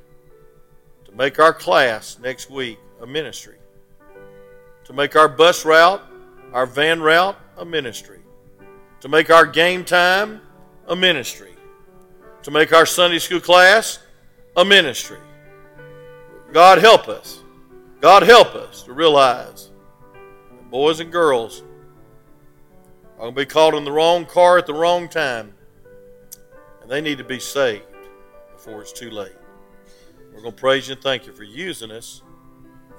make 1.16 1.40
our 1.40 1.54
class 1.54 2.20
next 2.22 2.50
week 2.50 2.80
a 3.02 3.08
ministry, 3.08 3.58
to 4.84 4.94
make 4.94 5.16
our 5.16 5.30
bus 5.30 5.66
route, 5.66 6.02
our 6.54 6.66
van 6.66 7.02
route, 7.02 7.38
a 7.58 7.66
ministry, 7.66 8.20
to 9.02 9.08
make 9.08 9.30
our 9.30 9.46
game 9.46 9.84
time 9.84 10.42
a 10.88 10.96
ministry 10.96 11.56
to 12.46 12.52
make 12.52 12.72
our 12.72 12.86
Sunday 12.86 13.18
school 13.18 13.40
class 13.40 13.98
a 14.56 14.64
ministry. 14.64 15.18
God 16.54 16.78
help 16.78 17.08
us. 17.08 17.42
God 18.02 18.22
help 18.22 18.54
us 18.54 18.84
to 18.84 18.94
realize 18.94 19.72
that 20.52 20.70
boys 20.70 21.00
and 21.00 21.12
girls 21.12 21.64
are 23.16 23.22
going 23.22 23.34
to 23.34 23.42
be 23.42 23.48
caught 23.48 23.74
in 23.74 23.84
the 23.84 23.92
wrong 23.92 24.28
car 24.28 24.60
at 24.60 24.68
the 24.68 24.76
wrong 24.76 25.10
time, 25.10 25.56
and 26.84 26.92
they 26.92 27.02
need 27.02 27.18
to 27.18 27.24
be 27.24 27.40
saved 27.40 27.82
before 28.54 28.80
it's 28.84 28.94
too 28.94 29.10
late. 29.10 29.34
We're 30.36 30.42
going 30.42 30.54
to 30.54 30.60
praise 30.60 30.90
you 30.90 30.94
and 30.94 31.02
thank 31.02 31.26
you 31.26 31.32
for 31.32 31.44
using 31.44 31.92
us 31.92 32.22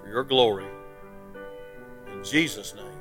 for 0.01 0.09
your 0.09 0.25
glory. 0.25 0.67
In 2.11 2.25
Jesus' 2.25 2.75
name. 2.75 2.96